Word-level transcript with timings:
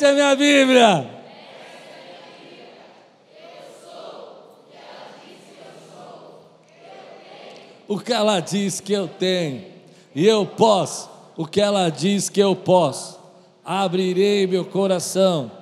Essa 0.00 0.06
é 0.06 0.10
a 0.12 0.14
minha 0.14 0.34
Bíblia. 0.34 1.10
O 7.86 7.98
que 8.00 8.10
ela 8.10 8.40
diz 8.40 8.80
que 8.80 8.94
eu 8.94 9.06
tenho, 9.06 9.66
e 10.14 10.26
eu 10.26 10.46
posso, 10.46 11.10
o 11.36 11.44
que 11.44 11.60
ela 11.60 11.90
diz 11.90 12.30
que 12.30 12.40
eu 12.40 12.56
posso. 12.56 13.20
Abrirei 13.62 14.46
meu 14.46 14.64
coração, 14.64 15.52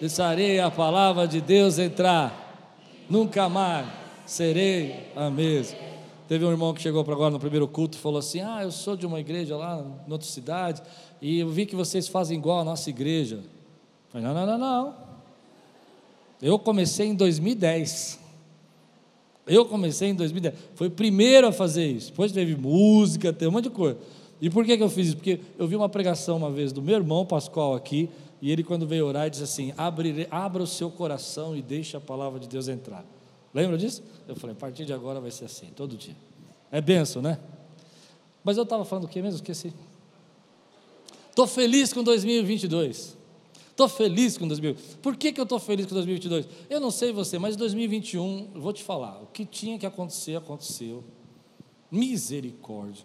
deixarei 0.00 0.60
a 0.60 0.70
palavra 0.70 1.28
de 1.28 1.42
Deus 1.42 1.78
entrar, 1.78 2.88
nunca 3.10 3.50
mais 3.50 3.86
serei 4.24 5.10
a 5.14 5.28
mesma. 5.28 5.76
Teve 6.26 6.42
um 6.46 6.50
irmão 6.50 6.72
que 6.72 6.80
chegou 6.80 7.04
para 7.04 7.12
agora 7.12 7.32
no 7.32 7.38
primeiro 7.38 7.68
culto 7.68 7.98
e 7.98 8.00
falou 8.00 8.20
assim: 8.20 8.40
Ah, 8.40 8.60
eu 8.62 8.72
sou 8.72 8.96
de 8.96 9.04
uma 9.04 9.20
igreja 9.20 9.58
lá 9.58 9.84
em 10.08 10.10
outra 10.10 10.26
cidade 10.26 10.80
e 11.20 11.40
eu 11.40 11.50
vi 11.50 11.66
que 11.66 11.76
vocês 11.76 12.08
fazem 12.08 12.38
igual 12.38 12.60
a 12.60 12.64
nossa 12.64 12.88
igreja. 12.88 13.40
Falei: 14.14 14.28
Não, 14.28 14.32
não, 14.32 14.46
não, 14.46 14.58
não. 14.58 14.94
Eu 16.40 16.56
comecei 16.56 17.08
em 17.08 17.16
2010. 17.16 18.20
Eu 19.44 19.66
comecei 19.66 20.10
em 20.10 20.14
2010. 20.14 20.54
Foi 20.76 20.86
o 20.86 20.90
primeiro 20.90 21.48
a 21.48 21.52
fazer 21.52 21.84
isso. 21.84 22.10
Depois 22.10 22.30
teve 22.30 22.54
música, 22.54 23.32
teve 23.32 23.48
um 23.48 23.50
monte 23.50 23.64
de 23.64 23.70
coisa. 23.70 23.98
E 24.40 24.48
por 24.48 24.64
que, 24.64 24.76
que 24.76 24.82
eu 24.82 24.88
fiz 24.88 25.08
isso? 25.08 25.16
Porque 25.16 25.40
eu 25.58 25.66
vi 25.66 25.74
uma 25.74 25.88
pregação 25.88 26.36
uma 26.36 26.50
vez 26.50 26.72
do 26.72 26.80
meu 26.80 26.94
irmão 26.94 27.26
Pascoal 27.26 27.74
aqui, 27.74 28.08
e 28.40 28.52
ele, 28.52 28.62
quando 28.62 28.86
veio 28.86 29.04
orar, 29.04 29.28
disse 29.28 29.42
assim: 29.42 29.72
abra 29.76 30.62
o 30.62 30.66
seu 30.66 30.90
coração 30.90 31.56
e 31.56 31.60
deixe 31.60 31.96
a 31.96 32.00
palavra 32.00 32.38
de 32.38 32.46
Deus 32.46 32.68
entrar. 32.68 33.04
Lembra 33.52 33.76
disso? 33.76 34.00
Eu 34.28 34.36
falei: 34.36 34.54
a 34.54 34.58
partir 34.58 34.84
de 34.84 34.92
agora 34.92 35.20
vai 35.20 35.32
ser 35.32 35.46
assim, 35.46 35.66
todo 35.74 35.96
dia. 35.96 36.16
É 36.70 36.80
benção, 36.80 37.20
né? 37.20 37.40
Mas 38.44 38.56
eu 38.56 38.62
estava 38.62 38.84
falando 38.84 39.04
o 39.04 39.08
que 39.08 39.20
mesmo? 39.20 39.36
Esqueci. 39.36 39.72
Estou 41.30 41.48
feliz 41.48 41.92
com 41.92 42.04
2022. 42.04 43.23
Estou 43.74 43.88
feliz 43.88 44.38
com 44.38 44.46
2022. 44.46 44.98
Por 45.02 45.16
que, 45.16 45.32
que 45.32 45.40
eu 45.40 45.42
estou 45.42 45.58
feliz 45.58 45.84
com 45.86 45.96
2022? 45.96 46.46
Eu 46.70 46.78
não 46.78 46.92
sei 46.92 47.12
você, 47.12 47.40
mas 47.40 47.56
2021, 47.56 48.50
vou 48.54 48.72
te 48.72 48.84
falar, 48.84 49.20
o 49.20 49.26
que 49.26 49.44
tinha 49.44 49.76
que 49.76 49.84
acontecer, 49.84 50.36
aconteceu. 50.36 51.02
Misericórdia. 51.90 53.04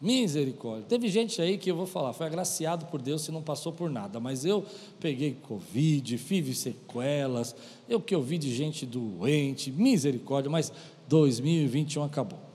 Misericórdia. 0.00 0.86
Teve 0.88 1.08
gente 1.08 1.40
aí 1.40 1.56
que 1.56 1.70
eu 1.70 1.76
vou 1.76 1.86
falar, 1.86 2.12
foi 2.14 2.26
agraciado 2.26 2.86
por 2.86 3.00
Deus 3.00 3.22
se 3.22 3.30
não 3.30 3.42
passou 3.42 3.72
por 3.72 3.88
nada, 3.88 4.18
mas 4.18 4.44
eu 4.44 4.66
peguei 4.98 5.34
Covid, 5.34 6.18
tive 6.18 6.52
sequelas, 6.52 7.54
eu 7.88 8.00
que 8.00 8.12
eu 8.12 8.20
vi 8.20 8.38
de 8.38 8.52
gente 8.52 8.84
doente, 8.84 9.70
misericórdia, 9.70 10.50
mas 10.50 10.72
2021 11.06 12.02
acabou. 12.02 12.45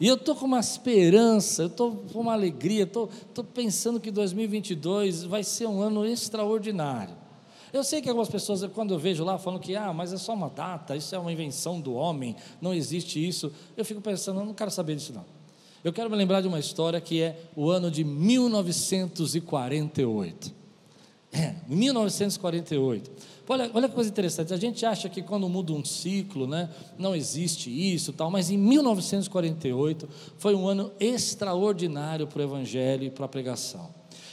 E 0.00 0.06
eu 0.06 0.14
estou 0.14 0.34
com 0.34 0.46
uma 0.46 0.60
esperança, 0.60 1.62
eu 1.62 1.66
estou 1.66 1.96
com 2.12 2.20
uma 2.20 2.32
alegria, 2.32 2.84
estou 2.84 3.08
pensando 3.52 3.98
que 3.98 4.10
2022 4.10 5.24
vai 5.24 5.42
ser 5.42 5.66
um 5.66 5.80
ano 5.80 6.06
extraordinário. 6.06 7.16
Eu 7.72 7.82
sei 7.84 8.00
que 8.00 8.08
algumas 8.08 8.28
pessoas, 8.28 8.64
quando 8.72 8.94
eu 8.94 8.98
vejo 8.98 9.24
lá, 9.24 9.38
falam 9.38 9.60
que, 9.60 9.76
ah, 9.76 9.92
mas 9.92 10.12
é 10.12 10.16
só 10.16 10.34
uma 10.34 10.48
data, 10.48 10.96
isso 10.96 11.14
é 11.14 11.18
uma 11.18 11.32
invenção 11.32 11.80
do 11.80 11.94
homem, 11.94 12.34
não 12.60 12.72
existe 12.72 13.26
isso. 13.26 13.52
Eu 13.76 13.84
fico 13.84 14.00
pensando, 14.00 14.40
eu 14.40 14.46
não 14.46 14.54
quero 14.54 14.70
saber 14.70 14.94
disso 14.96 15.12
não. 15.12 15.24
Eu 15.84 15.92
quero 15.92 16.10
me 16.10 16.16
lembrar 16.16 16.40
de 16.40 16.48
uma 16.48 16.58
história 16.58 17.00
que 17.00 17.22
é 17.22 17.38
o 17.54 17.70
ano 17.70 17.88
de 17.90 18.02
1948. 18.04 20.58
É, 21.30 21.56
1948. 21.68 23.10
Olha, 23.50 23.70
olha 23.72 23.88
que 23.88 23.94
coisa 23.94 24.10
interessante, 24.10 24.52
a 24.52 24.58
gente 24.58 24.84
acha 24.84 25.08
que 25.08 25.22
quando 25.22 25.48
muda 25.48 25.72
um 25.72 25.82
ciclo, 25.82 26.46
né, 26.46 26.68
não 26.98 27.16
existe 27.16 27.70
isso 27.70 28.12
tal, 28.12 28.30
mas 28.30 28.50
em 28.50 28.58
1948 28.58 30.06
foi 30.36 30.54
um 30.54 30.68
ano 30.68 30.92
extraordinário 31.00 32.26
para 32.26 32.40
o 32.40 32.42
Evangelho 32.42 33.04
e 33.04 33.10
para 33.10 33.24
a 33.24 33.28
pregação. 33.28 33.88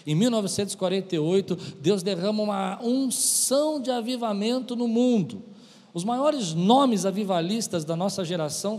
Em 0.06 0.14
1948, 0.14 1.56
Deus 1.80 2.04
derrama 2.04 2.44
uma 2.44 2.80
unção 2.84 3.80
de 3.82 3.90
avivamento 3.90 4.76
no 4.76 4.88
mundo. 4.88 5.42
Os 5.94 6.04
maiores 6.04 6.54
nomes 6.54 7.06
avivalistas 7.06 7.86
da 7.86 7.96
nossa 7.96 8.24
geração 8.26 8.78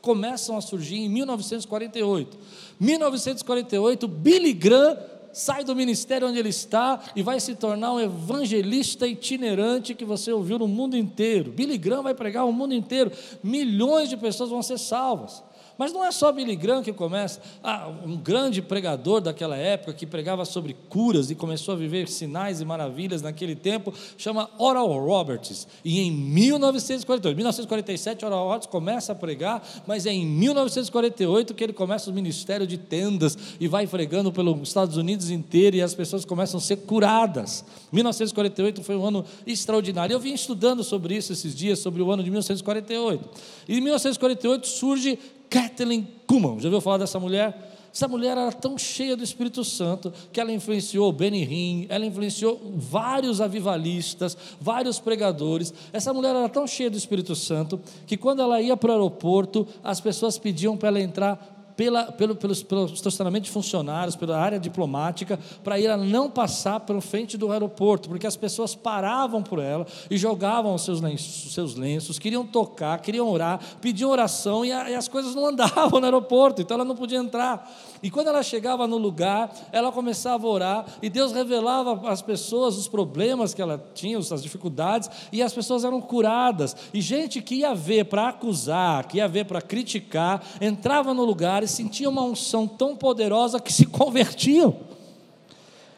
começam 0.00 0.56
a 0.56 0.60
surgir 0.60 0.98
em 0.98 1.08
1948. 1.08 2.38
1948, 2.78 4.06
Billy 4.06 4.52
Graham 4.52 4.96
sai 5.34 5.64
do 5.64 5.74
ministério 5.74 6.28
onde 6.28 6.38
ele 6.38 6.48
está 6.48 7.02
e 7.14 7.22
vai 7.22 7.40
se 7.40 7.54
tornar 7.54 7.92
um 7.92 8.00
evangelista 8.00 9.06
itinerante 9.06 9.94
que 9.94 10.04
você 10.04 10.32
ouviu 10.32 10.58
no 10.58 10.68
mundo 10.68 10.96
inteiro. 10.96 11.50
Billy 11.50 11.76
Graham 11.76 12.04
vai 12.04 12.14
pregar 12.14 12.46
o 12.46 12.52
mundo 12.52 12.72
inteiro, 12.72 13.10
milhões 13.42 14.08
de 14.08 14.16
pessoas 14.16 14.48
vão 14.48 14.62
ser 14.62 14.78
salvas. 14.78 15.42
Mas 15.76 15.92
não 15.92 16.04
é 16.04 16.12
só 16.12 16.30
Billy 16.30 16.56
Graham 16.56 16.82
que 16.82 16.92
começa. 16.92 17.40
Ah, 17.62 17.90
um 18.04 18.16
grande 18.16 18.62
pregador 18.62 19.20
daquela 19.20 19.56
época 19.56 19.92
que 19.92 20.06
pregava 20.06 20.44
sobre 20.44 20.76
curas 20.88 21.30
e 21.30 21.34
começou 21.34 21.74
a 21.74 21.76
viver 21.76 22.08
sinais 22.08 22.60
e 22.60 22.64
maravilhas 22.64 23.22
naquele 23.22 23.56
tempo, 23.56 23.92
chama 24.16 24.48
Oral 24.58 24.88
Roberts. 25.04 25.66
E 25.84 26.00
em 26.00 26.10
1948, 26.10 27.34
1947, 27.36 28.24
Oral 28.24 28.44
Roberts 28.44 28.68
começa 28.68 29.12
a 29.12 29.14
pregar, 29.14 29.62
mas 29.86 30.06
é 30.06 30.12
em 30.12 30.26
1948 30.26 31.54
que 31.54 31.64
ele 31.64 31.72
começa 31.72 32.10
o 32.10 32.14
ministério 32.14 32.66
de 32.66 32.78
tendas 32.78 33.36
e 33.58 33.66
vai 33.66 33.86
pregando 33.86 34.32
pelos 34.32 34.68
Estados 34.68 34.96
Unidos 34.96 35.30
inteiro 35.30 35.76
e 35.76 35.82
as 35.82 35.94
pessoas 35.94 36.24
começam 36.24 36.58
a 36.58 36.60
ser 36.60 36.76
curadas. 36.78 37.64
1948 37.92 38.82
foi 38.82 38.96
um 38.96 39.06
ano 39.06 39.24
extraordinário. 39.46 40.14
Eu 40.14 40.20
vim 40.20 40.34
estudando 40.34 40.84
sobre 40.84 41.16
isso 41.16 41.32
esses 41.32 41.54
dias, 41.54 41.78
sobre 41.78 42.02
o 42.02 42.10
ano 42.10 42.22
de 42.22 42.30
1948. 42.30 43.28
E 43.68 43.78
em 43.78 43.80
1948 43.80 44.66
surge 44.66 45.18
Kathleen 45.54 46.08
Kuhlman. 46.26 46.58
Já 46.58 46.66
ouviu 46.66 46.80
falar 46.80 46.98
dessa 46.98 47.20
mulher? 47.20 47.70
Essa 47.94 48.08
mulher 48.08 48.36
era 48.36 48.50
tão 48.50 48.76
cheia 48.76 49.16
do 49.16 49.22
Espírito 49.22 49.62
Santo 49.62 50.12
que 50.32 50.40
ela 50.40 50.50
influenciou 50.50 51.12
Benny 51.12 51.44
Hinn, 51.44 51.86
ela 51.88 52.04
influenciou 52.04 52.60
vários 52.74 53.40
avivalistas, 53.40 54.36
vários 54.60 54.98
pregadores. 54.98 55.72
Essa 55.92 56.12
mulher 56.12 56.34
era 56.34 56.48
tão 56.48 56.66
cheia 56.66 56.90
do 56.90 56.96
Espírito 56.96 57.36
Santo 57.36 57.80
que 58.04 58.16
quando 58.16 58.42
ela 58.42 58.60
ia 58.60 58.76
para 58.76 58.90
o 58.90 58.94
aeroporto, 58.94 59.64
as 59.84 60.00
pessoas 60.00 60.36
pediam 60.36 60.76
para 60.76 60.88
ela 60.88 61.00
entrar 61.00 61.53
pela, 61.76 62.12
pelo, 62.12 62.34
pelos, 62.36 62.62
pelo 62.62 62.86
estacionamento 62.86 63.44
de 63.44 63.50
funcionários, 63.50 64.16
pela 64.16 64.38
área 64.38 64.58
diplomática, 64.58 65.38
para 65.62 65.78
ir 65.78 65.88
a 65.88 65.96
não 65.96 66.30
passar 66.30 66.80
pela 66.80 67.00
frente 67.00 67.36
do 67.36 67.50
aeroporto, 67.50 68.08
porque 68.08 68.26
as 68.26 68.36
pessoas 68.36 68.74
paravam 68.74 69.42
por 69.42 69.58
ela 69.58 69.86
e 70.10 70.16
jogavam 70.16 70.74
os 70.74 70.84
seus 70.84 71.00
lenços, 71.00 71.52
seus 71.52 71.74
lenços 71.74 72.18
queriam 72.18 72.46
tocar, 72.46 73.00
queriam 73.00 73.28
orar, 73.28 73.60
pediam 73.80 74.10
oração 74.10 74.64
e, 74.64 74.72
a, 74.72 74.90
e 74.90 74.94
as 74.94 75.08
coisas 75.08 75.34
não 75.34 75.46
andavam 75.46 76.00
no 76.00 76.04
aeroporto, 76.04 76.62
então 76.62 76.76
ela 76.76 76.84
não 76.84 76.96
podia 76.96 77.18
entrar. 77.18 77.70
E 78.04 78.10
quando 78.10 78.28
ela 78.28 78.42
chegava 78.42 78.86
no 78.86 78.98
lugar, 78.98 79.50
ela 79.72 79.90
começava 79.90 80.46
a 80.46 80.50
orar 80.50 80.86
e 81.00 81.08
Deus 81.08 81.32
revelava 81.32 82.06
às 82.06 82.20
pessoas 82.20 82.76
os 82.76 82.86
problemas 82.86 83.54
que 83.54 83.62
ela 83.62 83.82
tinha, 83.94 84.18
as 84.18 84.42
dificuldades, 84.42 85.08
e 85.32 85.42
as 85.42 85.54
pessoas 85.54 85.84
eram 85.84 86.02
curadas. 86.02 86.76
E 86.92 87.00
gente 87.00 87.40
que 87.40 87.54
ia 87.54 87.74
ver 87.74 88.04
para 88.04 88.28
acusar, 88.28 89.08
que 89.08 89.16
ia 89.16 89.26
ver 89.26 89.46
para 89.46 89.62
criticar, 89.62 90.44
entrava 90.60 91.14
no 91.14 91.24
lugar 91.24 91.62
e 91.62 91.66
sentia 91.66 92.10
uma 92.10 92.22
unção 92.22 92.68
tão 92.68 92.94
poderosa 92.94 93.58
que 93.58 93.72
se 93.72 93.86
convertiam. 93.88 94.76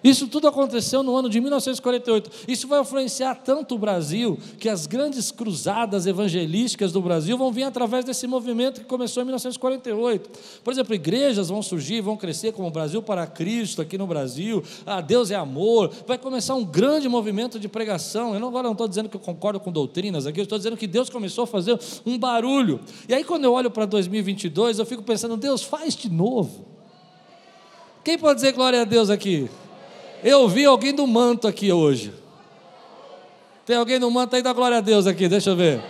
Isso 0.07 0.29
tudo 0.29 0.47
aconteceu 0.47 1.03
no 1.03 1.17
ano 1.17 1.29
de 1.29 1.41
1948. 1.41 2.31
Isso 2.47 2.69
vai 2.69 2.81
influenciar 2.81 3.35
tanto 3.35 3.75
o 3.75 3.79
Brasil 3.79 4.39
que 4.57 4.69
as 4.69 4.87
grandes 4.87 5.33
cruzadas 5.33 6.07
evangelísticas 6.07 6.93
do 6.93 7.03
Brasil 7.03 7.37
vão 7.37 7.51
vir 7.51 7.65
através 7.65 8.05
desse 8.05 8.25
movimento 8.29 8.83
que 8.83 8.87
começou 8.87 9.25
em 9.25 9.27
1948. 9.27 10.31
Por 10.63 10.73
exemplo, 10.73 10.95
igrejas 10.95 11.49
vão 11.49 11.61
surgir, 11.61 12.03
vão 12.03 12.17
crescer 12.17 12.53
como 12.53 12.69
o 12.69 12.71
Brasil 12.71 13.03
para 13.03 13.27
Cristo 13.27 13.83
aqui 13.83 13.99
no 13.99 14.07
Brasil. 14.07 14.63
Ah, 14.87 15.01
Deus 15.01 15.33
é 15.33 15.35
amor. 15.35 15.93
Vai 16.07 16.19
começar 16.19 16.55
um 16.55 16.65
grande 16.65 17.09
movimento 17.09 17.59
de 17.59 17.67
pregação. 17.67 18.33
Eu 18.33 18.39
não, 18.39 18.47
agora 18.47 18.63
não 18.63 18.73
estou 18.73 18.87
dizendo 18.87 19.09
que 19.09 19.17
eu 19.17 19.21
concordo 19.21 19.59
com 19.59 19.73
doutrinas 19.73 20.25
aqui, 20.25 20.39
eu 20.39 20.45
estou 20.45 20.57
dizendo 20.57 20.77
que 20.77 20.87
Deus 20.87 21.11
começou 21.11 21.43
a 21.43 21.47
fazer 21.49 21.77
um 22.07 22.17
barulho. 22.17 22.79
E 23.09 23.15
aí, 23.15 23.25
quando 23.25 23.43
eu 23.43 23.53
olho 23.53 23.73
para 23.73 23.85
2022, 23.85 24.79
eu 24.79 24.87
fico 24.87 25.03
pensando, 25.03 25.37
Deus, 25.37 25.65
faz 25.65 25.97
de 25.97 26.09
novo. 26.09 26.65
Quem 28.05 28.17
pode 28.17 28.37
dizer 28.37 28.53
glória 28.53 28.83
a 28.83 28.85
Deus 28.85 29.11
aqui? 29.11 29.51
Eu 30.27 30.49
vi 30.49 30.65
alguém 30.65 30.93
do 30.93 31.07
manto 31.07 31.47
aqui 31.47 31.71
hoje. 31.71 32.13
Tem 33.65 33.77
alguém 33.77 34.01
do 34.01 34.11
manto 34.11 34.35
aí? 34.35 34.43
Dá 34.43 34.53
glória 34.53 34.79
a 34.79 34.81
Deus 34.81 35.07
aqui, 35.07 35.29
deixa 35.29 35.51
eu 35.51 35.57
ver. 35.57 35.81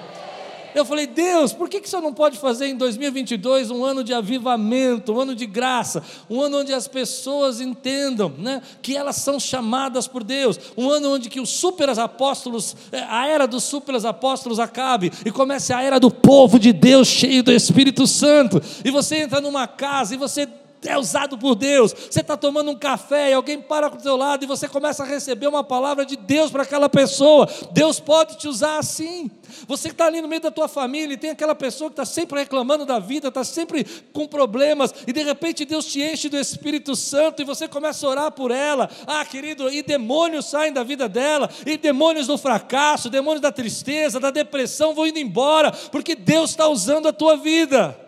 Eu 0.74 0.84
falei, 0.84 1.06
Deus, 1.06 1.54
por 1.54 1.70
que, 1.70 1.80
que 1.80 1.88
Senhor 1.88 2.02
não 2.02 2.12
pode 2.12 2.36
fazer 2.36 2.66
em 2.66 2.76
2022 2.76 3.70
um 3.70 3.82
ano 3.82 4.04
de 4.04 4.12
avivamento, 4.12 5.14
um 5.14 5.20
ano 5.20 5.34
de 5.34 5.46
graça, 5.46 6.02
um 6.28 6.38
ano 6.38 6.58
onde 6.58 6.74
as 6.74 6.86
pessoas 6.86 7.62
entendam 7.62 8.30
né, 8.36 8.60
que 8.82 8.94
elas 8.94 9.16
são 9.16 9.40
chamadas 9.40 10.06
por 10.06 10.22
Deus, 10.22 10.60
um 10.76 10.90
ano 10.90 11.14
onde 11.14 11.30
que 11.30 11.40
os 11.40 11.48
super 11.48 11.88
apóstolos, 11.88 12.76
é, 12.92 12.98
a 13.08 13.26
era 13.26 13.46
dos 13.46 13.64
super 13.64 13.96
apóstolos 14.04 14.60
acabe 14.60 15.10
e 15.24 15.30
comece 15.30 15.72
a 15.72 15.80
era 15.80 15.98
do 15.98 16.10
povo 16.10 16.58
de 16.58 16.74
Deus 16.74 17.08
cheio 17.08 17.42
do 17.42 17.52
Espírito 17.52 18.06
Santo, 18.06 18.60
e 18.84 18.90
você 18.90 19.16
entra 19.16 19.40
numa 19.40 19.66
casa 19.66 20.12
e 20.12 20.18
você 20.18 20.46
é 20.88 20.98
usado 20.98 21.36
por 21.38 21.54
Deus. 21.54 21.92
Você 21.92 22.20
está 22.20 22.36
tomando 22.36 22.70
um 22.70 22.78
café 22.78 23.30
e 23.30 23.34
alguém 23.34 23.60
para 23.60 23.90
com 23.90 23.96
o 23.96 24.00
seu 24.00 24.16
lado 24.16 24.44
e 24.44 24.46
você 24.46 24.68
começa 24.68 25.02
a 25.02 25.06
receber 25.06 25.46
uma 25.46 25.64
palavra 25.64 26.04
de 26.04 26.16
Deus 26.16 26.50
para 26.50 26.62
aquela 26.62 26.88
pessoa. 26.88 27.48
Deus 27.72 28.00
pode 28.00 28.38
te 28.38 28.48
usar 28.48 28.78
assim. 28.78 29.30
Você 29.66 29.88
que 29.88 29.94
está 29.94 30.06
ali 30.06 30.20
no 30.20 30.28
meio 30.28 30.40
da 30.40 30.50
tua 30.50 30.68
família 30.68 31.14
e 31.14 31.16
tem 31.16 31.30
aquela 31.30 31.54
pessoa 31.54 31.90
que 31.90 31.94
está 31.94 32.04
sempre 32.04 32.38
reclamando 32.38 32.84
da 32.84 32.98
vida, 32.98 33.28
está 33.28 33.44
sempre 33.44 33.84
com 34.12 34.26
problemas, 34.26 34.94
e 35.06 35.12
de 35.12 35.22
repente 35.22 35.64
Deus 35.64 35.86
te 35.86 36.02
enche 36.02 36.28
do 36.28 36.36
Espírito 36.36 36.94
Santo 36.94 37.42
e 37.42 37.44
você 37.44 37.68
começa 37.68 38.06
a 38.06 38.10
orar 38.10 38.32
por 38.32 38.50
ela. 38.50 38.90
Ah, 39.06 39.24
querido, 39.24 39.70
e 39.70 39.82
demônios 39.82 40.46
saem 40.46 40.72
da 40.72 40.82
vida 40.82 41.08
dela, 41.08 41.48
e 41.64 41.76
demônios 41.76 42.26
do 42.26 42.36
fracasso, 42.36 43.08
demônios 43.08 43.40
da 43.40 43.52
tristeza, 43.52 44.20
da 44.20 44.30
depressão 44.30 44.94
vão 44.94 45.06
indo 45.06 45.18
embora, 45.18 45.72
porque 45.90 46.14
Deus 46.14 46.50
está 46.50 46.68
usando 46.68 47.08
a 47.08 47.12
tua 47.12 47.36
vida. 47.36 48.05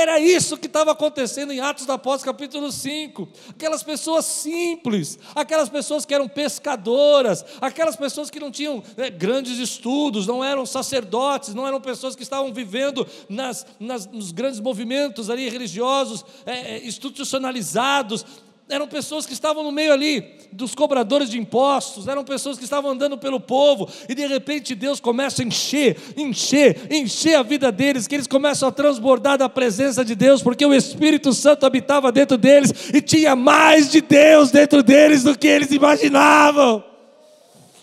Era 0.00 0.18
isso 0.18 0.56
que 0.56 0.66
estava 0.66 0.92
acontecendo 0.92 1.52
em 1.52 1.60
Atos 1.60 1.84
da 1.84 1.92
Apóstolos, 1.92 2.24
capítulo 2.24 2.72
5. 2.72 3.28
Aquelas 3.50 3.82
pessoas 3.82 4.24
simples, 4.24 5.18
aquelas 5.34 5.68
pessoas 5.68 6.06
que 6.06 6.14
eram 6.14 6.26
pescadoras, 6.26 7.44
aquelas 7.60 7.96
pessoas 7.96 8.30
que 8.30 8.40
não 8.40 8.50
tinham 8.50 8.82
né, 8.96 9.10
grandes 9.10 9.58
estudos, 9.58 10.26
não 10.26 10.42
eram 10.42 10.64
sacerdotes, 10.64 11.52
não 11.52 11.68
eram 11.68 11.82
pessoas 11.82 12.16
que 12.16 12.22
estavam 12.22 12.50
vivendo 12.50 13.06
nas, 13.28 13.66
nas 13.78 14.06
nos 14.06 14.32
grandes 14.32 14.58
movimentos 14.58 15.28
ali 15.28 15.50
religiosos, 15.50 16.24
é, 16.46 16.76
é 16.76 16.86
institucionalizados, 16.86 18.24
eram 18.70 18.86
pessoas 18.86 19.26
que 19.26 19.32
estavam 19.32 19.62
no 19.62 19.72
meio 19.72 19.92
ali 19.92 20.38
dos 20.52 20.74
cobradores 20.74 21.28
de 21.28 21.38
impostos, 21.38 22.08
eram 22.08 22.24
pessoas 22.24 22.56
que 22.56 22.64
estavam 22.64 22.92
andando 22.92 23.18
pelo 23.18 23.40
povo, 23.40 23.88
e 24.08 24.14
de 24.14 24.26
repente 24.26 24.74
Deus 24.74 25.00
começa 25.00 25.42
a 25.42 25.44
encher, 25.44 25.96
encher, 26.16 26.88
encher 26.90 27.34
a 27.34 27.42
vida 27.42 27.70
deles, 27.70 28.06
que 28.06 28.14
eles 28.14 28.26
começam 28.26 28.68
a 28.68 28.72
transbordar 28.72 29.38
da 29.38 29.48
presença 29.48 30.04
de 30.04 30.14
Deus, 30.14 30.42
porque 30.42 30.64
o 30.64 30.74
Espírito 30.74 31.32
Santo 31.32 31.66
habitava 31.66 32.10
dentro 32.10 32.38
deles 32.38 32.90
e 32.94 33.00
tinha 33.00 33.36
mais 33.36 33.90
de 33.90 34.00
Deus 34.00 34.50
dentro 34.50 34.82
deles 34.82 35.22
do 35.22 35.36
que 35.36 35.48
eles 35.48 35.70
imaginavam. 35.70 36.84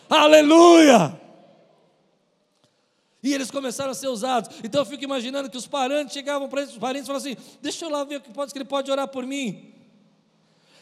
Aleluia! 0.10 1.20
E 3.22 3.34
eles 3.34 3.52
começaram 3.52 3.92
a 3.92 3.96
ser 3.96 4.08
usados. 4.08 4.56
Então 4.64 4.82
eu 4.82 4.86
fico 4.86 5.04
imaginando 5.04 5.50
que 5.50 5.58
os 5.58 5.68
parentes 5.68 6.14
chegavam 6.14 6.48
para 6.48 6.64
os 6.64 6.78
parentes 6.78 7.08
falavam 7.08 7.30
assim: 7.30 7.38
Deixa 7.62 7.84
eu 7.84 7.90
lá 7.90 8.04
ver 8.04 8.18
o 8.18 8.22
que 8.22 8.32
pode, 8.32 8.54
que 8.54 8.58
ele 8.58 8.66
pode 8.66 8.90
orar 8.90 9.08
por 9.08 9.26
mim. 9.26 9.77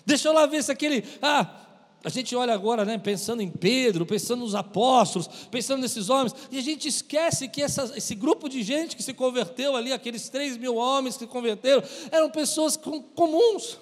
Deixa 0.05 0.27
eu 0.27 0.33
lá 0.33 0.45
ver 0.45 0.63
se 0.63 0.71
aquele. 0.71 1.03
Ah, 1.21 1.65
a 2.05 2.09
gente 2.09 2.35
olha 2.35 2.53
agora, 2.53 2.85
né, 2.85 2.99
pensando 2.99 3.41
em 3.41 3.49
Pedro, 3.49 4.05
pensando 4.05 4.41
nos 4.41 4.53
apóstolos, 4.53 5.27
pensando 5.49 5.81
nesses 5.81 6.07
homens, 6.07 6.35
e 6.51 6.59
a 6.59 6.61
gente 6.61 6.87
esquece 6.87 7.47
que 7.47 7.63
essa, 7.63 7.91
esse 7.97 8.13
grupo 8.13 8.47
de 8.47 8.61
gente 8.61 8.95
que 8.95 9.01
se 9.01 9.11
converteu 9.11 9.75
ali, 9.75 9.91
aqueles 9.91 10.29
três 10.29 10.55
mil 10.55 10.75
homens 10.75 11.15
que 11.17 11.23
se 11.23 11.27
converteram, 11.27 11.81
eram 12.11 12.29
pessoas 12.29 12.77
com, 12.77 13.01
comuns, 13.01 13.79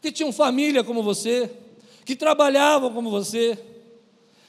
que 0.00 0.10
tinham 0.10 0.32
família 0.32 0.82
como 0.82 1.02
você, 1.02 1.50
que 2.02 2.16
trabalhavam 2.16 2.90
como 2.94 3.10
você, 3.10 3.62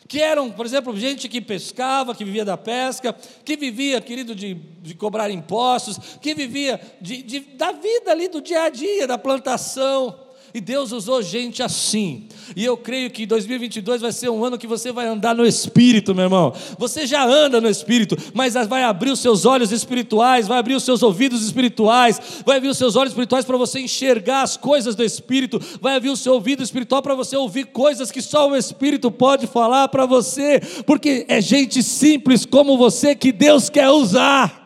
que 0.07 0.21
eram, 0.21 0.49
por 0.49 0.65
exemplo, 0.65 0.97
gente 0.97 1.27
que 1.27 1.41
pescava, 1.41 2.15
que 2.15 2.23
vivia 2.23 2.45
da 2.45 2.55
pesca, 2.55 3.11
que 3.43 3.57
vivia, 3.57 3.99
querido, 3.99 4.33
de, 4.33 4.53
de 4.53 4.95
cobrar 4.95 5.29
impostos, 5.29 5.99
que 6.21 6.33
vivia 6.33 6.79
de, 7.01 7.23
de, 7.23 7.39
da 7.41 7.73
vida 7.73 8.09
ali 8.09 8.29
do 8.29 8.39
dia 8.39 8.63
a 8.63 8.69
dia, 8.69 9.05
da 9.05 9.17
plantação 9.17 10.28
e 10.59 10.61
Deus 10.61 10.91
usou 10.91 11.23
gente 11.23 11.63
assim. 11.63 12.25
E 12.53 12.65
eu 12.65 12.75
creio 12.75 13.09
que 13.09 13.25
2022 13.25 14.01
vai 14.01 14.11
ser 14.11 14.29
um 14.29 14.43
ano 14.43 14.57
que 14.57 14.67
você 14.67 14.91
vai 14.91 15.07
andar 15.07 15.33
no 15.33 15.45
Espírito, 15.45 16.13
meu 16.13 16.25
irmão. 16.25 16.53
Você 16.77 17.07
já 17.07 17.25
anda 17.25 17.61
no 17.61 17.69
Espírito, 17.69 18.17
mas 18.33 18.55
vai 18.67 18.83
abrir 18.83 19.09
os 19.09 19.21
seus 19.21 19.45
olhos 19.45 19.71
espirituais, 19.71 20.49
vai 20.49 20.59
abrir 20.59 20.75
os 20.75 20.83
seus 20.83 21.01
ouvidos 21.01 21.45
espirituais, 21.45 22.43
vai 22.45 22.57
abrir 22.57 22.67
os 22.67 22.77
seus 22.77 22.97
olhos 22.97 23.13
espirituais 23.13 23.45
para 23.45 23.55
você 23.55 23.79
enxergar 23.79 24.41
as 24.41 24.57
coisas 24.57 24.95
do 24.95 25.03
Espírito, 25.03 25.61
vai 25.79 25.95
abrir 25.95 26.09
o 26.09 26.17
seu 26.17 26.33
ouvido 26.33 26.61
espiritual 26.61 27.01
para 27.01 27.15
você 27.15 27.37
ouvir 27.37 27.67
coisas 27.67 28.11
que 28.11 28.21
só 28.21 28.49
o 28.49 28.55
Espírito 28.55 29.09
pode 29.09 29.47
falar 29.47 29.87
para 29.87 30.05
você, 30.05 30.59
porque 30.85 31.25
é 31.29 31.39
gente 31.39 31.81
simples 31.81 32.45
como 32.45 32.77
você 32.77 33.15
que 33.15 33.31
Deus 33.31 33.69
quer 33.69 33.89
usar. 33.89 34.58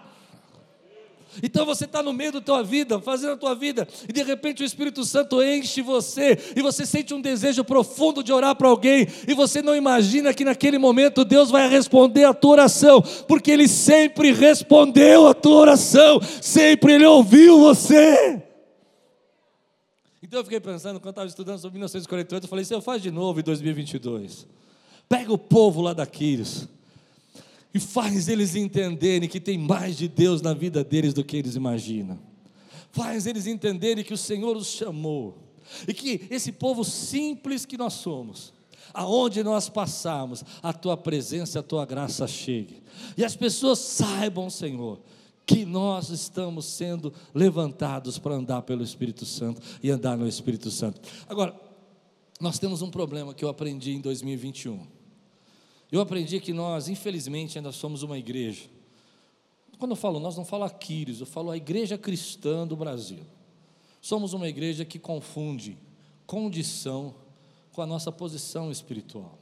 Então 1.41 1.65
você 1.65 1.85
está 1.85 2.03
no 2.03 2.13
meio 2.13 2.33
da 2.33 2.41
tua 2.41 2.61
vida, 2.61 2.99
fazendo 2.99 3.33
a 3.33 3.37
tua 3.37 3.55
vida, 3.55 3.87
e 4.07 4.13
de 4.13 4.23
repente 4.23 4.61
o 4.61 4.65
Espírito 4.65 5.03
Santo 5.03 5.41
enche 5.41 5.81
você, 5.81 6.37
e 6.55 6.61
você 6.61 6.85
sente 6.85 7.13
um 7.13 7.21
desejo 7.21 7.63
profundo 7.63 8.23
de 8.23 8.31
orar 8.31 8.55
para 8.55 8.67
alguém, 8.67 9.07
e 9.27 9.33
você 9.33 9.61
não 9.61 9.75
imagina 9.75 10.33
que 10.33 10.45
naquele 10.45 10.77
momento 10.77 11.25
Deus 11.25 11.49
vai 11.49 11.67
responder 11.69 12.25
a 12.25 12.33
tua 12.33 12.51
oração, 12.51 13.01
porque 13.27 13.51
Ele 13.51 13.67
sempre 13.67 14.31
respondeu 14.31 15.27
a 15.27 15.33
tua 15.33 15.55
oração, 15.55 16.21
sempre 16.41 16.93
Ele 16.93 17.05
ouviu 17.05 17.59
você. 17.59 18.43
Então 20.21 20.39
eu 20.39 20.43
fiquei 20.43 20.59
pensando, 20.59 20.99
quando 20.99 21.11
estava 21.11 21.27
estudando 21.27 21.59
sobre 21.59 21.77
1948, 21.77 22.43
eu 22.43 22.49
falei: 22.49 22.65
se 22.65 22.73
eu 22.73 22.81
faço 22.81 23.01
de 23.01 23.11
novo 23.11 23.39
em 23.39 23.43
2022, 23.43 24.47
pega 25.07 25.31
o 25.31 25.37
povo 25.37 25.81
lá 25.81 25.93
daqueles 25.93 26.67
e 27.73 27.79
faz 27.79 28.27
eles 28.29 28.55
entenderem 28.55 29.27
que 29.27 29.39
tem 29.39 29.57
mais 29.57 29.97
de 29.97 30.07
Deus 30.07 30.41
na 30.41 30.53
vida 30.53 30.83
deles 30.83 31.13
do 31.13 31.23
que 31.23 31.37
eles 31.37 31.55
imaginam. 31.55 32.19
Faz 32.91 33.25
eles 33.25 33.47
entenderem 33.47 34.03
que 34.03 34.13
o 34.13 34.17
Senhor 34.17 34.55
os 34.55 34.67
chamou 34.67 35.37
e 35.87 35.93
que 35.93 36.27
esse 36.29 36.51
povo 36.51 36.83
simples 36.83 37.65
que 37.65 37.77
nós 37.77 37.93
somos, 37.93 38.53
aonde 38.93 39.41
nós 39.41 39.69
passamos, 39.69 40.43
a 40.61 40.71
tua 40.71 40.95
presença, 40.95 41.59
a 41.59 41.63
tua 41.63 41.85
graça 41.85 42.27
chegue. 42.27 42.83
E 43.17 43.25
as 43.25 43.35
pessoas 43.35 43.79
saibam, 43.79 44.49
Senhor, 44.49 44.99
que 45.45 45.65
nós 45.65 46.09
estamos 46.09 46.65
sendo 46.65 47.11
levantados 47.33 48.19
para 48.19 48.35
andar 48.35 48.61
pelo 48.61 48.83
Espírito 48.83 49.25
Santo 49.25 49.61
e 49.81 49.89
andar 49.89 50.15
no 50.15 50.27
Espírito 50.27 50.69
Santo. 50.69 51.01
Agora, 51.27 51.59
nós 52.39 52.59
temos 52.59 52.81
um 52.81 52.91
problema 52.91 53.33
que 53.33 53.43
eu 53.43 53.49
aprendi 53.49 53.93
em 53.93 54.01
2021. 54.01 54.92
Eu 55.93 56.01
aprendi 56.01 56.39
que 56.39 56.51
nós, 56.51 56.89
infelizmente, 56.89 57.59
ainda 57.59 57.71
somos 57.71 58.01
uma 58.01 58.17
igreja. 58.17 58.63
Quando 59.77 59.91
eu 59.91 59.95
falo 59.95 60.19
nós, 60.19 60.35
não 60.35 60.43
falo 60.43 60.63
Aquiles, 60.63 61.19
eu 61.19 61.25
falo 61.27 61.51
a 61.51 61.55
igreja 61.55 61.99
cristã 61.99 62.65
do 62.65 62.75
Brasil. 62.75 63.19
Somos 64.01 64.33
uma 64.33 64.49
igreja 64.49 64.83
que 64.83 64.97
confunde 64.97 65.77
condição 66.25 67.13
com 67.71 67.79
a 67.79 67.85
nossa 67.85 68.11
posição 68.11 68.71
espiritual. 68.71 69.37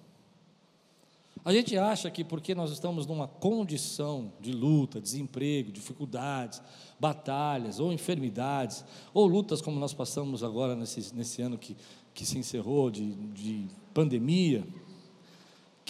A 1.45 1.53
gente 1.53 1.77
acha 1.77 2.11
que 2.11 2.21
porque 2.21 2.53
nós 2.53 2.69
estamos 2.69 3.05
numa 3.05 3.29
condição 3.29 4.29
de 4.41 4.51
luta, 4.51 4.99
desemprego, 4.99 5.71
dificuldades, 5.71 6.61
batalhas 6.99 7.79
ou 7.79 7.93
enfermidades, 7.93 8.83
ou 9.13 9.25
lutas 9.25 9.61
como 9.61 9.79
nós 9.79 9.93
passamos 9.93 10.43
agora 10.43 10.75
nesse, 10.75 11.15
nesse 11.15 11.41
ano 11.41 11.57
que, 11.57 11.77
que 12.13 12.25
se 12.25 12.37
encerrou 12.37 12.91
de, 12.91 13.13
de 13.27 13.67
pandemia, 13.93 14.67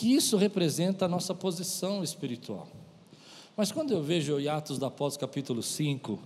que 0.02 0.16
isso 0.16 0.36
representa 0.36 1.06
a 1.06 1.08
nossa 1.08 1.32
posição 1.36 2.04
espiritual. 2.04 2.68
Mas 3.56 3.72
quando 3.72 3.92
eu 3.92 4.02
vejo 4.02 4.40
em 4.40 4.48
Atos 4.48 4.80
da 4.80 4.88
Apóstolo 4.88 5.30
capítulo 5.30 5.62
5, 5.62 6.18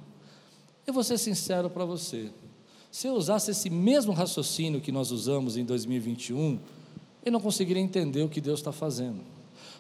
eu 0.88 0.94
vou 0.94 1.04
ser 1.04 1.18
sincero 1.18 1.70
para 1.70 1.84
você. 1.84 2.32
Se 2.90 3.06
eu 3.08 3.16
usasse 3.16 3.52
esse 3.52 3.70
mesmo 3.70 4.14
raciocínio 4.14 4.80
que 4.80 4.94
nós 4.94 5.12
usamos 5.12 5.58
em 5.58 5.66
2021, 5.66 6.58
eu 7.26 7.32
não 7.34 7.42
conseguiria 7.42 7.84
entender 7.84 8.24
o 8.24 8.30
que 8.30 8.40
Deus 8.40 8.62
está 8.62 8.72
fazendo. 8.72 9.20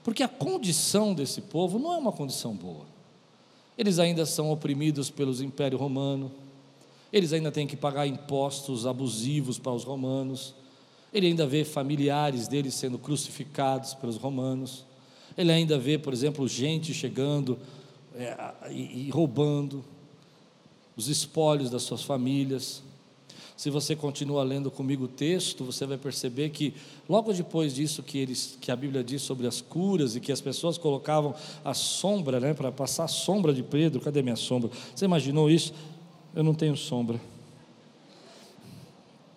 Porque 0.04 0.24
a 0.24 0.28
condição 0.28 1.14
desse 1.14 1.40
povo 1.40 1.80
não 1.80 1.94
é 1.94 1.98
uma 1.98 2.12
condição 2.12 2.54
boa. 2.54 2.86
Eles 3.78 3.98
ainda 3.98 4.26
são 4.26 4.52
oprimidos 4.52 5.10
pelos 5.10 5.40
Império 5.40 5.78
Romano, 5.78 6.34
eles 7.14 7.32
ainda 7.32 7.50
têm 7.50 7.66
que 7.66 7.78
pagar 7.78 8.06
impostos 8.06 8.86
abusivos 8.86 9.58
para 9.58 9.72
os 9.72 9.86
romanos, 9.86 10.54
ele 11.16 11.28
ainda 11.28 11.48
vê 11.48 11.64
familiares 11.64 12.46
deles 12.46 12.74
sendo 12.74 13.00
crucificados 13.00 13.94
pelos 13.94 14.18
romanos. 14.18 14.86
Ele 15.38 15.50
ainda 15.50 15.80
vê, 15.80 15.98
por 15.98 16.12
exemplo, 16.12 16.46
gente 16.46 16.94
chegando 16.94 17.58
é, 18.14 18.36
e, 18.70 19.08
e 19.08 19.10
roubando 19.12 19.82
os 20.94 21.08
espólios 21.08 21.70
das 21.70 21.84
suas 21.84 22.04
famílias. 22.04 22.84
Se 23.56 23.70
você 23.70 23.96
continua 23.96 24.44
lendo 24.44 24.70
comigo 24.70 25.06
o 25.06 25.08
texto, 25.08 25.64
você 25.64 25.86
vai 25.86 25.98
perceber 25.98 26.50
que 26.50 26.74
logo 27.08 27.32
depois 27.32 27.74
disso 27.74 28.04
que, 28.04 28.18
eles, 28.18 28.58
que 28.60 28.70
a 28.70 28.76
Bíblia 28.76 29.02
diz 29.02 29.22
sobre 29.22 29.48
as 29.48 29.62
curas 29.62 30.18
e 30.18 30.20
que 30.20 30.34
as 30.34 30.42
pessoas 30.42 30.78
colocavam 30.78 31.34
a 31.64 31.74
sombra, 31.74 32.42
né, 32.42 32.54
para 32.54 32.74
passar 32.74 33.06
a 33.06 33.08
sombra 33.08 33.54
de 33.54 33.64
Pedro, 33.64 34.02
cadê 34.02 34.22
minha 34.22 34.36
sombra? 34.36 34.70
Você 34.94 35.06
imaginou 35.06 35.50
isso? 35.50 35.74
Eu 36.36 36.44
não 36.44 36.54
tenho 36.54 36.76
sombra 36.76 37.22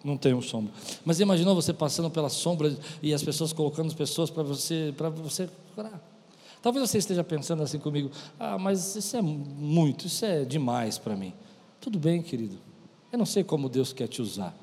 não 0.02 0.16
tenho 0.16 0.40
sombra. 0.42 0.72
Mas 1.04 1.20
imaginou 1.20 1.54
você 1.54 1.72
passando 1.72 2.10
pela 2.10 2.28
sombra 2.28 2.76
e 3.02 3.12
as 3.12 3.22
pessoas 3.22 3.52
colocando 3.52 3.88
as 3.88 3.94
pessoas 3.94 4.30
para 4.30 4.42
você, 4.42 4.94
para 4.96 5.08
você 5.08 5.48
orar. 5.76 6.00
Talvez 6.62 6.88
você 6.88 6.98
esteja 6.98 7.22
pensando 7.24 7.62
assim 7.62 7.78
comigo: 7.78 8.10
ah, 8.38 8.58
mas 8.58 8.96
isso 8.96 9.16
é 9.16 9.22
muito, 9.22 10.06
isso 10.06 10.24
é 10.24 10.44
demais 10.44 10.98
para 10.98 11.16
mim. 11.16 11.32
Tudo 11.80 11.98
bem, 11.98 12.22
querido. 12.22 12.58
Eu 13.12 13.18
não 13.18 13.26
sei 13.26 13.42
como 13.42 13.68
Deus 13.68 13.92
quer 13.92 14.08
te 14.08 14.20
usar. 14.20 14.54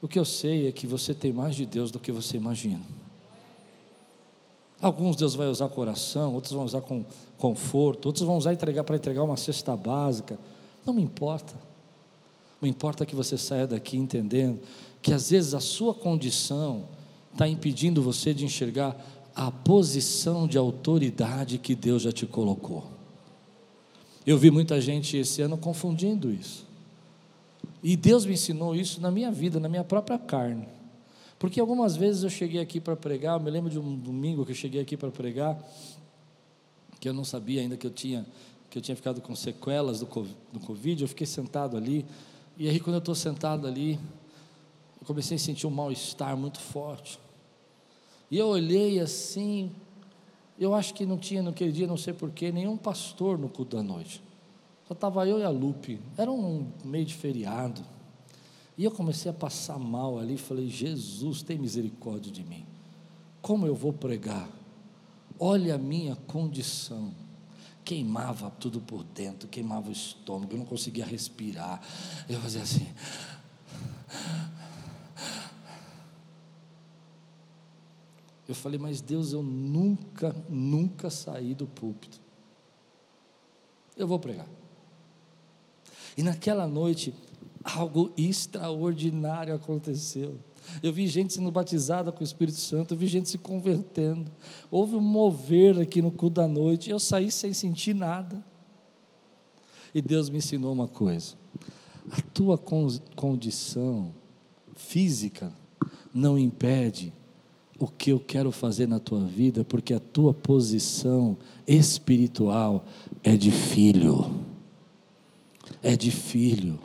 O 0.00 0.06
que 0.06 0.18
eu 0.18 0.24
sei 0.24 0.68
é 0.68 0.72
que 0.72 0.86
você 0.86 1.12
tem 1.12 1.32
mais 1.32 1.56
de 1.56 1.66
Deus 1.66 1.90
do 1.90 1.98
que 1.98 2.12
você 2.12 2.36
imagina. 2.36 2.82
Alguns 4.80 5.16
Deus 5.16 5.34
vai 5.34 5.48
usar 5.48 5.68
com 5.68 5.80
oração, 5.80 6.34
outros 6.34 6.52
vão 6.52 6.64
usar 6.64 6.80
com 6.80 7.04
conforto, 7.36 8.06
outros 8.06 8.24
vão 8.24 8.36
usar 8.36 8.52
entregar 8.52 8.84
para 8.84 8.94
entregar 8.94 9.24
uma 9.24 9.36
cesta 9.36 9.76
básica. 9.76 10.38
Não 10.86 10.94
me 10.94 11.02
importa. 11.02 11.52
Não 12.60 12.68
importa 12.68 13.06
que 13.06 13.14
você 13.14 13.38
saia 13.38 13.66
daqui 13.66 13.96
entendendo 13.96 14.60
que 15.00 15.12
às 15.12 15.30
vezes 15.30 15.54
a 15.54 15.60
sua 15.60 15.94
condição 15.94 16.88
está 17.32 17.48
impedindo 17.48 18.02
você 18.02 18.34
de 18.34 18.44
enxergar 18.44 18.96
a 19.34 19.50
posição 19.50 20.48
de 20.48 20.58
autoridade 20.58 21.58
que 21.58 21.74
Deus 21.74 22.02
já 22.02 22.10
te 22.10 22.26
colocou. 22.26 22.90
Eu 24.26 24.36
vi 24.36 24.50
muita 24.50 24.80
gente 24.80 25.16
esse 25.16 25.40
ano 25.40 25.56
confundindo 25.56 26.32
isso. 26.32 26.66
E 27.82 27.96
Deus 27.96 28.26
me 28.26 28.32
ensinou 28.32 28.74
isso 28.74 29.00
na 29.00 29.10
minha 29.10 29.30
vida, 29.30 29.60
na 29.60 29.68
minha 29.68 29.84
própria 29.84 30.18
carne. 30.18 30.66
Porque 31.38 31.60
algumas 31.60 31.94
vezes 31.94 32.24
eu 32.24 32.30
cheguei 32.30 32.60
aqui 32.60 32.80
para 32.80 32.96
pregar, 32.96 33.38
eu 33.38 33.42
me 33.42 33.50
lembro 33.50 33.70
de 33.70 33.78
um 33.78 33.96
domingo 33.96 34.44
que 34.44 34.50
eu 34.50 34.56
cheguei 34.56 34.80
aqui 34.80 34.96
para 34.96 35.10
pregar, 35.10 35.56
que 36.98 37.08
eu 37.08 37.14
não 37.14 37.24
sabia 37.24 37.60
ainda 37.60 37.76
que 37.76 37.86
eu 37.86 37.92
tinha 37.92 38.26
que 38.70 38.76
eu 38.76 38.82
tinha 38.82 38.94
ficado 38.94 39.22
com 39.22 39.34
sequelas 39.34 40.00
do 40.00 40.06
Covid, 40.06 41.00
eu 41.00 41.08
fiquei 41.08 41.26
sentado 41.26 41.74
ali, 41.74 42.04
e 42.58 42.68
aí 42.68 42.80
quando 42.80 42.94
eu 42.96 42.98
estou 42.98 43.14
sentado 43.14 43.66
ali, 43.66 43.94
eu 45.00 45.06
comecei 45.06 45.36
a 45.36 45.38
sentir 45.38 45.66
um 45.66 45.70
mal-estar 45.70 46.36
muito 46.36 46.58
forte. 46.58 47.20
E 48.30 48.36
eu 48.36 48.48
olhei 48.48 48.98
assim, 48.98 49.70
eu 50.58 50.74
acho 50.74 50.92
que 50.92 51.06
não 51.06 51.16
tinha 51.16 51.42
naquele 51.42 51.70
dia, 51.70 51.86
não 51.86 51.96
sei 51.96 52.12
porquê, 52.12 52.50
nenhum 52.50 52.76
pastor 52.76 53.38
no 53.38 53.48
culto 53.48 53.76
da 53.76 53.82
noite. 53.82 54.20
Só 54.88 54.94
estava 54.94 55.26
eu 55.26 55.38
e 55.38 55.44
a 55.44 55.50
Lupe. 55.50 56.00
Era 56.16 56.32
um 56.32 56.66
meio 56.84 57.04
de 57.04 57.14
feriado. 57.14 57.80
E 58.76 58.84
eu 58.84 58.90
comecei 58.90 59.30
a 59.30 59.34
passar 59.34 59.78
mal 59.78 60.18
ali, 60.18 60.36
falei, 60.36 60.68
Jesus, 60.68 61.42
tem 61.42 61.58
misericórdia 61.58 62.32
de 62.32 62.42
mim. 62.42 62.66
Como 63.40 63.66
eu 63.66 63.74
vou 63.74 63.92
pregar? 63.92 64.48
Olha 65.38 65.76
a 65.76 65.78
minha 65.78 66.16
condição. 66.26 67.12
Queimava 67.88 68.50
tudo 68.50 68.82
por 68.82 69.02
dentro, 69.02 69.48
queimava 69.48 69.88
o 69.88 69.92
estômago, 69.92 70.52
eu 70.52 70.58
não 70.58 70.66
conseguia 70.66 71.06
respirar. 71.06 71.80
Eu 72.28 72.38
fazia 72.38 72.60
assim. 72.60 72.86
Eu 78.46 78.54
falei, 78.54 78.78
mas 78.78 79.00
Deus, 79.00 79.32
eu 79.32 79.42
nunca, 79.42 80.36
nunca 80.50 81.08
saí 81.08 81.54
do 81.54 81.66
púlpito. 81.66 82.20
Eu 83.96 84.06
vou 84.06 84.18
pregar. 84.18 84.46
E 86.14 86.22
naquela 86.22 86.66
noite, 86.66 87.14
algo 87.64 88.12
extraordinário 88.18 89.54
aconteceu. 89.54 90.38
Eu 90.82 90.92
vi 90.92 91.06
gente 91.06 91.32
sendo 91.32 91.50
batizada 91.50 92.12
com 92.12 92.20
o 92.20 92.24
Espírito 92.24 92.58
Santo, 92.58 92.94
eu 92.94 92.98
vi 92.98 93.06
gente 93.06 93.28
se 93.28 93.38
convertendo. 93.38 94.30
Houve 94.70 94.96
um 94.96 95.00
mover 95.00 95.78
aqui 95.78 96.00
no 96.00 96.10
culto 96.10 96.40
da 96.40 96.48
noite. 96.48 96.90
Eu 96.90 96.98
saí 96.98 97.30
sem 97.30 97.52
sentir 97.52 97.94
nada. 97.94 98.44
E 99.94 100.02
Deus 100.02 100.28
me 100.30 100.38
ensinou 100.38 100.72
uma 100.72 100.88
coisa: 100.88 101.34
a 102.10 102.20
tua 102.32 102.58
condição 102.58 104.12
física 104.76 105.52
não 106.14 106.38
impede 106.38 107.12
o 107.78 107.86
que 107.86 108.10
eu 108.10 108.18
quero 108.18 108.50
fazer 108.50 108.88
na 108.88 108.98
tua 108.98 109.24
vida, 109.24 109.64
porque 109.64 109.94
a 109.94 110.00
tua 110.00 110.34
posição 110.34 111.36
espiritual 111.66 112.84
é 113.22 113.36
de 113.36 113.52
filho. 113.52 114.30
É 115.82 115.96
de 115.96 116.10
filho. 116.10 116.78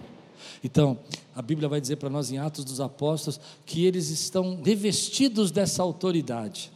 Então, 0.63 0.97
a 1.35 1.41
Bíblia 1.41 1.67
vai 1.67 1.81
dizer 1.81 1.97
para 1.97 2.09
nós 2.09 2.31
em 2.31 2.37
Atos 2.37 2.63
dos 2.63 2.79
Apóstolos 2.79 3.39
que 3.65 3.85
eles 3.85 4.09
estão 4.09 4.61
revestidos 4.63 5.51
dessa 5.51 5.81
autoridade. 5.81 6.71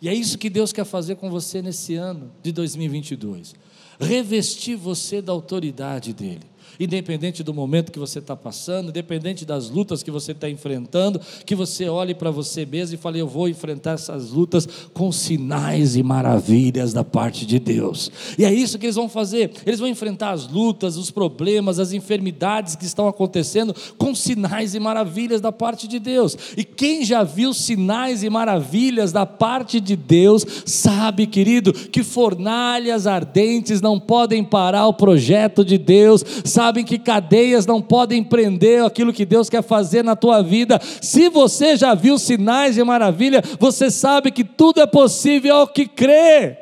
E 0.00 0.08
é 0.08 0.14
isso 0.14 0.38
que 0.38 0.50
Deus 0.50 0.72
quer 0.72 0.84
fazer 0.84 1.16
com 1.16 1.30
você 1.30 1.62
nesse 1.62 1.94
ano 1.94 2.32
de 2.42 2.50
2022. 2.52 3.54
Revestir 4.00 4.76
você 4.76 5.22
da 5.22 5.32
autoridade 5.32 6.12
dele 6.12 6.51
independente 6.78 7.42
do 7.42 7.52
momento 7.52 7.92
que 7.92 7.98
você 7.98 8.18
está 8.18 8.36
passando, 8.36 8.88
independente 8.90 9.44
das 9.44 9.70
lutas 9.70 10.02
que 10.02 10.10
você 10.10 10.32
está 10.32 10.48
enfrentando, 10.48 11.20
que 11.44 11.54
você 11.54 11.88
olhe 11.88 12.14
para 12.14 12.30
você 12.30 12.64
mesmo 12.64 12.94
e 12.94 12.98
fale: 12.98 13.18
Eu 13.18 13.28
vou 13.28 13.48
enfrentar 13.48 13.92
essas 13.92 14.30
lutas 14.30 14.68
com 14.92 15.10
sinais 15.12 15.96
e 15.96 16.02
maravilhas 16.02 16.92
da 16.92 17.04
parte 17.04 17.46
de 17.46 17.58
Deus. 17.58 18.10
E 18.38 18.44
é 18.44 18.52
isso 18.52 18.78
que 18.78 18.86
eles 18.86 18.96
vão 18.96 19.08
fazer. 19.08 19.50
Eles 19.66 19.78
vão 19.78 19.88
enfrentar 19.88 20.30
as 20.30 20.48
lutas, 20.48 20.96
os 20.96 21.10
problemas, 21.10 21.78
as 21.78 21.92
enfermidades 21.92 22.76
que 22.76 22.84
estão 22.84 23.08
acontecendo 23.08 23.74
com 23.98 24.14
sinais 24.14 24.74
e 24.74 24.80
maravilhas 24.80 25.40
da 25.40 25.52
parte 25.52 25.86
de 25.86 25.98
Deus. 25.98 26.36
E 26.56 26.64
quem 26.64 27.04
já 27.04 27.22
viu 27.22 27.52
sinais 27.52 28.22
e 28.22 28.30
maravilhas 28.30 29.12
da 29.12 29.26
parte 29.26 29.80
de 29.80 29.96
Deus, 29.96 30.44
sabe, 30.64 31.26
querido, 31.26 31.72
que 31.72 32.02
fornalhas 32.02 33.06
ardentes 33.06 33.80
não 33.80 33.98
podem 33.98 34.42
parar 34.42 34.86
o 34.86 34.94
projeto 34.94 35.64
de 35.64 35.78
Deus, 35.78 36.24
sabe 36.44 36.71
sabem 36.72 36.84
que 36.86 36.98
cadeias 36.98 37.66
não 37.66 37.82
podem 37.82 38.24
prender 38.24 38.82
aquilo 38.82 39.12
que 39.12 39.26
Deus 39.26 39.50
quer 39.50 39.62
fazer 39.62 40.02
na 40.02 40.16
tua 40.16 40.40
vida. 40.40 40.80
Se 41.02 41.28
você 41.28 41.76
já 41.76 41.94
viu 41.94 42.18
sinais 42.18 42.76
de 42.76 42.82
maravilha, 42.82 43.42
você 43.60 43.90
sabe 43.90 44.30
que 44.30 44.42
tudo 44.42 44.80
é 44.80 44.86
possível 44.86 45.56
ao 45.56 45.68
que 45.68 45.86
crê. 45.86 46.56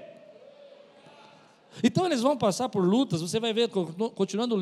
Então 1.82 2.04
eles 2.06 2.20
vão 2.20 2.36
passar 2.36 2.68
por 2.68 2.84
lutas, 2.84 3.22
você 3.22 3.38
vai 3.38 3.54
ver, 3.54 3.68
continuando 4.14 4.56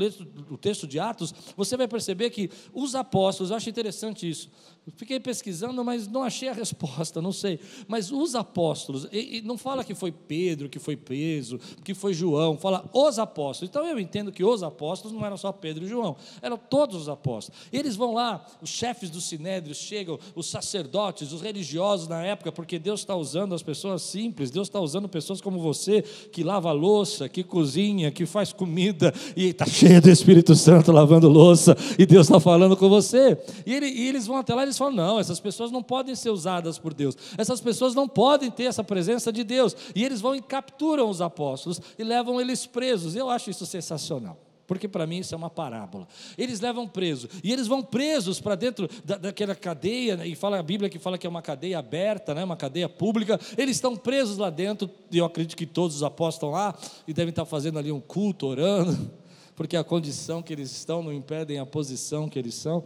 o 0.50 0.58
texto 0.58 0.86
de 0.86 1.00
Atos, 1.00 1.34
você 1.56 1.76
vai 1.76 1.88
perceber 1.88 2.30
que 2.30 2.50
os 2.72 2.94
apóstolos, 2.94 3.50
eu 3.50 3.56
acho 3.56 3.70
interessante 3.70 4.28
isso, 4.28 4.50
fiquei 4.96 5.20
pesquisando, 5.20 5.84
mas 5.84 6.06
não 6.08 6.22
achei 6.22 6.48
a 6.48 6.52
resposta, 6.52 7.20
não 7.20 7.32
sei. 7.32 7.60
Mas 7.86 8.10
os 8.10 8.34
apóstolos, 8.34 9.06
e, 9.12 9.38
e 9.38 9.42
não 9.42 9.58
fala 9.58 9.84
que 9.84 9.94
foi 9.94 10.12
Pedro 10.12 10.68
que 10.68 10.78
foi 10.78 10.96
preso, 10.96 11.58
que 11.84 11.94
foi 11.94 12.14
João, 12.14 12.56
fala 12.56 12.88
os 12.92 13.18
apóstolos. 13.18 13.70
Então 13.70 13.86
eu 13.86 13.98
entendo 13.98 14.32
que 14.32 14.44
os 14.44 14.62
apóstolos 14.62 15.16
não 15.16 15.24
eram 15.24 15.36
só 15.36 15.52
Pedro 15.52 15.84
e 15.84 15.88
João, 15.88 16.16
eram 16.40 16.56
todos 16.56 17.02
os 17.02 17.08
apóstolos. 17.08 17.60
Eles 17.72 17.96
vão 17.96 18.14
lá, 18.14 18.44
os 18.62 18.70
chefes 18.70 19.10
dos 19.10 19.24
sinédrios 19.24 19.78
chegam, 19.78 20.18
os 20.34 20.48
sacerdotes, 20.48 21.32
os 21.32 21.42
religiosos 21.42 22.08
na 22.08 22.22
época, 22.22 22.50
porque 22.52 22.78
Deus 22.78 23.00
está 23.00 23.14
usando 23.14 23.54
as 23.54 23.62
pessoas 23.62 24.02
simples, 24.02 24.50
Deus 24.50 24.68
está 24.68 24.80
usando 24.80 25.08
pessoas 25.08 25.40
como 25.40 25.60
você, 25.60 26.02
que 26.02 26.42
lava 26.42 26.72
louça, 26.72 27.28
que 27.28 27.42
cozinha, 27.42 28.10
que 28.10 28.26
faz 28.26 28.52
comida, 28.52 29.12
e 29.36 29.46
está 29.46 29.66
cheio 29.66 30.00
do 30.00 30.10
Espírito 30.10 30.54
Santo 30.54 30.92
lavando 30.92 31.28
louça, 31.28 31.76
e 31.98 32.06
Deus 32.06 32.26
está 32.26 32.40
falando 32.40 32.76
com 32.76 32.88
você. 32.88 33.38
E, 33.66 33.74
ele, 33.74 33.86
e 33.86 34.08
eles 34.08 34.26
vão 34.26 34.36
até 34.36 34.54
lá 34.54 34.62
eles 34.62 34.77
falam: 34.78 34.94
não, 34.94 35.20
essas 35.20 35.40
pessoas 35.40 35.70
não 35.70 35.82
podem 35.82 36.14
ser 36.14 36.30
usadas 36.30 36.78
por 36.78 36.94
Deus, 36.94 37.16
essas 37.36 37.60
pessoas 37.60 37.94
não 37.94 38.08
podem 38.08 38.50
ter 38.50 38.64
essa 38.64 38.84
presença 38.84 39.32
de 39.32 39.44
Deus. 39.44 39.76
E 39.94 40.04
eles 40.04 40.20
vão 40.20 40.34
e 40.34 40.42
capturam 40.42 41.08
os 41.08 41.20
apóstolos 41.20 41.80
e 41.98 42.04
levam 42.04 42.40
eles 42.40 42.66
presos. 42.66 43.14
Eu 43.14 43.28
acho 43.28 43.50
isso 43.50 43.66
sensacional 43.66 44.38
porque 44.68 44.86
para 44.86 45.06
mim 45.06 45.16
isso 45.16 45.34
é 45.34 45.36
uma 45.36 45.48
parábola. 45.48 46.06
Eles 46.36 46.60
levam 46.60 46.86
preso, 46.86 47.26
e 47.42 47.50
eles 47.50 47.66
vão 47.66 47.82
presos 47.82 48.38
para 48.38 48.54
dentro 48.54 48.86
da, 49.02 49.16
daquela 49.16 49.54
cadeia, 49.54 50.24
e 50.26 50.36
fala 50.36 50.58
a 50.58 50.62
Bíblia 50.62 50.90
que 50.90 50.98
fala 50.98 51.16
que 51.16 51.26
é 51.26 51.30
uma 51.30 51.40
cadeia 51.40 51.78
aberta, 51.78 52.34
né, 52.34 52.44
uma 52.44 52.56
cadeia 52.56 52.88
pública. 52.88 53.40
Eles 53.56 53.76
estão 53.76 53.96
presos 53.96 54.36
lá 54.36 54.50
dentro, 54.50 54.88
e 55.10 55.16
eu 55.16 55.24
acredito 55.24 55.56
que 55.56 55.64
todos 55.64 55.96
os 55.96 56.02
apóstolos 56.02 56.34
estão 56.34 56.50
lá, 56.50 56.78
e 57.08 57.14
devem 57.14 57.30
estar 57.30 57.46
fazendo 57.46 57.78
ali 57.78 57.90
um 57.90 58.00
culto, 58.00 58.46
orando, 58.46 59.10
porque 59.56 59.74
a 59.74 59.82
condição 59.82 60.42
que 60.42 60.52
eles 60.52 60.70
estão 60.70 61.02
não 61.02 61.14
impedem 61.14 61.58
a 61.58 61.64
posição 61.64 62.28
que 62.28 62.38
eles 62.38 62.54
são. 62.54 62.84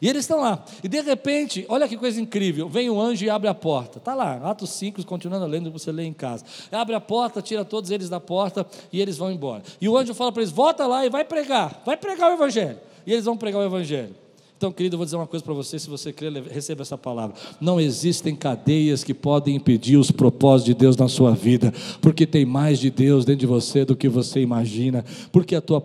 E 0.00 0.08
eles 0.08 0.20
estão 0.20 0.40
lá. 0.40 0.64
E 0.82 0.88
de 0.88 1.00
repente, 1.00 1.64
olha 1.68 1.88
que 1.88 1.96
coisa 1.96 2.20
incrível: 2.20 2.68
vem 2.68 2.88
um 2.88 3.00
anjo 3.00 3.24
e 3.24 3.30
abre 3.30 3.48
a 3.48 3.54
porta. 3.54 3.98
Está 3.98 4.14
lá, 4.14 4.36
Atos 4.50 4.70
5, 4.70 5.04
continuando 5.04 5.46
lendo, 5.46 5.70
você 5.70 5.90
lê 5.90 6.04
em 6.04 6.12
casa. 6.12 6.44
Abre 6.70 6.94
a 6.94 7.00
porta, 7.00 7.42
tira 7.42 7.64
todos 7.64 7.90
eles 7.90 8.08
da 8.08 8.20
porta 8.20 8.66
e 8.92 9.00
eles 9.00 9.16
vão 9.16 9.30
embora. 9.30 9.62
E 9.80 9.88
o 9.88 9.96
anjo 9.96 10.14
fala 10.14 10.32
para 10.32 10.42
eles: 10.42 10.52
volta 10.52 10.86
lá 10.86 11.04
e 11.04 11.10
vai 11.10 11.24
pregar, 11.24 11.82
vai 11.84 11.96
pregar 11.96 12.30
o 12.30 12.34
Evangelho. 12.34 12.78
E 13.06 13.12
eles 13.12 13.24
vão 13.24 13.36
pregar 13.36 13.60
o 13.60 13.64
Evangelho. 13.64 14.14
Então, 14.58 14.72
querido, 14.72 14.94
eu 14.94 14.98
vou 14.98 15.04
dizer 15.04 15.16
uma 15.16 15.26
coisa 15.26 15.44
para 15.44 15.54
você, 15.54 15.78
se 15.78 15.88
você 15.88 16.12
crer, 16.12 16.32
receba 16.42 16.82
essa 16.82 16.98
palavra. 16.98 17.36
Não 17.60 17.80
existem 17.80 18.34
cadeias 18.34 19.04
que 19.04 19.14
podem 19.14 19.54
impedir 19.54 19.96
os 19.96 20.10
propósitos 20.10 20.64
de 20.64 20.74
Deus 20.74 20.96
na 20.96 21.06
sua 21.06 21.30
vida, 21.30 21.72
porque 22.02 22.26
tem 22.26 22.44
mais 22.44 22.80
de 22.80 22.90
Deus 22.90 23.24
dentro 23.24 23.38
de 23.38 23.46
você 23.46 23.84
do 23.84 23.94
que 23.94 24.08
você 24.08 24.40
imagina, 24.40 25.04
porque 25.30 25.54
a 25.54 25.60
tua 25.60 25.80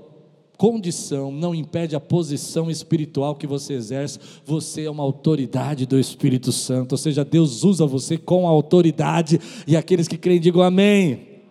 condição 0.64 1.30
não 1.30 1.54
impede 1.54 1.94
a 1.94 2.00
posição 2.00 2.72
espiritual 2.72 3.36
que 3.36 3.46
você 3.46 3.74
exerce, 3.74 4.18
você 4.46 4.86
é 4.86 4.90
uma 4.90 5.04
autoridade 5.04 5.86
do 5.86 6.00
Espírito 6.00 6.54
Santo, 6.54 6.94
ou 6.94 6.98
seja, 6.98 7.26
Deus 7.26 7.66
usa 7.66 7.86
você 7.86 8.18
com 8.18 8.48
autoridade, 8.48 9.42
e 9.68 9.76
aqueles 9.76 10.08
que 10.08 10.18
creem 10.18 10.40
digam 10.40 10.62
amém. 10.62 11.42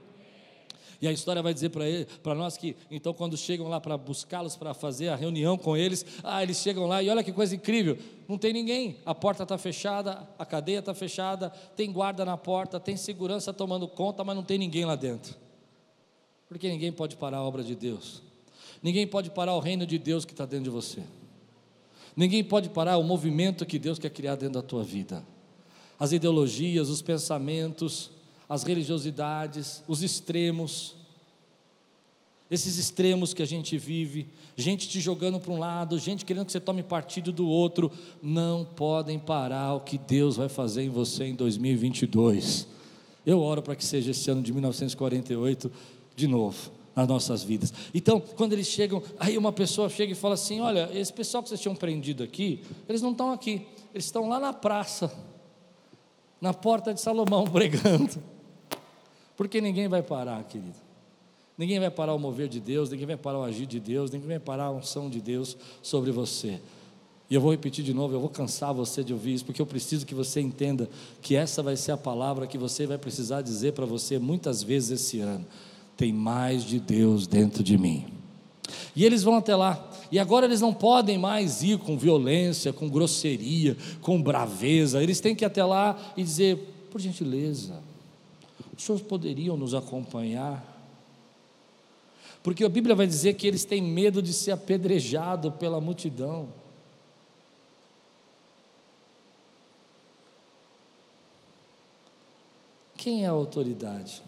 E 0.99 1.07
a 1.07 1.12
história 1.12 1.42
vai 1.42 1.52
dizer 1.52 1.71
para 2.23 2.35
nós 2.35 2.57
que, 2.57 2.75
então, 2.90 3.12
quando 3.12 3.37
chegam 3.37 3.69
lá 3.69 3.78
para 3.78 3.99
buscá-los, 3.99 4.57
para 4.57 4.73
fazer 4.73 5.11
a 5.11 5.14
reunião 5.14 5.59
com 5.59 5.76
eles, 5.76 6.07
ah, 6.25 6.42
eles 6.42 6.57
chegam 6.57 6.87
lá 6.87 7.02
e 7.02 7.11
olha 7.11 7.23
que 7.23 7.33
coisa 7.33 7.54
incrível: 7.54 7.99
não 8.26 8.38
tem 8.38 8.54
ninguém, 8.54 8.97
a 9.04 9.14
porta 9.14 9.42
está 9.42 9.59
fechada, 9.59 10.26
a 10.38 10.47
cadeia 10.47 10.78
está 10.78 10.95
fechada, 10.95 11.50
tem 11.76 11.92
guarda 11.92 12.25
na 12.25 12.38
porta, 12.38 12.81
tem 12.81 12.97
segurança 12.97 13.52
tomando 13.52 13.87
conta, 13.87 14.25
mas 14.25 14.35
não 14.35 14.42
tem 14.42 14.57
ninguém 14.57 14.87
lá 14.87 14.97
dentro, 14.97 15.37
porque 16.49 16.66
ninguém 16.66 16.90
pode 16.90 17.14
parar 17.14 17.37
a 17.37 17.42
obra 17.42 17.62
de 17.62 17.75
Deus. 17.75 18.32
Ninguém 18.83 19.07
pode 19.07 19.31
parar 19.31 19.55
o 19.55 19.61
reino 19.61 19.87
de 19.87 19.97
Deus 19.97 20.25
que 20.25 20.33
está 20.33 20.45
dentro 20.45 20.65
de 20.65 20.71
você. 20.71 21.03
Ninguém 22.17 22.43
pode 22.43 22.69
parar 22.69 22.99
o 22.99 23.05
movimento 23.05 23.65
que 23.65 23.79
Deus 23.79 23.99
quer 23.99 24.11
criar 24.11 24.35
dentro 24.35 24.55
da 24.55 24.62
tua 24.62 24.83
vida. 24.83 25.25
As 25.99 26.12
ideologias, 26.12 26.89
os 26.89 27.01
pensamentos, 27.01 28.11
as 28.49 28.65
religiosidades, 28.65 29.83
os 29.87 30.03
extremos. 30.03 30.97
esses 32.51 32.77
extremos 32.77 33.33
que 33.33 33.43
a 33.43 33.47
gente 33.47 33.79
vive, 33.79 34.29
gente 34.57 34.87
te 34.87 35.01
jogando 35.01 35.41
para 35.41 35.53
um 35.53 35.59
lado, 35.59 35.99
gente 35.99 36.25
querendo 36.25 36.45
que 36.45 36.53
você 36.53 36.61
tome 36.61 36.83
partido 36.83 37.33
do 37.33 37.49
outro, 37.49 37.91
não 38.21 38.62
podem 38.65 39.19
parar 39.19 39.75
o 39.75 39.81
que 39.81 39.97
Deus 39.97 40.37
vai 40.37 40.51
fazer 40.51 40.83
em 40.83 40.91
você 40.91 41.25
em 41.25 41.35
2022. 41.35 42.67
Eu 43.25 43.41
oro 43.41 43.62
para 43.62 43.77
que 43.77 43.85
seja 43.85 44.11
esse 44.11 44.29
ano 44.31 44.43
de 44.43 44.53
1948 44.53 45.73
de 46.15 46.27
novo 46.27 46.82
nas 46.95 47.09
nossas 47.09 47.43
vidas. 47.43 47.73
Então, 47.95 48.21
quando 48.21 48.53
eles 48.53 48.67
chegam, 48.67 49.03
aí 49.19 49.39
uma 49.39 49.53
pessoa 49.53 49.89
chega 49.89 50.13
e 50.13 50.17
fala 50.17 50.35
assim: 50.35 50.61
Olha, 50.61 50.91
esse 50.93 51.13
pessoal 51.13 51.43
que 51.43 51.49
vocês 51.49 51.61
tinham 51.61 51.75
prendido 51.75 52.23
aqui, 52.23 52.63
eles 52.89 53.03
não 53.03 53.13
estão 53.13 53.33
aqui, 53.33 53.67
eles 53.95 54.05
estão 54.05 54.29
lá 54.29 54.39
na 54.39 54.53
praça, 54.53 55.13
na 56.41 56.53
porta 56.53 56.93
de 56.93 57.01
Salomão, 57.01 57.45
pregando. 57.51 58.23
Porque 59.37 59.61
ninguém 59.61 59.89
vai 59.89 60.03
parar, 60.03 60.43
querido. 60.45 60.77
Ninguém 61.57 61.79
vai 61.79 61.91
parar 61.91 62.15
o 62.15 62.19
mover 62.19 62.49
de 62.49 62.61
Deus, 62.61 62.91
ninguém 62.91 63.07
vai 63.07 63.17
parar 63.17 63.39
o 63.39 63.45
agir 63.45 63.67
de 63.67 63.79
Deus, 63.79 64.11
ninguém 64.11 64.29
vai 64.29 64.39
parar 64.39 64.65
a 64.65 64.71
unção 64.71 65.09
de 65.11 65.21
Deus 65.21 65.57
sobre 65.83 66.11
você. 66.11 66.61
E 67.29 67.35
eu 67.35 67.41
vou 67.41 67.51
repetir 67.51 67.85
de 67.85 67.95
novo, 67.95 68.15
eu 68.15 68.21
vou 68.21 68.29
cansar 68.29 68.75
você 68.75 69.03
de 69.03 69.13
ouvir 69.13 69.35
isso, 69.35 69.45
porque 69.45 69.63
eu 69.63 69.67
preciso 69.67 70.05
que 70.05 70.15
você 70.15 70.41
entenda 70.41 70.89
que 71.21 71.35
essa 71.35 71.63
vai 71.63 71.77
ser 71.77 71.93
a 71.93 71.97
palavra 71.97 72.47
que 72.47 72.59
você 72.59 72.87
vai 72.87 72.99
precisar 72.99 73.43
dizer 73.43 73.73
para 73.73 73.87
você 73.87 74.19
muitas 74.19 74.63
vezes 74.63 75.01
esse 75.01 75.21
ano. 75.21 75.47
Tem 75.97 76.13
mais 76.13 76.65
de 76.65 76.81
Deus 76.81 77.27
dentro 77.27 77.63
de 77.63 77.77
mim. 77.79 78.07
E 78.95 79.05
eles 79.05 79.23
vão 79.23 79.37
até 79.37 79.55
lá. 79.55 79.91
E 80.11 80.19
agora 80.19 80.47
eles 80.47 80.61
não 80.61 80.75
podem 80.75 81.17
mais 81.17 81.63
ir 81.63 81.79
com 81.79 81.97
violência, 81.97 82.73
com 82.73 82.89
grosseria, 82.89 83.77
com 84.01 84.21
braveza. 84.23 85.03
Eles 85.03 85.21
têm 85.21 85.35
que 85.35 85.45
ir 85.45 85.47
até 85.47 85.65
lá 85.65 85.99
e 86.17 86.23
dizer: 86.23 86.59
por 86.91 87.01
gentileza, 87.01 87.81
os 88.77 88.85
senhores 88.85 89.07
poderiam 89.07 89.57
nos 89.57 89.75
acompanhar? 89.75 90.69
Porque 92.43 92.65
a 92.65 92.69
Bíblia 92.69 92.95
vai 92.95 93.07
dizer 93.07 93.35
que 93.35 93.47
eles 93.47 93.65
têm 93.65 93.81
medo 93.81 94.21
de 94.21 94.33
ser 94.33 94.51
apedrejado 94.51 95.53
pela 95.53 95.81
multidão. 95.81 96.49
Quem 102.97 103.25
é 103.25 103.29
a 103.29 103.31
autoridade? 103.31 104.23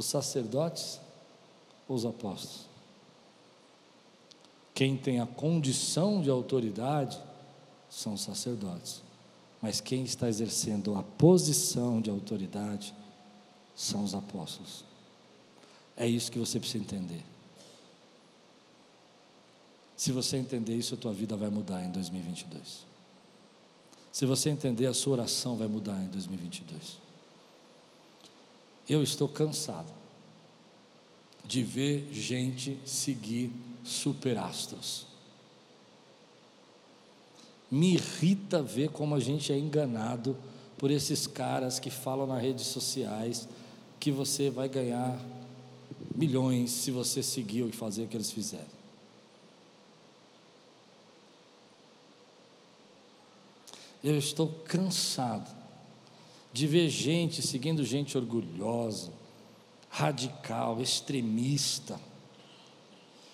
Os 0.00 0.06
sacerdotes 0.06 0.98
ou 1.86 1.94
os 1.94 2.06
apóstolos? 2.06 2.64
Quem 4.74 4.96
tem 4.96 5.20
a 5.20 5.26
condição 5.26 6.22
de 6.22 6.30
autoridade 6.30 7.20
são 7.90 8.14
os 8.14 8.22
sacerdotes. 8.22 9.02
Mas 9.60 9.78
quem 9.78 10.02
está 10.02 10.26
exercendo 10.26 10.94
a 10.94 11.02
posição 11.02 12.00
de 12.00 12.08
autoridade 12.08 12.94
são 13.76 14.02
os 14.02 14.14
apóstolos. 14.14 14.86
É 15.94 16.06
isso 16.06 16.32
que 16.32 16.38
você 16.38 16.58
precisa 16.58 16.82
entender. 16.82 17.22
Se 19.98 20.12
você 20.12 20.38
entender 20.38 20.76
isso, 20.76 20.94
a 20.94 20.96
tua 20.96 21.12
vida 21.12 21.36
vai 21.36 21.50
mudar 21.50 21.84
em 21.84 21.90
2022. 21.90 22.86
Se 24.10 24.24
você 24.24 24.48
entender, 24.48 24.86
a 24.86 24.94
sua 24.94 25.12
oração 25.12 25.58
vai 25.58 25.68
mudar 25.68 26.00
em 26.00 26.06
2022. 26.06 27.09
Eu 28.88 29.02
estou 29.02 29.28
cansado 29.28 29.92
de 31.44 31.62
ver 31.62 32.08
gente 32.12 32.78
seguir 32.84 33.52
superastros. 33.84 35.06
Me 37.70 37.94
irrita 37.94 38.62
ver 38.62 38.90
como 38.90 39.14
a 39.14 39.20
gente 39.20 39.52
é 39.52 39.58
enganado 39.58 40.36
por 40.76 40.90
esses 40.90 41.26
caras 41.26 41.78
que 41.78 41.90
falam 41.90 42.26
nas 42.26 42.40
redes 42.40 42.66
sociais 42.66 43.48
que 43.98 44.10
você 44.10 44.48
vai 44.48 44.68
ganhar 44.68 45.20
milhões 46.14 46.70
se 46.70 46.90
você 46.90 47.22
seguir 47.22 47.66
e 47.68 47.72
fazer 47.72 48.04
o 48.04 48.08
que 48.08 48.16
eles 48.16 48.30
fizeram. 48.30 48.80
Eu 54.02 54.16
estou 54.16 54.48
cansado 54.64 55.59
de 56.52 56.66
ver 56.66 56.88
gente 56.88 57.42
seguindo 57.42 57.84
gente 57.84 58.16
orgulhosa, 58.16 59.12
radical, 59.88 60.80
extremista, 60.80 62.00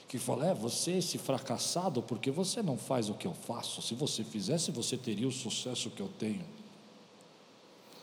que 0.09 0.19
fala: 0.19 0.49
é, 0.49 0.55
você 0.55 0.93
é 0.93 0.99
esse 0.99 1.19
fracassado 1.19 2.03
porque 2.03 2.31
você 2.31 2.63
não 2.63 2.77
faz 2.77 3.09
o 3.09 3.15
que 3.15 3.27
eu 3.27 3.35
faço. 3.35 3.83
Se 3.83 3.95
você 3.95 4.23
fizesse, 4.23 4.71
você 4.71 4.97
teria 4.97 5.27
o 5.29 5.33
sucesso 5.33 5.91
que 5.91 6.01
eu 6.01 6.09
tenho. 6.19 6.45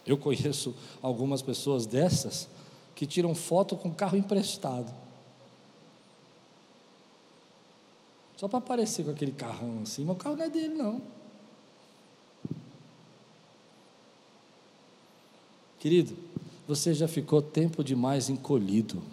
Eu 0.06 0.18
conheço 0.18 0.76
algumas 1.02 1.42
pessoas 1.42 1.86
dessas 1.86 2.48
que 2.94 3.06
tiram 3.06 3.34
foto 3.34 3.76
com 3.76 3.94
carro 3.94 4.18
emprestado. 4.18 4.94
Só 8.36 8.48
para 8.48 8.60
aparecer 8.60 9.06
com 9.06 9.12
aquele 9.12 9.32
carrão 9.32 9.80
assim, 9.84 10.04
mas 10.04 10.16
o 10.16 10.20
carro 10.20 10.36
não 10.36 10.44
é 10.44 10.50
dele, 10.50 10.76
não. 10.76 11.02
Querido, 15.84 16.16
você 16.66 16.94
já 16.94 17.10
ficou 17.10 17.42
tempo 17.42 17.84
demais 17.84 18.30
encolhido. 18.30 19.04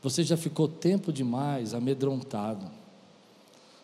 Você 0.00 0.22
já 0.22 0.36
ficou 0.36 0.68
tempo 0.68 1.12
demais 1.12 1.74
amedrontado. 1.74 2.64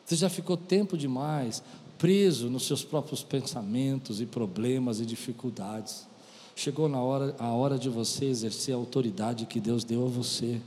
Você 0.06 0.14
já 0.14 0.28
ficou 0.28 0.56
tempo 0.56 0.96
demais 0.96 1.60
preso 1.98 2.48
nos 2.48 2.64
seus 2.64 2.84
próprios 2.84 3.24
pensamentos 3.24 4.20
e 4.20 4.24
problemas 4.24 5.00
e 5.00 5.04
dificuldades. 5.04 6.06
Chegou 6.54 6.88
na 6.88 7.02
hora, 7.02 7.34
a 7.40 7.48
hora 7.48 7.76
de 7.76 7.88
você 7.88 8.26
exercer 8.26 8.72
a 8.72 8.78
autoridade 8.78 9.44
que 9.44 9.58
Deus 9.58 9.82
deu 9.82 10.06
a 10.06 10.08
você. 10.08 10.60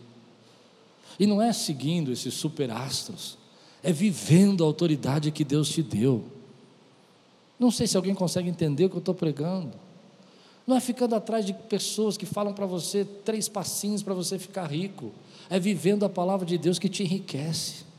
E 1.18 1.26
não 1.26 1.42
é 1.42 1.54
seguindo 1.54 2.12
esses 2.12 2.34
superastros, 2.34 3.38
é 3.82 3.94
vivendo 3.94 4.62
a 4.62 4.68
autoridade 4.68 5.32
que 5.32 5.46
Deus 5.46 5.70
te 5.70 5.82
deu. 5.82 6.26
Não 7.58 7.72
sei 7.72 7.88
se 7.88 7.96
alguém 7.96 8.14
consegue 8.14 8.50
entender 8.50 8.84
o 8.84 8.90
que 8.90 8.98
eu 8.98 9.00
estou 9.00 9.16
pregando. 9.16 9.90
Não 10.66 10.78
é 10.78 10.80
ficando 10.80 11.16
atrás 11.16 11.46
de 11.46 11.54
pessoas 11.54 12.18
que 12.18 12.26
falam 12.26 12.54
para 12.54 12.66
você 12.66 13.06
três 13.26 13.50
passinhos 13.50 14.04
para 14.04 14.14
você 14.14 14.38
ficar 14.38 14.66
rico. 14.66 15.12
É 15.50 15.60
vivendo 15.60 16.06
a 16.06 16.10
palavra 16.10 16.46
de 16.46 16.58
Deus 16.58 16.80
que 16.80 16.88
te 16.88 17.04
enriquece 17.04 17.92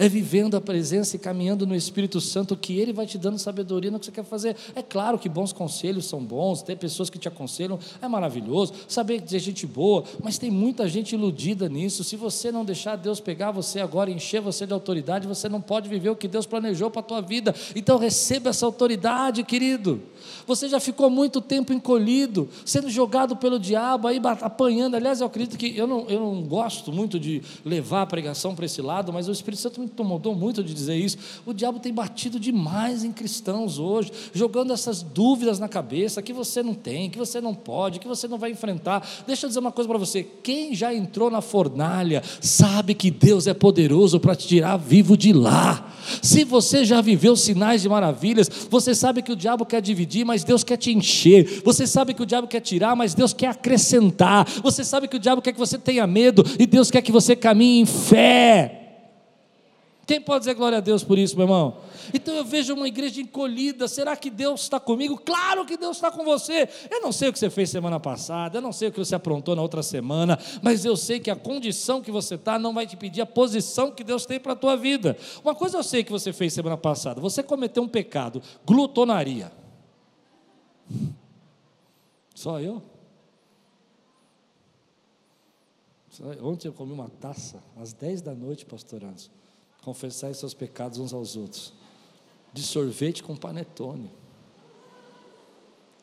é 0.00 0.08
vivendo 0.08 0.56
a 0.56 0.62
presença 0.62 1.14
e 1.14 1.18
caminhando 1.18 1.66
no 1.66 1.76
Espírito 1.76 2.22
Santo 2.22 2.56
que 2.56 2.78
Ele 2.78 2.90
vai 2.90 3.04
te 3.04 3.18
dando 3.18 3.38
sabedoria 3.38 3.90
no 3.90 3.98
que 4.00 4.06
você 4.06 4.10
quer 4.10 4.24
fazer. 4.24 4.56
É 4.74 4.80
claro 4.80 5.18
que 5.18 5.28
bons 5.28 5.52
conselhos 5.52 6.06
são 6.06 6.24
bons, 6.24 6.62
ter 6.62 6.74
pessoas 6.78 7.10
que 7.10 7.18
te 7.18 7.28
aconselham 7.28 7.78
é 8.00 8.08
maravilhoso, 8.08 8.72
saber 8.88 9.20
dizer 9.20 9.40
gente 9.40 9.66
boa, 9.66 10.02
mas 10.22 10.38
tem 10.38 10.50
muita 10.50 10.88
gente 10.88 11.14
iludida 11.14 11.68
nisso. 11.68 12.02
Se 12.02 12.16
você 12.16 12.50
não 12.50 12.64
deixar 12.64 12.96
Deus 12.96 13.20
pegar 13.20 13.50
você 13.50 13.78
agora 13.78 14.10
encher 14.10 14.40
você 14.40 14.66
de 14.66 14.72
autoridade, 14.72 15.28
você 15.28 15.50
não 15.50 15.60
pode 15.60 15.86
viver 15.86 16.08
o 16.08 16.16
que 16.16 16.26
Deus 16.26 16.46
planejou 16.46 16.90
para 16.90 17.00
a 17.00 17.04
tua 17.04 17.20
vida. 17.20 17.54
Então 17.76 17.98
receba 17.98 18.48
essa 18.48 18.64
autoridade, 18.64 19.44
querido. 19.44 20.00
Você 20.46 20.68
já 20.68 20.80
ficou 20.80 21.10
muito 21.10 21.40
tempo 21.40 21.72
encolhido, 21.72 22.48
sendo 22.64 22.88
jogado 22.88 23.36
pelo 23.36 23.58
diabo, 23.58 24.08
aí 24.08 24.20
apanhando. 24.40 24.94
Aliás, 24.94 25.20
eu 25.20 25.26
acredito 25.26 25.56
que 25.56 25.76
eu 25.76 25.86
não, 25.86 26.06
eu 26.08 26.20
não 26.20 26.42
gosto 26.42 26.92
muito 26.92 27.18
de 27.18 27.42
levar 27.64 28.02
a 28.02 28.06
pregação 28.06 28.54
para 28.54 28.66
esse 28.66 28.82
lado, 28.82 29.12
mas 29.12 29.28
o 29.28 29.32
Espírito 29.32 29.60
Santo 29.60 29.80
me 29.80 29.86
incomodou 29.86 30.34
muito 30.34 30.62
de 30.62 30.72
dizer 30.74 30.96
isso. 30.96 31.18
O 31.44 31.52
diabo 31.52 31.78
tem 31.78 31.92
batido 31.92 32.38
demais 32.38 33.04
em 33.04 33.12
cristãos 33.12 33.78
hoje, 33.78 34.12
jogando 34.32 34.72
essas 34.72 35.02
dúvidas 35.02 35.58
na 35.58 35.68
cabeça 35.68 36.22
que 36.22 36.32
você 36.32 36.62
não 36.62 36.74
tem, 36.74 37.10
que 37.10 37.18
você 37.18 37.40
não 37.40 37.54
pode, 37.54 37.98
que 37.98 38.08
você 38.08 38.26
não 38.28 38.38
vai 38.38 38.50
enfrentar. 38.50 39.06
Deixa 39.26 39.46
eu 39.46 39.48
dizer 39.48 39.60
uma 39.60 39.72
coisa 39.72 39.88
para 39.88 39.98
você: 39.98 40.26
quem 40.42 40.74
já 40.74 40.94
entrou 40.94 41.30
na 41.30 41.40
fornalha 41.40 42.22
sabe 42.40 42.94
que 42.94 43.10
Deus 43.10 43.46
é 43.46 43.54
poderoso 43.54 44.18
para 44.20 44.34
te 44.34 44.48
tirar 44.48 44.76
vivo 44.76 45.16
de 45.16 45.32
lá. 45.32 45.96
Se 46.22 46.44
você 46.44 46.84
já 46.84 47.00
viveu 47.00 47.36
sinais 47.36 47.82
de 47.82 47.88
maravilhas, 47.88 48.50
você 48.68 48.94
sabe 48.94 49.22
que 49.22 49.32
o 49.32 49.36
diabo 49.36 49.64
quer 49.64 49.80
dividir, 49.80 50.24
mas 50.24 50.44
Deus 50.44 50.64
quer 50.64 50.76
te 50.76 50.92
encher. 50.92 51.62
Você 51.64 51.86
sabe 51.86 52.14
que 52.14 52.22
o 52.22 52.26
diabo 52.26 52.48
quer 52.48 52.60
tirar, 52.60 52.96
mas 52.96 53.14
Deus 53.14 53.32
quer 53.32 53.48
acrescentar. 53.48 54.46
Você 54.62 54.84
sabe 54.84 55.08
que 55.08 55.16
o 55.16 55.20
diabo 55.20 55.42
quer 55.42 55.52
que 55.52 55.58
você 55.58 55.78
tenha 55.78 56.06
medo 56.06 56.44
e 56.58 56.66
Deus 56.66 56.90
quer 56.90 57.02
que 57.02 57.12
você 57.12 57.36
caminhe 57.36 57.80
em 57.82 57.86
fé. 57.86 58.79
Quem 60.10 60.20
pode 60.20 60.40
dizer 60.40 60.54
glória 60.54 60.78
a 60.78 60.80
Deus 60.80 61.04
por 61.04 61.16
isso, 61.16 61.36
meu 61.36 61.44
irmão? 61.44 61.76
Então 62.12 62.34
eu 62.34 62.44
vejo 62.44 62.74
uma 62.74 62.88
igreja 62.88 63.20
encolhida. 63.20 63.86
Será 63.86 64.16
que 64.16 64.28
Deus 64.28 64.62
está 64.62 64.80
comigo? 64.80 65.16
Claro 65.16 65.64
que 65.64 65.76
Deus 65.76 65.98
está 65.98 66.10
com 66.10 66.24
você. 66.24 66.68
Eu 66.90 67.00
não 67.00 67.12
sei 67.12 67.28
o 67.28 67.32
que 67.32 67.38
você 67.38 67.48
fez 67.48 67.70
semana 67.70 68.00
passada, 68.00 68.58
eu 68.58 68.60
não 68.60 68.72
sei 68.72 68.88
o 68.88 68.92
que 68.92 68.98
você 68.98 69.14
aprontou 69.14 69.54
na 69.54 69.62
outra 69.62 69.84
semana, 69.84 70.36
mas 70.62 70.84
eu 70.84 70.96
sei 70.96 71.20
que 71.20 71.30
a 71.30 71.36
condição 71.36 72.02
que 72.02 72.10
você 72.10 72.34
está 72.34 72.58
não 72.58 72.74
vai 72.74 72.88
te 72.88 72.96
pedir 72.96 73.20
a 73.20 73.26
posição 73.26 73.92
que 73.92 74.02
Deus 74.02 74.26
tem 74.26 74.40
para 74.40 74.54
a 74.54 74.56
tua 74.56 74.76
vida. 74.76 75.16
Uma 75.44 75.54
coisa 75.54 75.78
eu 75.78 75.82
sei 75.84 76.02
que 76.02 76.10
você 76.10 76.32
fez 76.32 76.52
semana 76.52 76.76
passada: 76.76 77.20
você 77.20 77.40
cometeu 77.40 77.84
um 77.84 77.88
pecado, 77.88 78.42
glutonaria. 78.66 79.52
Só 82.34 82.58
eu? 82.58 82.82
Ontem 86.42 86.66
eu 86.66 86.72
comi 86.72 86.92
uma 86.92 87.08
taça, 87.08 87.62
às 87.80 87.92
10 87.92 88.22
da 88.22 88.34
noite, 88.34 88.66
pastor 88.66 89.04
Anderson 89.04 89.39
confessar 89.82 90.34
seus 90.34 90.54
pecados 90.54 90.98
uns 90.98 91.12
aos 91.12 91.36
outros. 91.36 91.72
De 92.52 92.62
sorvete 92.62 93.22
com 93.22 93.36
panetone. 93.36 94.10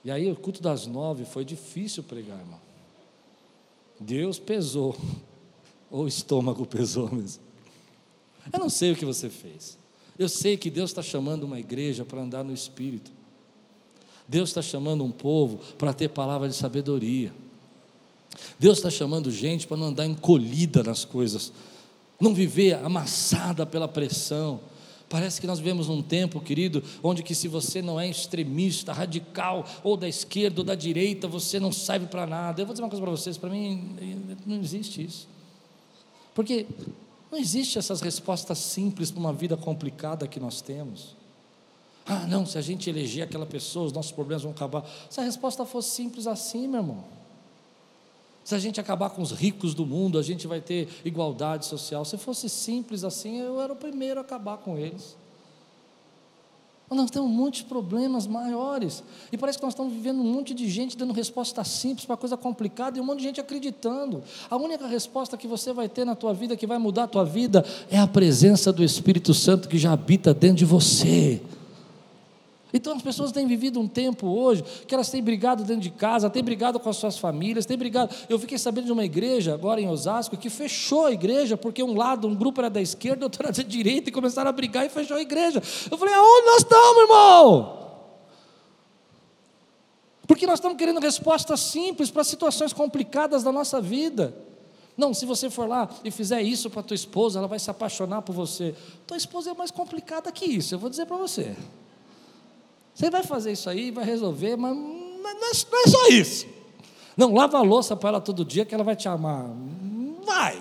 E 0.04 0.12
aí 0.12 0.32
o 0.32 0.36
culto 0.36 0.62
das 0.62 0.88
nove 0.88 1.26
foi 1.26 1.44
difícil 1.44 2.04
pregar, 2.04 2.40
irmão. 2.40 2.62
Deus 4.00 4.40
pesou, 4.40 4.96
ou 5.92 6.06
o 6.06 6.08
estômago 6.08 6.66
pesou 6.66 7.12
mesmo. 7.14 7.44
Eu 8.52 8.60
não 8.60 8.70
sei 8.70 8.92
o 8.92 8.96
que 8.96 9.06
você 9.06 9.30
fez. 9.30 9.78
Eu 10.18 10.30
sei 10.30 10.58
que 10.58 10.70
Deus 10.70 10.92
está 10.92 11.02
chamando 11.02 11.44
uma 11.44 11.60
igreja 11.60 12.06
para 12.06 12.22
andar 12.22 12.44
no 12.44 12.54
Espírito. 12.54 13.12
Deus 14.28 14.50
está 14.50 14.62
chamando 14.62 15.04
um 15.04 15.12
povo 15.12 15.60
para 15.78 15.94
ter 15.94 16.10
palavra 16.10 16.50
de 16.50 16.56
sabedoria. 16.56 17.34
Deus 18.60 18.78
está 18.78 18.90
chamando 18.90 19.32
gente 19.32 19.68
para 19.68 19.78
não 19.78 19.88
andar 19.88 20.06
encolhida 20.06 20.84
nas 20.84 21.06
coisas, 21.06 21.54
não 22.20 22.34
viver 22.34 22.76
amassada 22.76 23.66
pela 23.66 23.88
pressão. 23.88 24.60
Parece 25.10 25.40
que 25.40 25.48
nós 25.48 25.60
vivemos 25.60 25.88
num 25.88 26.02
tempo, 26.02 26.42
querido, 26.42 26.84
onde 27.02 27.24
que 27.24 27.34
se 27.34 27.48
você 27.48 27.82
não 27.82 27.98
é 28.00 28.10
extremista, 28.10 28.92
radical, 28.92 29.66
ou 29.84 29.96
da 29.96 30.08
esquerda 30.08 30.62
ou 30.62 30.66
da 30.66 30.76
direita, 30.76 31.28
você 31.28 31.60
não 31.60 31.72
serve 31.72 32.08
para 32.08 32.28
nada. 32.28 32.62
Eu 32.62 32.66
vou 32.66 32.74
dizer 32.74 32.84
uma 32.84 32.90
coisa 32.90 33.02
para 33.02 33.12
vocês, 33.12 33.38
para 33.38 33.50
mim 33.50 33.96
não 34.46 34.58
existe 34.58 35.04
isso. 35.04 35.28
Porque 36.36 36.66
não 37.32 37.40
existe 37.40 37.78
essas 37.78 38.02
respostas 38.02 38.58
simples 38.58 39.10
para 39.10 39.20
uma 39.20 39.34
vida 39.34 39.56
complicada 39.56 40.28
que 40.28 40.40
nós 40.40 40.62
temos. 40.62 41.16
Ah, 42.06 42.26
não, 42.26 42.46
se 42.46 42.58
a 42.58 42.62
gente 42.62 42.90
eleger 42.90 43.24
aquela 43.24 43.46
pessoa, 43.46 43.86
os 43.86 43.94
nossos 43.94 44.12
problemas 44.12 44.44
vão 44.44 44.52
acabar. 44.52 44.86
Se 45.10 45.20
a 45.20 45.24
resposta 45.24 45.66
fosse 45.66 45.92
simples 45.92 46.28
assim, 46.28 46.68
meu 46.68 46.82
irmão. 46.82 47.17
Se 48.48 48.56
a 48.56 48.60
gente 48.60 48.80
acabar 48.80 49.10
com 49.10 49.22
os 49.22 49.34
ricos 49.34 49.74
do 49.74 49.86
mundo, 49.86 50.18
a 50.18 50.24
gente 50.24 50.48
vai 50.48 50.62
ter 50.62 50.88
igualdade 51.04 51.66
social. 51.66 52.06
Se 52.06 52.18
fosse 52.18 52.48
simples 52.48 53.04
assim, 53.04 53.42
eu 53.42 53.60
era 53.60 53.74
o 53.74 53.76
primeiro 53.76 54.22
a 54.22 54.24
acabar 54.24 54.56
com 54.56 54.78
eles. 54.78 55.18
Mas 56.90 56.98
nós 56.98 57.12
temos 57.12 57.30
um 57.30 57.34
monte 57.34 57.58
de 57.58 57.64
problemas 57.66 58.26
maiores. 58.26 59.04
E 59.34 59.38
parece 59.38 59.58
que 59.58 59.66
nós 59.66 59.74
estamos 59.74 59.92
vivendo 59.92 60.22
um 60.22 60.34
monte 60.34 60.54
de 60.54 60.66
gente 60.70 60.96
dando 60.96 61.12
resposta 61.12 61.62
simples 61.66 62.06
para 62.06 62.16
coisa 62.16 62.38
complicada 62.38 62.98
e 62.98 63.02
um 63.02 63.04
monte 63.04 63.18
de 63.18 63.26
gente 63.26 63.42
acreditando. 63.42 64.24
A 64.50 64.56
única 64.56 64.88
resposta 64.88 65.36
que 65.36 65.46
você 65.46 65.74
vai 65.74 65.90
ter 65.90 66.06
na 66.06 66.16
tua 66.16 66.34
vida, 66.34 66.56
que 66.56 66.66
vai 66.66 66.78
mudar 66.78 67.04
a 67.04 67.08
tua 67.08 67.26
vida, 67.26 67.66
é 67.92 67.98
a 67.98 68.08
presença 68.08 68.72
do 68.72 68.82
Espírito 68.82 69.34
Santo 69.34 69.68
que 69.68 69.78
já 69.78 69.92
habita 69.92 70.34
dentro 70.34 70.60
de 70.60 70.66
você. 70.66 71.42
Então 72.74 72.94
as 72.96 73.02
pessoas 73.02 73.32
têm 73.32 73.48
vivido 73.48 73.80
um 73.80 73.88
tempo 73.88 74.28
hoje 74.28 74.64
que 74.86 74.94
elas 74.94 75.10
têm 75.10 75.24
brigado 75.24 75.64
dentro 75.64 75.82
de 75.82 75.90
casa, 75.90 76.30
têm 76.30 76.44
brigado 76.44 76.80
com 76.80 76.90
as 76.90 76.98
suas 76.98 77.18
famílias, 77.18 77.66
têm 77.66 77.78
brigado. 77.78 78.14
Eu 78.28 78.38
fiquei 78.38 78.58
sabendo 78.58 78.86
de 78.86 78.92
uma 78.92 79.06
igreja 79.06 79.54
agora 79.54 79.80
em 79.80 79.88
Osasco 79.90 80.36
que 80.36 80.50
fechou 80.50 81.06
a 81.06 81.12
igreja 81.12 81.56
porque 81.56 81.82
um 81.82 81.96
lado, 81.96 82.28
um 82.28 82.36
grupo 82.36 82.60
era 82.60 82.70
da 82.70 82.82
esquerda, 82.82 83.26
outro 83.26 83.42
era 83.44 83.54
da 83.54 83.64
direita 83.64 84.10
e 84.10 84.12
começaram 84.12 84.50
a 84.50 84.52
brigar 84.52 84.86
e 84.86 84.90
fechou 84.90 85.16
a 85.16 85.22
igreja. 85.22 85.62
Eu 85.90 85.98
falei: 85.98 86.14
aonde 86.14 86.46
nós 86.46 86.58
estamos, 86.58 87.02
irmão? 87.04 87.88
Porque 90.28 90.46
nós 90.46 90.60
estamos 90.60 90.78
querendo 90.78 91.00
respostas 91.00 91.62
simples 91.62 92.12
para 92.12 92.24
situações 92.24 92.74
complicadas 92.74 93.44
da 93.44 93.52
nossa 93.52 93.80
vida. 93.80 94.36
Não, 94.98 95.14
se 95.14 95.26
você 95.26 95.50
for 95.50 95.70
lá 95.70 95.88
e 96.04 96.12
fizer 96.12 96.42
isso 96.42 96.70
para 96.70 96.84
tua 96.84 96.96
esposa, 96.96 97.40
ela 97.40 97.48
vai 97.48 97.60
se 97.60 97.70
apaixonar 97.70 98.24
por 98.24 98.34
você. 98.34 98.76
Tua 99.06 99.16
esposa 99.16 99.52
é 99.52 99.54
mais 99.54 99.72
complicada 99.72 100.32
que 100.32 100.44
isso, 100.46 100.76
eu 100.76 100.80
vou 100.80 100.90
dizer 100.90 101.06
para 101.06 101.16
você. 101.16 101.56
Você 102.98 103.12
vai 103.12 103.22
fazer 103.22 103.52
isso 103.52 103.70
aí, 103.70 103.92
vai 103.92 104.04
resolver, 104.04 104.56
mas 104.56 104.76
não 104.76 105.30
é, 105.30 105.34
não 105.36 105.84
é 105.84 105.88
só 105.88 106.08
isso. 106.08 106.48
Não, 107.16 107.32
lava 107.32 107.60
a 107.60 107.62
louça 107.62 107.96
para 107.96 108.10
ela 108.10 108.20
todo 108.20 108.44
dia 108.44 108.66
que 108.66 108.74
ela 108.74 108.84
vai 108.84 108.96
te 108.96 109.08
amar. 109.08 109.46
Vai, 110.26 110.60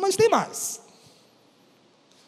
mas 0.00 0.16
tem 0.16 0.30
mais. 0.30 0.80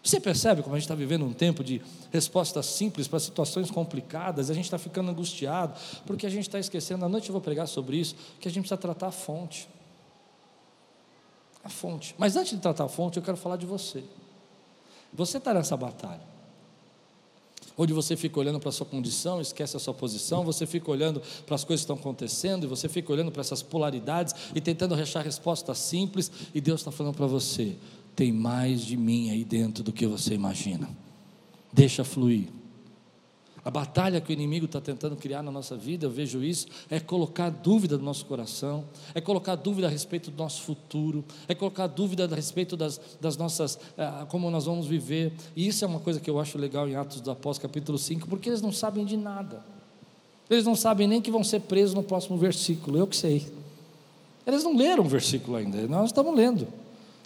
Você 0.04 0.20
percebe 0.20 0.62
como 0.62 0.74
a 0.74 0.78
gente 0.78 0.84
está 0.84 0.94
vivendo 0.94 1.24
um 1.24 1.32
tempo 1.32 1.64
de 1.64 1.80
respostas 2.10 2.66
simples 2.66 3.08
para 3.08 3.18
situações 3.18 3.70
complicadas, 3.70 4.50
a 4.50 4.54
gente 4.54 4.66
está 4.66 4.76
ficando 4.76 5.10
angustiado, 5.10 5.80
porque 6.04 6.26
a 6.26 6.30
gente 6.30 6.46
está 6.46 6.58
esquecendo, 6.58 7.02
à 7.02 7.08
noite 7.08 7.30
eu 7.30 7.32
vou 7.32 7.40
pregar 7.40 7.66
sobre 7.66 7.96
isso, 7.96 8.14
que 8.38 8.48
a 8.48 8.50
gente 8.50 8.64
precisa 8.64 8.76
tratar 8.76 9.06
a 9.06 9.12
fonte. 9.12 9.66
A 11.64 11.70
fonte. 11.70 12.14
Mas 12.18 12.36
antes 12.36 12.52
de 12.52 12.58
tratar 12.58 12.84
a 12.84 12.88
fonte, 12.88 13.16
eu 13.16 13.22
quero 13.22 13.38
falar 13.38 13.56
de 13.56 13.64
você. 13.64 14.04
Você 15.10 15.38
está 15.38 15.54
nessa 15.54 15.74
batalha 15.74 16.31
onde 17.76 17.92
você 17.92 18.16
fica 18.16 18.38
olhando 18.38 18.60
para 18.60 18.68
a 18.68 18.72
sua 18.72 18.86
condição, 18.86 19.40
esquece 19.40 19.76
a 19.76 19.80
sua 19.80 19.94
posição, 19.94 20.44
você 20.44 20.66
fica 20.66 20.90
olhando 20.90 21.22
para 21.46 21.54
as 21.54 21.64
coisas 21.64 21.84
que 21.84 21.92
estão 21.92 21.96
acontecendo, 21.96 22.64
e 22.64 22.66
você 22.66 22.88
fica 22.88 23.12
olhando 23.12 23.30
para 23.30 23.40
essas 23.40 23.62
polaridades 23.62 24.34
e 24.54 24.60
tentando 24.60 24.94
achar 24.94 25.24
respostas 25.24 25.78
simples, 25.78 26.30
e 26.54 26.60
Deus 26.60 26.80
está 26.80 26.90
falando 26.90 27.14
para 27.14 27.26
você: 27.26 27.76
tem 28.14 28.32
mais 28.32 28.82
de 28.82 28.96
mim 28.96 29.30
aí 29.30 29.44
dentro 29.44 29.82
do 29.82 29.92
que 29.92 30.06
você 30.06 30.34
imagina, 30.34 30.88
deixa 31.72 32.04
fluir. 32.04 32.61
A 33.64 33.70
batalha 33.70 34.20
que 34.20 34.32
o 34.32 34.32
inimigo 34.32 34.66
está 34.66 34.80
tentando 34.80 35.14
criar 35.14 35.40
na 35.40 35.52
nossa 35.52 35.76
vida, 35.76 36.06
eu 36.06 36.10
vejo 36.10 36.42
isso, 36.42 36.66
é 36.90 36.98
colocar 36.98 37.48
dúvida 37.48 37.96
no 37.96 38.02
nosso 38.02 38.26
coração, 38.26 38.84
é 39.14 39.20
colocar 39.20 39.54
dúvida 39.54 39.86
a 39.86 39.90
respeito 39.90 40.32
do 40.32 40.36
nosso 40.36 40.62
futuro, 40.62 41.24
é 41.46 41.54
colocar 41.54 41.86
dúvida 41.86 42.24
a 42.24 42.34
respeito 42.34 42.76
das, 42.76 43.00
das 43.20 43.36
nossas, 43.36 43.78
ah, 43.96 44.26
como 44.28 44.50
nós 44.50 44.64
vamos 44.64 44.88
viver. 44.88 45.32
E 45.54 45.68
isso 45.68 45.84
é 45.84 45.88
uma 45.88 46.00
coisa 46.00 46.18
que 46.18 46.28
eu 46.28 46.40
acho 46.40 46.58
legal 46.58 46.88
em 46.88 46.96
Atos 46.96 47.20
dos 47.20 47.28
Apóstolos, 47.28 47.58
capítulo 47.58 47.98
5, 47.98 48.26
porque 48.26 48.48
eles 48.48 48.60
não 48.60 48.72
sabem 48.72 49.04
de 49.04 49.16
nada. 49.16 49.64
Eles 50.50 50.64
não 50.64 50.74
sabem 50.74 51.06
nem 51.06 51.20
que 51.20 51.30
vão 51.30 51.44
ser 51.44 51.60
presos 51.60 51.94
no 51.94 52.02
próximo 52.02 52.36
versículo, 52.36 52.98
eu 52.98 53.06
que 53.06 53.16
sei. 53.16 53.46
Eles 54.44 54.64
não 54.64 54.76
leram 54.76 55.04
o 55.04 55.08
versículo 55.08 55.56
ainda, 55.56 55.86
nós 55.86 56.06
estamos 56.06 56.34
lendo, 56.34 56.66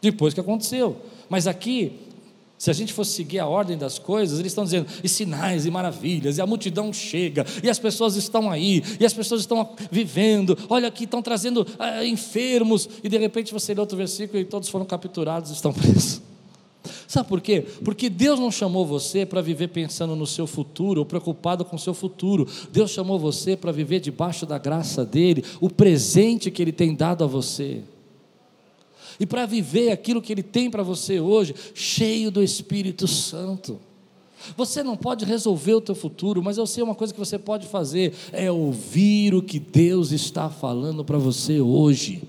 depois 0.02 0.34
que 0.34 0.40
aconteceu. 0.40 0.98
Mas 1.30 1.46
aqui 1.46 2.05
se 2.58 2.70
a 2.70 2.72
gente 2.72 2.92
fosse 2.92 3.12
seguir 3.12 3.38
a 3.38 3.46
ordem 3.46 3.76
das 3.76 3.98
coisas, 3.98 4.38
eles 4.38 4.52
estão 4.52 4.64
dizendo, 4.64 4.86
e 5.04 5.08
sinais 5.08 5.66
e 5.66 5.70
maravilhas, 5.70 6.38
e 6.38 6.40
a 6.40 6.46
multidão 6.46 6.92
chega, 6.92 7.44
e 7.62 7.68
as 7.68 7.78
pessoas 7.78 8.16
estão 8.16 8.50
aí, 8.50 8.82
e 8.98 9.04
as 9.04 9.12
pessoas 9.12 9.42
estão 9.42 9.70
vivendo, 9.90 10.56
olha 10.68 10.88
aqui, 10.88 11.04
estão 11.04 11.20
trazendo 11.20 11.66
ah, 11.78 12.04
enfermos, 12.04 12.88
e 13.02 13.08
de 13.08 13.18
repente 13.18 13.52
você 13.52 13.74
lê 13.74 13.80
outro 13.80 13.96
versículo 13.96 14.38
e 14.38 14.44
todos 14.44 14.68
foram 14.68 14.86
capturados 14.86 15.50
e 15.50 15.54
estão 15.54 15.72
presos. 15.74 16.22
Sabe 17.08 17.28
por 17.28 17.40
quê? 17.40 17.64
Porque 17.84 18.08
Deus 18.08 18.38
não 18.38 18.50
chamou 18.50 18.86
você 18.86 19.26
para 19.26 19.40
viver 19.40 19.68
pensando 19.68 20.16
no 20.16 20.26
seu 20.26 20.46
futuro, 20.46 21.00
ou 21.00 21.06
preocupado 21.06 21.64
com 21.64 21.76
o 21.76 21.78
seu 21.78 21.92
futuro. 21.92 22.48
Deus 22.72 22.90
chamou 22.90 23.18
você 23.18 23.56
para 23.56 23.72
viver 23.72 24.00
debaixo 24.00 24.46
da 24.46 24.56
graça 24.56 25.04
dEle, 25.04 25.44
o 25.60 25.68
presente 25.68 26.50
que 26.50 26.62
Ele 26.62 26.72
tem 26.72 26.94
dado 26.94 27.24
a 27.24 27.26
você 27.26 27.82
e 29.18 29.26
para 29.26 29.46
viver 29.46 29.90
aquilo 29.90 30.22
que 30.22 30.32
Ele 30.32 30.42
tem 30.42 30.70
para 30.70 30.82
você 30.82 31.20
hoje, 31.20 31.54
cheio 31.74 32.30
do 32.30 32.42
Espírito 32.42 33.06
Santo. 33.06 33.78
Você 34.56 34.82
não 34.82 34.96
pode 34.96 35.24
resolver 35.24 35.74
o 35.74 35.80
teu 35.80 35.94
futuro, 35.94 36.42
mas 36.42 36.58
eu 36.58 36.66
sei 36.66 36.82
uma 36.82 36.94
coisa 36.94 37.12
que 37.12 37.18
você 37.18 37.38
pode 37.38 37.66
fazer, 37.66 38.14
é 38.32 38.50
ouvir 38.50 39.34
o 39.34 39.42
que 39.42 39.58
Deus 39.58 40.12
está 40.12 40.48
falando 40.48 41.04
para 41.04 41.18
você 41.18 41.60
hoje. 41.60 42.22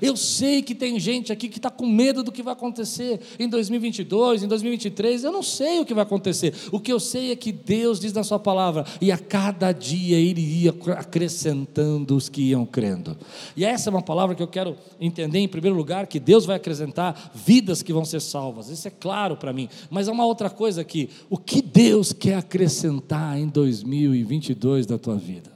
Eu 0.00 0.16
sei 0.16 0.62
que 0.62 0.74
tem 0.74 0.98
gente 0.98 1.32
aqui 1.32 1.48
que 1.48 1.58
está 1.58 1.70
com 1.70 1.86
medo 1.86 2.22
do 2.22 2.32
que 2.32 2.42
vai 2.42 2.52
acontecer 2.52 3.20
em 3.38 3.48
2022, 3.48 4.42
em 4.42 4.48
2023. 4.48 5.24
Eu 5.24 5.32
não 5.32 5.42
sei 5.42 5.80
o 5.80 5.84
que 5.84 5.94
vai 5.94 6.02
acontecer. 6.02 6.54
O 6.72 6.80
que 6.80 6.92
eu 6.92 7.00
sei 7.00 7.30
é 7.30 7.36
que 7.36 7.52
Deus 7.52 8.00
diz 8.00 8.12
na 8.12 8.22
Sua 8.22 8.38
palavra, 8.38 8.84
e 9.00 9.10
a 9.10 9.18
cada 9.18 9.72
dia 9.72 10.18
Ele 10.18 10.40
ia 10.40 10.74
acrescentando 10.96 12.16
os 12.16 12.28
que 12.28 12.42
iam 12.50 12.64
crendo. 12.66 13.16
E 13.56 13.64
essa 13.64 13.88
é 13.88 13.90
uma 13.90 14.02
palavra 14.02 14.34
que 14.34 14.42
eu 14.42 14.48
quero 14.48 14.76
entender, 15.00 15.38
em 15.38 15.48
primeiro 15.48 15.76
lugar, 15.76 16.06
que 16.06 16.20
Deus 16.20 16.44
vai 16.44 16.56
acrescentar 16.56 17.32
vidas 17.34 17.82
que 17.82 17.92
vão 17.92 18.04
ser 18.04 18.20
salvas. 18.20 18.68
Isso 18.68 18.88
é 18.88 18.90
claro 18.90 19.36
para 19.36 19.52
mim. 19.52 19.68
Mas 19.90 20.08
há 20.08 20.12
uma 20.12 20.26
outra 20.26 20.50
coisa 20.50 20.80
aqui: 20.80 21.10
o 21.28 21.36
que 21.36 21.60
Deus 21.60 22.12
quer 22.12 22.36
acrescentar 22.36 23.38
em 23.38 23.48
2022 23.48 24.86
da 24.86 24.98
tua 24.98 25.16
vida? 25.16 25.52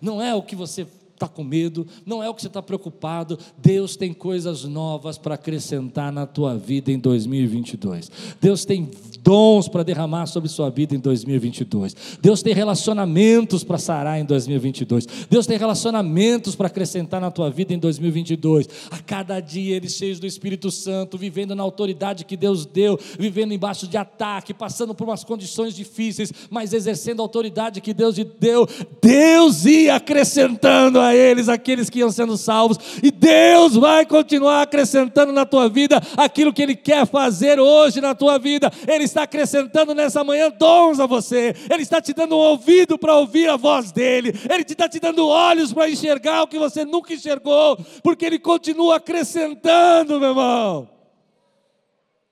Não 0.00 0.20
é 0.20 0.34
o 0.34 0.42
que 0.42 0.56
você 0.56 0.86
está 1.14 1.28
com 1.28 1.42
medo, 1.42 1.86
não 2.04 2.22
é 2.22 2.28
o 2.28 2.34
que 2.34 2.42
você 2.42 2.48
está 2.48 2.62
preocupado. 2.62 3.38
Deus 3.56 3.96
tem 3.96 4.12
coisas 4.12 4.64
novas 4.64 5.16
para 5.16 5.34
acrescentar 5.34 6.12
na 6.12 6.26
tua 6.26 6.56
vida 6.56 6.92
em 6.92 6.98
2022. 6.98 8.10
Deus 8.40 8.64
tem 8.64 8.90
dons 9.24 9.68
para 9.68 9.82
derramar 9.82 10.26
sobre 10.26 10.50
sua 10.50 10.68
vida 10.68 10.94
em 10.94 10.98
2022. 10.98 11.96
Deus 12.20 12.42
tem 12.42 12.52
relacionamentos 12.52 13.64
para 13.64 13.78
sarar 13.78 14.20
em 14.20 14.24
2022. 14.24 15.06
Deus 15.30 15.46
tem 15.46 15.56
relacionamentos 15.56 16.54
para 16.54 16.66
acrescentar 16.66 17.22
na 17.22 17.30
tua 17.30 17.50
vida 17.50 17.72
em 17.72 17.78
2022. 17.78 18.68
A 18.90 18.98
cada 18.98 19.40
dia 19.40 19.76
eles 19.76 19.94
cheios 19.94 20.20
do 20.20 20.26
Espírito 20.26 20.70
Santo, 20.70 21.16
vivendo 21.16 21.54
na 21.54 21.62
autoridade 21.62 22.26
que 22.26 22.36
Deus 22.36 22.66
deu, 22.66 23.00
vivendo 23.18 23.54
embaixo 23.54 23.88
de 23.88 23.96
ataque, 23.96 24.52
passando 24.52 24.94
por 24.94 25.08
umas 25.08 25.24
condições 25.24 25.74
difíceis, 25.74 26.30
mas 26.50 26.74
exercendo 26.74 27.20
a 27.20 27.22
autoridade 27.22 27.80
que 27.80 27.94
Deus 27.94 28.18
lhe 28.18 28.24
deu. 28.24 28.68
Deus 29.00 29.64
ia 29.64 29.96
acrescentando 29.96 31.00
a 31.00 31.14
eles 31.14 31.48
aqueles 31.48 31.88
que 31.88 32.00
iam 32.00 32.10
sendo 32.10 32.36
salvos, 32.36 32.78
e 33.02 33.10
Deus 33.10 33.74
vai 33.74 34.04
continuar 34.04 34.62
acrescentando 34.62 35.32
na 35.32 35.46
tua 35.46 35.66
vida 35.66 35.98
aquilo 36.14 36.52
que 36.52 36.60
Ele 36.60 36.76
quer 36.76 37.06
fazer 37.06 37.58
hoje 37.58 38.02
na 38.02 38.14
tua 38.14 38.38
vida. 38.38 38.70
Ele 38.86 39.13
está 39.14 39.22
acrescentando 39.22 39.94
nessa 39.94 40.24
manhã 40.24 40.50
dons 40.50 40.98
a 40.98 41.06
você, 41.06 41.54
Ele 41.70 41.82
está 41.82 42.02
te 42.02 42.12
dando 42.12 42.34
um 42.34 42.40
ouvido 42.40 42.98
para 42.98 43.16
ouvir 43.16 43.48
a 43.48 43.56
voz 43.56 43.92
dEle, 43.92 44.32
Ele 44.50 44.62
está 44.62 44.88
te 44.88 44.98
dando 44.98 45.26
olhos 45.26 45.72
para 45.72 45.88
enxergar 45.88 46.42
o 46.42 46.48
que 46.48 46.58
você 46.58 46.84
nunca 46.84 47.14
enxergou, 47.14 47.76
porque 48.02 48.26
Ele 48.26 48.38
continua 48.38 48.96
acrescentando, 48.96 50.18
meu 50.18 50.30
irmão. 50.30 50.90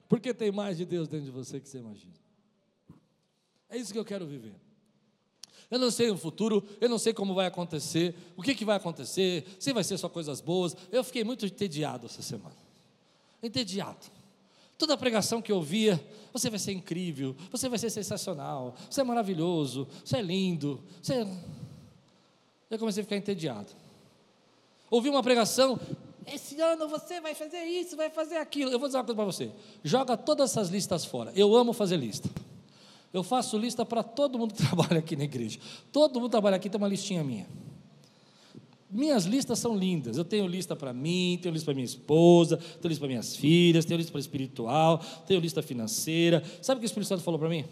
Porque 0.09 0.35
tem 0.35 0.51
mais 0.51 0.77
de 0.77 0.85
Deus 0.85 1.09
dentro 1.09 1.27
de 1.27 1.31
você 1.31 1.61
que 1.61 1.69
você 1.69 1.79
imagina. 1.79 2.13
É 3.71 3.79
isso 3.79 3.93
que 3.93 3.99
eu 3.99 4.05
quero 4.05 4.27
viver. 4.27 4.55
Eu 5.71 5.79
não 5.79 5.91
sei 5.91 6.11
o 6.11 6.19
futuro, 6.19 6.63
eu 6.83 6.89
não 6.89 6.99
sei 6.99 7.15
como 7.15 7.33
vai 7.33 7.47
acontecer, 7.47 8.15
o 8.37 8.43
que, 8.43 8.55
que 8.55 8.65
vai 8.65 8.77
acontecer, 8.77 9.47
se 9.59 9.73
vai 9.73 9.83
ser 9.83 9.97
só 9.97 10.07
coisas 10.07 10.41
boas. 10.41 10.77
Eu 10.91 11.03
fiquei 11.03 11.25
muito 11.25 11.47
entediado 11.47 12.07
essa 12.07 12.21
semana. 12.21 12.57
Entediado. 13.43 14.05
Toda 14.77 14.95
a 14.95 14.99
pregação 14.99 15.41
que 15.41 15.53
eu 15.53 15.63
via, 15.63 15.99
você 16.33 16.49
vai 16.49 16.59
ser 16.59 16.73
incrível, 16.73 17.37
você 17.51 17.69
vai 17.69 17.79
ser 17.79 17.91
sensacional, 17.91 18.75
você 18.89 19.01
é 19.01 19.05
maravilhoso, 19.05 19.87
você 20.05 20.17
é 20.17 20.23
lindo. 20.23 20.83
Você... 21.01 21.27
Eu 22.71 22.79
comecei 22.79 23.03
a 23.03 23.05
ficar 23.05 23.17
entediado. 23.17 23.69
Ouvi 24.91 25.09
uma 25.09 25.23
pregação, 25.23 25.79
esse 26.27 26.61
ano 26.61 26.89
você 26.89 27.21
vai 27.21 27.35
fazer 27.35 27.65
isso, 27.65 27.97
vai 27.97 28.11
fazer 28.11 28.37
aquilo. 28.37 28.71
Eu 28.71 28.79
vou 28.79 28.89
dizer 28.89 28.99
uma 28.99 29.05
coisa 29.05 29.17
para 29.17 29.25
você: 29.25 29.51
joga 29.83 30.17
todas 30.17 30.51
essas 30.51 30.69
listas 30.69 31.05
fora. 31.05 31.33
Eu 31.35 31.55
amo 31.55 31.73
fazer 31.73 31.97
lista. 31.97 32.29
Eu 33.13 33.23
faço 33.23 33.59
lista 33.59 33.85
para 33.85 34.03
todo 34.03 34.39
mundo 34.39 34.55
que 34.55 34.63
trabalha 34.65 34.99
aqui 34.99 35.17
na 35.17 35.25
igreja. 35.25 35.59
Todo 35.91 36.21
mundo 36.21 36.31
trabalha 36.31 36.57
aqui 36.57 36.71
tem 36.71 36.79
uma 36.81 36.89
listinha 36.89 37.23
minha. 37.23 37.47
Minhas 38.93 39.25
listas 39.25 39.59
são 39.59 39.75
lindas. 39.75 40.19
Eu 40.19 40.25
tenho 40.25 40.47
lista 40.47 40.77
para 40.77 40.93
mim, 40.93 41.39
tenho 41.41 41.51
lista 41.55 41.65
para 41.65 41.75
minha 41.75 41.87
esposa, 41.87 42.59
tenho 42.59 42.91
lista 42.91 43.01
para 43.01 43.09
minhas 43.09 43.35
filhas, 43.35 43.87
tenho 43.87 43.97
lista 43.97 44.13
para 44.13 44.21
espiritual, 44.21 44.99
tenho 45.27 45.41
lista 45.41 45.63
financeira. 45.63 46.45
Sabe 46.61 46.77
o 46.77 46.81
que 46.81 46.85
o 46.85 46.87
Espírito 46.87 47.09
Santo 47.09 47.23
falou 47.23 47.41
para 47.41 47.49
mim? 47.49 47.65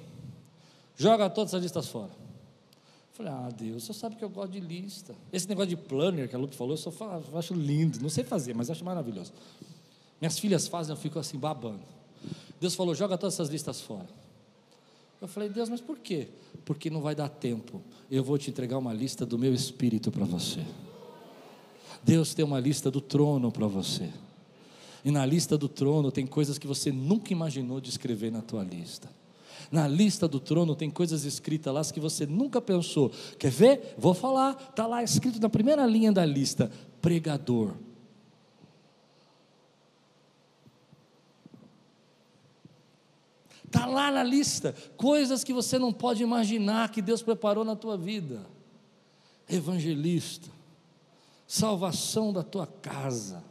Joga 0.96 1.28
todas 1.28 1.52
as 1.52 1.62
listas 1.62 1.88
fora. 1.88 2.10
Eu 2.10 3.26
falei, 3.26 3.32
ah, 3.32 3.50
Deus, 3.54 3.84
você 3.84 3.92
sabe 3.92 4.16
que 4.16 4.24
eu 4.24 4.30
gosto 4.30 4.52
de 4.52 4.60
lista. 4.60 5.14
Esse 5.30 5.46
negócio 5.46 5.68
de 5.68 5.76
planner 5.76 6.26
que 6.26 6.34
a 6.34 6.38
Lupe 6.38 6.56
falou, 6.56 6.72
eu, 6.72 6.78
só 6.78 6.90
falo, 6.90 7.22
eu 7.30 7.38
acho 7.38 7.52
lindo. 7.52 8.00
Não 8.00 8.08
sei 8.08 8.24
fazer, 8.24 8.54
mas 8.54 8.70
acho 8.70 8.82
maravilhoso. 8.82 9.34
Minhas 10.18 10.38
filhas 10.38 10.68
fazem, 10.68 10.94
eu 10.94 10.98
fico 10.98 11.18
assim 11.18 11.38
babando. 11.38 11.82
Deus 12.58 12.74
falou, 12.74 12.94
joga 12.94 13.18
todas 13.18 13.34
essas 13.34 13.50
listas 13.50 13.78
fora. 13.78 14.08
Eu 15.20 15.28
falei, 15.28 15.50
Deus, 15.50 15.68
mas 15.68 15.82
por 15.82 15.98
quê? 15.98 16.28
Porque 16.64 16.88
não 16.88 17.02
vai 17.02 17.14
dar 17.14 17.28
tempo. 17.28 17.82
Eu 18.10 18.24
vou 18.24 18.38
te 18.38 18.48
entregar 18.48 18.78
uma 18.78 18.94
lista 18.94 19.26
do 19.26 19.38
meu 19.38 19.52
espírito 19.52 20.10
para 20.10 20.24
você. 20.24 20.64
Deus 22.02 22.34
tem 22.34 22.44
uma 22.44 22.58
lista 22.58 22.90
do 22.90 23.00
trono 23.00 23.52
para 23.52 23.66
você. 23.66 24.10
E 25.04 25.10
na 25.10 25.24
lista 25.24 25.56
do 25.56 25.68
trono 25.68 26.10
tem 26.10 26.26
coisas 26.26 26.58
que 26.58 26.66
você 26.66 26.92
nunca 26.92 27.32
imaginou 27.32 27.80
de 27.80 27.90
escrever 27.90 28.30
na 28.30 28.42
tua 28.42 28.62
lista. 28.62 29.08
Na 29.70 29.86
lista 29.86 30.26
do 30.26 30.40
trono 30.40 30.74
tem 30.74 30.90
coisas 30.90 31.24
escritas 31.24 31.72
lá 31.72 31.84
que 31.84 32.00
você 32.00 32.26
nunca 32.26 32.60
pensou. 32.60 33.10
Quer 33.38 33.50
ver? 33.50 33.94
Vou 33.96 34.14
falar. 34.14 34.68
Está 34.70 34.86
lá 34.86 35.02
escrito 35.02 35.40
na 35.40 35.48
primeira 35.48 35.86
linha 35.86 36.12
da 36.12 36.24
lista: 36.24 36.70
pregador. 37.00 37.74
Está 43.64 43.86
lá 43.86 44.10
na 44.10 44.24
lista, 44.24 44.74
coisas 44.96 45.44
que 45.44 45.52
você 45.52 45.78
não 45.78 45.92
pode 45.92 46.24
imaginar 46.24 46.90
que 46.90 47.00
Deus 47.00 47.22
preparou 47.22 47.64
na 47.64 47.76
tua 47.76 47.96
vida. 47.96 48.44
Evangelista, 49.48 50.50
salvação 51.50 52.32
da 52.32 52.44
tua 52.44 52.64
casa. 52.64 53.42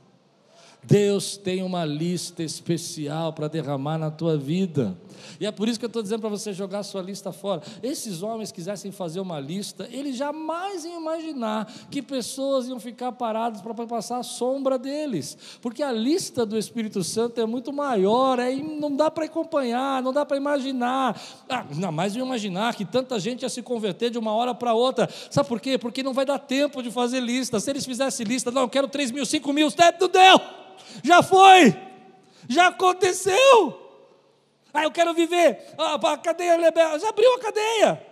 Deus 0.83 1.37
tem 1.37 1.61
uma 1.61 1.83
lista 1.83 2.41
especial 2.41 3.33
para 3.33 3.47
derramar 3.47 3.97
na 3.97 4.09
tua 4.09 4.37
vida. 4.37 4.97
E 5.39 5.45
é 5.45 5.51
por 5.51 5.67
isso 5.67 5.77
que 5.77 5.85
eu 5.85 5.87
estou 5.87 6.01
dizendo 6.01 6.21
para 6.21 6.29
você 6.29 6.53
jogar 6.53 6.83
sua 6.83 7.01
lista 7.01 7.31
fora. 7.31 7.61
Esses 7.83 8.23
homens 8.23 8.51
quisessem 8.51 8.91
fazer 8.91 9.19
uma 9.19 9.39
lista, 9.39 9.87
eles 9.91 10.15
jamais 10.15 10.85
iam 10.85 11.01
imaginar 11.01 11.71
que 11.91 12.01
pessoas 12.01 12.67
iam 12.67 12.79
ficar 12.79 13.11
paradas 13.11 13.61
para 13.61 13.73
passar 13.85 14.19
a 14.19 14.23
sombra 14.23 14.77
deles. 14.77 15.37
Porque 15.61 15.83
a 15.83 15.91
lista 15.91 16.45
do 16.45 16.57
Espírito 16.57 17.03
Santo 17.03 17.39
é 17.41 17.45
muito 17.45 17.73
maior, 17.73 18.39
é, 18.39 18.55
não 18.55 18.95
dá 18.95 19.11
para 19.11 19.25
acompanhar, 19.25 20.01
não 20.01 20.13
dá 20.13 20.25
para 20.25 20.37
imaginar. 20.37 21.19
Ah, 21.49 21.65
não, 21.75 21.91
mais 21.91 22.15
iam 22.15 22.25
imaginar 22.25 22.73
que 22.75 22.85
tanta 22.85 23.19
gente 23.19 23.43
ia 23.43 23.49
se 23.49 23.61
converter 23.61 24.09
de 24.09 24.17
uma 24.17 24.33
hora 24.33 24.55
para 24.55 24.73
outra. 24.73 25.09
Sabe 25.29 25.47
por 25.47 25.59
quê? 25.59 25.77
Porque 25.77 26.01
não 26.01 26.13
vai 26.13 26.25
dar 26.25 26.39
tempo 26.39 26.81
de 26.81 26.89
fazer 26.89 27.19
lista. 27.19 27.59
Se 27.59 27.69
eles 27.69 27.85
fizessem 27.85 28.25
lista, 28.25 28.49
não, 28.49 28.63
eu 28.63 28.69
quero 28.69 28.87
3 28.87 29.11
mil, 29.11 29.25
5 29.25 29.53
mil, 29.53 29.67
não 29.99 30.07
deu! 30.07 30.59
Já 31.03 31.21
foi! 31.21 31.75
Já 32.47 32.67
aconteceu! 32.67 33.79
Ah, 34.73 34.83
eu 34.83 34.91
quero 34.91 35.13
viver. 35.13 35.73
Ah, 35.77 35.95
a 35.95 36.17
cadeia 36.17 36.57
liberal. 36.57 36.99
Já 36.99 37.09
abriu 37.09 37.33
a 37.33 37.39
cadeia. 37.39 38.09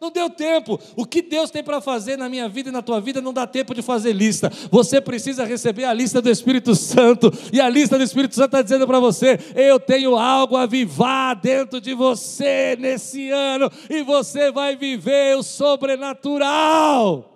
Não 0.00 0.10
deu 0.10 0.28
tempo. 0.28 0.78
O 0.96 1.06
que 1.06 1.22
Deus 1.22 1.50
tem 1.50 1.62
para 1.62 1.80
fazer 1.80 2.18
na 2.18 2.28
minha 2.28 2.46
vida 2.46 2.68
e 2.68 2.72
na 2.72 2.82
tua 2.82 3.00
vida 3.00 3.22
não 3.22 3.32
dá 3.32 3.46
tempo 3.46 3.74
de 3.74 3.80
fazer 3.80 4.12
lista. 4.12 4.52
Você 4.70 5.00
precisa 5.00 5.44
receber 5.44 5.84
a 5.84 5.94
lista 5.94 6.20
do 6.20 6.28
Espírito 6.28 6.74
Santo. 6.74 7.32
E 7.52 7.60
a 7.60 7.68
lista 7.70 7.96
do 7.96 8.04
Espírito 8.04 8.34
Santo 8.34 8.46
está 8.46 8.60
dizendo 8.60 8.86
para 8.86 9.00
você: 9.00 9.38
eu 9.54 9.80
tenho 9.80 10.16
algo 10.16 10.56
a 10.56 10.66
vivar 10.66 11.34
dentro 11.36 11.80
de 11.80 11.94
você 11.94 12.76
nesse 12.78 13.30
ano. 13.30 13.70
E 13.88 14.02
você 14.02 14.52
vai 14.52 14.76
viver 14.76 15.38
o 15.38 15.42
sobrenatural. 15.42 17.33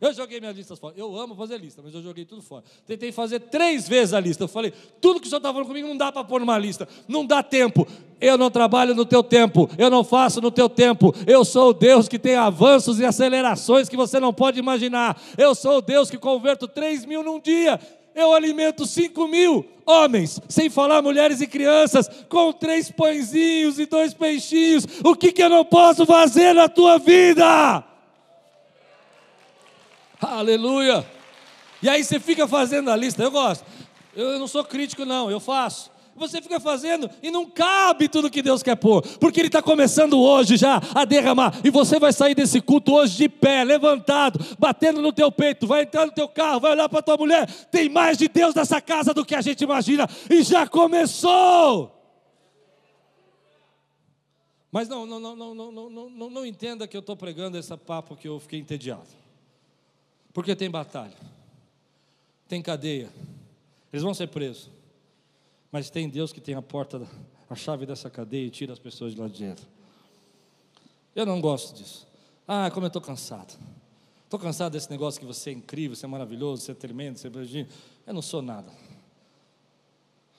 Eu 0.00 0.12
joguei 0.12 0.38
minhas 0.38 0.56
listas 0.56 0.78
fora. 0.78 0.94
Eu 0.96 1.18
amo 1.18 1.34
fazer 1.34 1.58
lista, 1.58 1.82
mas 1.84 1.92
eu 1.92 2.02
joguei 2.02 2.24
tudo 2.24 2.40
fora. 2.40 2.62
Tentei 2.86 3.10
fazer 3.10 3.40
três 3.40 3.88
vezes 3.88 4.14
a 4.14 4.20
lista. 4.20 4.44
Eu 4.44 4.48
falei, 4.48 4.72
tudo 5.00 5.20
que 5.20 5.26
o 5.26 5.28
senhor 5.28 5.38
está 5.38 5.52
falando 5.52 5.66
comigo 5.66 5.88
não 5.88 5.96
dá 5.96 6.12
para 6.12 6.22
pôr 6.22 6.40
numa 6.40 6.56
lista. 6.58 6.88
Não 7.08 7.26
dá 7.26 7.42
tempo. 7.42 7.86
Eu 8.20 8.38
não 8.38 8.50
trabalho 8.50 8.94
no 8.94 9.04
teu 9.04 9.22
tempo. 9.22 9.68
Eu 9.76 9.90
não 9.90 10.04
faço 10.04 10.40
no 10.40 10.50
teu 10.50 10.68
tempo. 10.68 11.12
Eu 11.26 11.44
sou 11.44 11.70
o 11.70 11.74
Deus 11.74 12.08
que 12.08 12.18
tem 12.18 12.36
avanços 12.36 13.00
e 13.00 13.04
acelerações 13.04 13.88
que 13.88 13.96
você 13.96 14.20
não 14.20 14.32
pode 14.32 14.58
imaginar. 14.58 15.20
Eu 15.36 15.54
sou 15.54 15.78
o 15.78 15.82
Deus 15.82 16.10
que 16.10 16.18
converto 16.18 16.68
três 16.68 17.04
mil 17.04 17.22
num 17.22 17.40
dia. 17.40 17.80
Eu 18.14 18.32
alimento 18.32 18.84
cinco 18.84 19.28
mil 19.28 19.64
homens, 19.86 20.40
sem 20.48 20.68
falar 20.68 21.00
mulheres 21.00 21.40
e 21.40 21.46
crianças, 21.46 22.08
com 22.28 22.52
três 22.52 22.90
pãezinhos 22.90 23.78
e 23.78 23.86
dois 23.86 24.12
peixinhos. 24.12 24.84
O 25.04 25.14
que, 25.14 25.32
que 25.32 25.42
eu 25.42 25.48
não 25.48 25.64
posso 25.64 26.04
fazer 26.04 26.52
na 26.52 26.68
tua 26.68 26.98
vida? 26.98 27.84
Aleluia. 30.20 31.06
E 31.82 31.88
aí 31.88 32.02
você 32.02 32.18
fica 32.18 32.46
fazendo 32.48 32.90
a 32.90 32.96
lista. 32.96 33.22
Eu 33.22 33.30
gosto. 33.30 33.64
Eu 34.14 34.38
não 34.38 34.48
sou 34.48 34.64
crítico, 34.64 35.04
não, 35.04 35.30
eu 35.30 35.38
faço. 35.38 35.90
Você 36.16 36.42
fica 36.42 36.58
fazendo 36.58 37.08
e 37.22 37.30
não 37.30 37.46
cabe 37.46 38.08
tudo 38.08 38.28
que 38.28 38.42
Deus 38.42 38.60
quer 38.60 38.74
pôr, 38.74 39.02
porque 39.18 39.38
Ele 39.40 39.46
está 39.46 39.62
começando 39.62 40.18
hoje 40.18 40.56
já 40.56 40.82
a 40.92 41.04
derramar, 41.04 41.60
e 41.62 41.70
você 41.70 42.00
vai 42.00 42.12
sair 42.12 42.34
desse 42.34 42.60
culto 42.60 42.92
hoje 42.92 43.16
de 43.16 43.28
pé, 43.28 43.62
levantado, 43.62 44.44
batendo 44.58 45.00
no 45.00 45.12
teu 45.12 45.30
peito, 45.30 45.64
vai 45.64 45.82
entrar 45.82 46.06
no 46.06 46.12
teu 46.12 46.28
carro, 46.28 46.58
vai 46.58 46.72
olhar 46.72 46.88
para 46.88 47.02
tua 47.02 47.16
mulher. 47.16 47.46
Tem 47.70 47.88
mais 47.88 48.18
de 48.18 48.26
Deus 48.26 48.52
nessa 48.52 48.80
casa 48.80 49.14
do 49.14 49.24
que 49.24 49.36
a 49.36 49.40
gente 49.40 49.62
imagina, 49.62 50.08
e 50.28 50.42
já 50.42 50.66
começou. 50.66 51.94
Mas 54.72 54.88
não, 54.88 55.06
não, 55.06 55.20
não, 55.20 55.36
não, 55.36 55.54
não, 55.54 55.72
não, 55.72 56.10
não, 56.10 56.30
não 56.30 56.44
entenda 56.44 56.88
que 56.88 56.96
eu 56.96 57.00
estou 57.00 57.16
pregando 57.16 57.56
esse 57.56 57.74
papo 57.76 58.16
que 58.16 58.26
eu 58.26 58.40
fiquei 58.40 58.58
entediado. 58.58 59.17
Porque 60.32 60.54
tem 60.54 60.70
batalha, 60.70 61.16
tem 62.48 62.62
cadeia, 62.62 63.08
eles 63.92 64.02
vão 64.02 64.14
ser 64.14 64.28
presos. 64.28 64.70
Mas 65.70 65.90
tem 65.90 66.08
Deus 66.08 66.32
que 66.32 66.40
tem 66.40 66.54
a 66.54 66.62
porta, 66.62 67.06
a 67.48 67.54
chave 67.54 67.84
dessa 67.84 68.08
cadeia 68.08 68.46
e 68.46 68.50
tira 68.50 68.72
as 68.72 68.78
pessoas 68.78 69.14
de 69.14 69.20
lá 69.20 69.28
de 69.28 69.38
dentro. 69.38 69.66
Eu 71.14 71.26
não 71.26 71.40
gosto 71.40 71.76
disso. 71.76 72.06
Ah, 72.46 72.70
como 72.70 72.86
eu 72.86 72.88
estou 72.88 73.02
cansado. 73.02 73.58
Estou 74.24 74.38
cansado 74.38 74.72
desse 74.72 74.90
negócio 74.90 75.20
que 75.20 75.26
você 75.26 75.50
é 75.50 75.52
incrível, 75.52 75.96
você 75.96 76.06
é 76.06 76.08
maravilhoso, 76.08 76.62
você 76.62 76.72
é 76.72 76.74
tremendo, 76.74 77.18
você 77.18 77.26
é 77.26 77.30
brilhante. 77.30 77.70
Eu 78.06 78.14
não 78.14 78.22
sou 78.22 78.40
nada. 78.40 78.70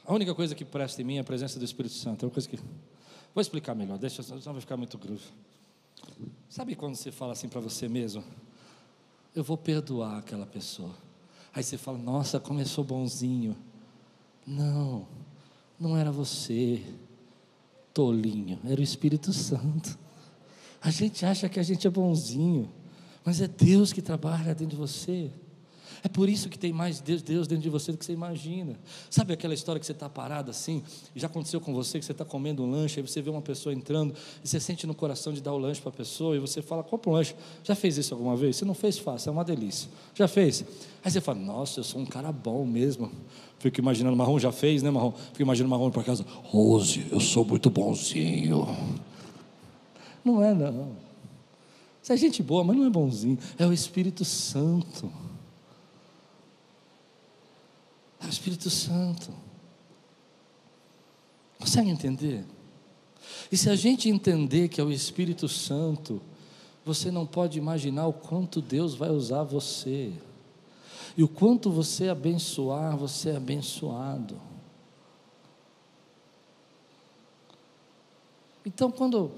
A 0.05 0.13
única 0.13 0.33
coisa 0.33 0.55
que 0.55 0.65
presta 0.65 1.01
em 1.01 1.05
mim 1.05 1.17
é 1.17 1.19
a 1.19 1.23
presença 1.23 1.59
do 1.59 1.65
Espírito 1.65 1.95
Santo. 1.95 2.23
É 2.23 2.27
uma 2.27 2.31
coisa 2.31 2.47
que. 2.47 2.57
Vou 2.57 3.41
explicar 3.41 3.75
melhor, 3.75 3.97
deixa, 3.97 4.23
senão 4.23 4.39
vai 4.39 4.61
ficar 4.61 4.77
muito 4.77 4.97
groove. 4.97 5.25
Sabe 6.49 6.75
quando 6.75 6.95
você 6.95 7.11
fala 7.11 7.33
assim 7.33 7.47
para 7.47 7.59
você 7.59 7.87
mesmo? 7.87 8.23
Eu 9.35 9.43
vou 9.43 9.57
perdoar 9.57 10.17
aquela 10.17 10.45
pessoa. 10.45 10.95
Aí 11.53 11.63
você 11.63 11.77
fala, 11.77 11.97
nossa, 11.97 12.41
sou 12.65 12.83
bonzinho. 12.83 13.55
Não, 14.45 15.07
não 15.79 15.95
era 15.95 16.11
você, 16.11 16.83
tolinho, 17.93 18.59
era 18.65 18.79
o 18.79 18.83
Espírito 18.83 19.31
Santo. 19.31 19.97
A 20.81 20.89
gente 20.89 21.25
acha 21.25 21.49
que 21.49 21.59
a 21.59 21.63
gente 21.63 21.85
é 21.85 21.89
bonzinho, 21.89 22.71
mas 23.23 23.41
é 23.41 23.47
Deus 23.47 23.91
que 23.91 24.01
trabalha 24.01 24.55
dentro 24.55 24.67
de 24.67 24.75
você. 24.75 25.31
É 26.03 26.07
por 26.07 26.29
isso 26.29 26.49
que 26.49 26.57
tem 26.57 26.71
mais 26.71 26.99
Deus, 27.01 27.21
dentro 27.23 27.57
de 27.57 27.69
você 27.69 27.91
do 27.91 27.97
que 27.97 28.05
você 28.05 28.13
imagina. 28.13 28.79
Sabe 29.09 29.33
aquela 29.33 29.53
história 29.53 29.79
que 29.79 29.85
você 29.85 29.91
está 29.91 30.09
parado 30.09 30.49
assim, 30.49 30.83
já 31.15 31.27
aconteceu 31.27 31.59
com 31.59 31.73
você, 31.73 31.99
que 31.99 32.05
você 32.05 32.11
está 32.11 32.23
comendo 32.23 32.63
um 32.63 32.71
lanche, 32.71 32.99
aí 32.99 33.07
você 33.07 33.21
vê 33.21 33.29
uma 33.29 33.41
pessoa 33.41 33.73
entrando, 33.73 34.13
e 34.43 34.47
você 34.47 34.59
sente 34.59 34.87
no 34.87 34.93
coração 34.93 35.33
de 35.33 35.41
dar 35.41 35.53
o 35.53 35.57
lanche 35.57 35.81
para 35.81 35.89
a 35.89 35.93
pessoa, 35.93 36.35
e 36.35 36.39
você 36.39 36.61
fala, 36.61 36.83
compra 36.83 37.09
um 37.09 37.13
lanche. 37.13 37.35
Já 37.63 37.75
fez 37.75 37.97
isso 37.97 38.13
alguma 38.13 38.35
vez? 38.35 38.55
Se 38.55 38.65
não 38.65 38.73
fez, 38.73 38.97
faça, 38.97 39.29
é 39.29 39.31
uma 39.31 39.43
delícia. 39.43 39.89
Já 40.15 40.27
fez? 40.27 40.63
Aí 41.03 41.11
você 41.11 41.21
fala, 41.21 41.39
nossa, 41.39 41.79
eu 41.79 41.83
sou 41.83 42.01
um 42.01 42.05
cara 42.05 42.31
bom 42.31 42.65
mesmo. 42.65 43.11
Fico 43.59 43.79
imaginando, 43.79 44.15
Marrom 44.15 44.39
já 44.39 44.51
fez, 44.51 44.81
né, 44.81 44.89
Marrom? 44.89 45.11
Fico 45.11 45.41
imaginando 45.41 45.69
Marrom 45.69 45.91
para 45.91 46.03
casa, 46.03 46.25
Rose, 46.43 47.05
eu 47.11 47.19
sou 47.19 47.43
muito 47.43 47.69
bonzinho. 47.69 48.67
Não 50.23 50.43
é, 50.43 50.53
não. 50.53 50.91
Você 52.01 52.13
é 52.13 52.17
gente 52.17 52.41
boa, 52.41 52.63
mas 52.63 52.77
não 52.77 52.85
é 52.85 52.89
bonzinho. 52.89 53.37
É 53.57 53.65
o 53.65 53.73
Espírito 53.73 54.23
Santo. 54.23 55.11
É 58.21 58.25
o 58.25 58.29
Espírito 58.29 58.69
Santo. 58.69 59.33
Consegue 61.57 61.89
entender? 61.89 62.45
E 63.51 63.57
se 63.57 63.69
a 63.69 63.75
gente 63.75 64.09
entender 64.09 64.69
que 64.69 64.79
é 64.79 64.83
o 64.83 64.91
Espírito 64.91 65.47
Santo, 65.47 66.21
você 66.85 67.11
não 67.11 67.25
pode 67.25 67.57
imaginar 67.57 68.07
o 68.07 68.13
quanto 68.13 68.61
Deus 68.61 68.95
vai 68.95 69.09
usar 69.09 69.43
você. 69.43 70.13
E 71.17 71.23
o 71.23 71.27
quanto 71.27 71.69
você 71.69 72.09
abençoar, 72.09 72.95
você 72.95 73.31
é 73.31 73.35
abençoado. 73.35 74.39
Então, 78.65 78.91
quando 78.91 79.31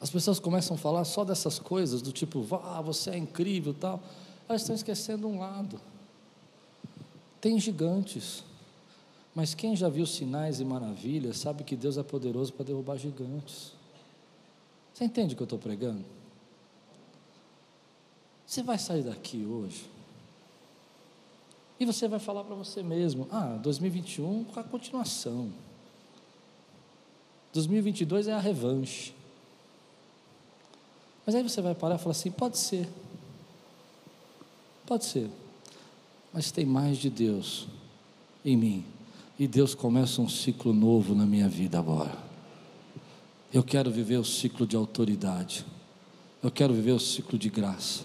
as 0.00 0.08
pessoas 0.08 0.38
começam 0.38 0.76
a 0.76 0.78
falar 0.78 1.04
só 1.04 1.24
dessas 1.24 1.58
coisas, 1.58 2.00
do 2.00 2.12
tipo, 2.12 2.46
ah, 2.64 2.80
você 2.80 3.10
é 3.10 3.18
incrível 3.18 3.74
tal, 3.74 4.02
elas 4.48 4.62
estão 4.62 4.74
esquecendo 4.74 5.28
um 5.28 5.38
lado. 5.38 5.80
Tem 7.40 7.58
gigantes, 7.58 8.44
mas 9.34 9.54
quem 9.54 9.74
já 9.74 9.88
viu 9.88 10.04
sinais 10.04 10.60
e 10.60 10.64
maravilhas 10.64 11.38
sabe 11.38 11.64
que 11.64 11.74
Deus 11.74 11.96
é 11.96 12.02
poderoso 12.02 12.52
para 12.52 12.66
derrubar 12.66 12.96
gigantes. 12.96 13.72
Você 14.92 15.04
entende 15.04 15.34
o 15.34 15.36
que 15.36 15.42
eu 15.42 15.44
estou 15.44 15.58
pregando? 15.58 16.04
Você 18.46 18.62
vai 18.62 18.78
sair 18.78 19.02
daqui 19.02 19.44
hoje 19.44 19.88
e 21.78 21.86
você 21.86 22.06
vai 22.06 22.18
falar 22.18 22.44
para 22.44 22.54
você 22.54 22.82
mesmo: 22.82 23.26
ah, 23.30 23.58
2021 23.62 24.44
com 24.44 24.60
a 24.60 24.64
continuação. 24.64 25.50
2022 27.52 28.28
é 28.28 28.32
a 28.32 28.38
revanche. 28.38 29.14
Mas 31.24 31.34
aí 31.34 31.42
você 31.42 31.62
vai 31.62 31.74
parar 31.74 31.94
e 31.94 31.98
falar 31.98 32.10
assim: 32.10 32.30
pode 32.30 32.58
ser. 32.58 32.86
Pode 34.84 35.04
ser. 35.06 35.30
Mas 36.32 36.50
tem 36.50 36.64
mais 36.64 36.98
de 36.98 37.10
Deus 37.10 37.66
em 38.44 38.56
mim. 38.56 38.84
E 39.38 39.46
Deus 39.46 39.74
começa 39.74 40.20
um 40.20 40.28
ciclo 40.28 40.72
novo 40.72 41.14
na 41.14 41.24
minha 41.24 41.48
vida 41.48 41.78
agora. 41.78 42.16
Eu 43.52 43.62
quero 43.62 43.90
viver 43.90 44.18
o 44.18 44.24
ciclo 44.24 44.66
de 44.66 44.76
autoridade. 44.76 45.64
Eu 46.42 46.50
quero 46.50 46.72
viver 46.72 46.92
o 46.92 47.00
ciclo 47.00 47.38
de 47.38 47.48
graça. 47.48 48.04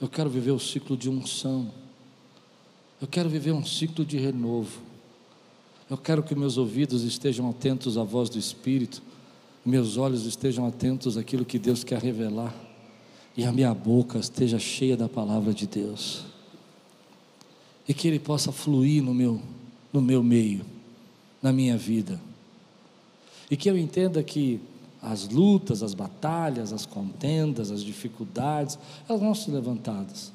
Eu 0.00 0.08
quero 0.08 0.30
viver 0.30 0.50
o 0.50 0.58
ciclo 0.58 0.96
de 0.96 1.08
unção. 1.08 1.70
Eu 3.00 3.08
quero 3.08 3.28
viver 3.28 3.52
um 3.52 3.64
ciclo 3.64 4.04
de 4.04 4.18
renovo. 4.18 4.88
Eu 5.90 5.96
quero 5.96 6.22
que 6.22 6.34
meus 6.34 6.58
ouvidos 6.58 7.02
estejam 7.02 7.48
atentos 7.48 7.96
à 7.96 8.04
voz 8.04 8.28
do 8.28 8.38
Espírito, 8.38 9.02
meus 9.64 9.96
olhos 9.96 10.26
estejam 10.26 10.66
atentos 10.66 11.16
àquilo 11.16 11.46
que 11.46 11.58
Deus 11.58 11.82
quer 11.82 12.02
revelar, 12.02 12.54
e 13.34 13.44
a 13.44 13.52
minha 13.52 13.72
boca 13.72 14.18
esteja 14.18 14.58
cheia 14.58 14.96
da 14.96 15.08
palavra 15.08 15.54
de 15.54 15.66
Deus, 15.66 16.24
e 17.88 17.94
que 17.94 18.06
Ele 18.06 18.18
possa 18.18 18.52
fluir 18.52 19.02
no 19.02 19.14
meu, 19.14 19.40
no 19.92 20.00
meu 20.00 20.22
meio, 20.22 20.64
na 21.42 21.52
minha 21.52 21.76
vida, 21.76 22.20
e 23.50 23.56
que 23.56 23.70
eu 23.70 23.78
entenda 23.78 24.22
que 24.22 24.60
as 25.00 25.28
lutas, 25.28 25.82
as 25.82 25.94
batalhas, 25.94 26.72
as 26.72 26.84
contendas, 26.84 27.70
as 27.70 27.82
dificuldades, 27.82 28.78
elas 29.08 29.20
vão 29.20 29.34
ser 29.34 29.52
levantadas 29.52 30.32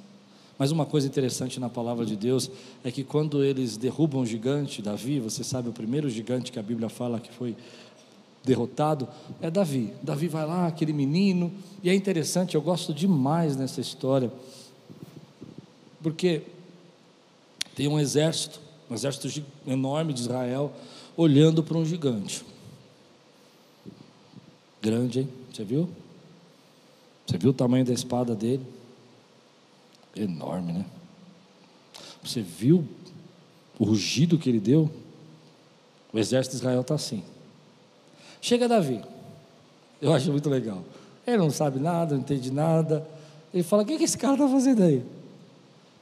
mas 0.57 0.71
uma 0.71 0.85
coisa 0.85 1.07
interessante 1.07 1.59
na 1.59 1.67
palavra 1.67 2.05
de 2.05 2.15
Deus 2.15 2.49
é 2.83 2.91
que 2.91 3.03
quando 3.03 3.43
eles 3.43 3.75
derrubam 3.75 4.21
o 4.21 4.25
gigante, 4.25 4.81
Davi, 4.81 5.19
você 5.19 5.43
sabe, 5.43 5.69
o 5.69 5.73
primeiro 5.73 6.09
gigante 6.09 6.51
que 6.51 6.59
a 6.59 6.63
Bíblia 6.63 6.89
fala 6.89 7.19
que 7.19 7.33
foi 7.33 7.55
derrotado 8.43 9.07
é 9.41 9.49
Davi. 9.49 9.93
Davi 10.01 10.27
vai 10.27 10.45
lá, 10.45 10.67
aquele 10.67 10.93
menino, 10.93 11.51
e 11.81 11.89
é 11.89 11.93
interessante, 11.93 12.55
eu 12.55 12.61
gosto 12.61 12.93
demais 12.93 13.55
nessa 13.55 13.81
história, 13.81 14.31
porque 16.01 16.43
tem 17.75 17.87
um 17.87 17.99
exército, 17.99 18.59
um 18.89 18.93
exército 18.93 19.43
enorme 19.65 20.13
de 20.13 20.21
Israel, 20.21 20.73
olhando 21.15 21.63
para 21.63 21.77
um 21.77 21.85
gigante. 21.85 22.45
Grande, 24.81 25.21
hein? 25.21 25.29
Você 25.51 25.63
viu? 25.63 25.89
Você 27.25 27.37
viu 27.37 27.51
o 27.51 27.53
tamanho 27.53 27.85
da 27.85 27.93
espada 27.93 28.35
dele? 28.35 28.65
enorme, 30.15 30.73
né? 30.73 30.85
Você 32.23 32.41
viu 32.41 32.87
o 33.79 33.83
rugido 33.83 34.37
que 34.37 34.49
ele 34.49 34.59
deu? 34.59 34.89
O 36.11 36.19
exército 36.19 36.55
de 36.55 36.61
Israel 36.61 36.81
está 36.81 36.95
assim. 36.95 37.23
Chega 38.41 38.67
Davi, 38.67 39.01
eu 40.01 40.13
acho 40.13 40.31
muito 40.31 40.49
legal. 40.49 40.83
Ele 41.25 41.37
não 41.37 41.49
sabe 41.49 41.79
nada, 41.79 42.13
não 42.13 42.21
entende 42.21 42.51
nada. 42.51 43.07
Ele 43.53 43.63
fala: 43.63 43.83
O 43.83 43.85
que, 43.85 43.97
que 43.97 44.03
esse 44.03 44.17
cara 44.17 44.33
está 44.33 44.47
fazendo 44.47 44.83
aí? 44.83 45.03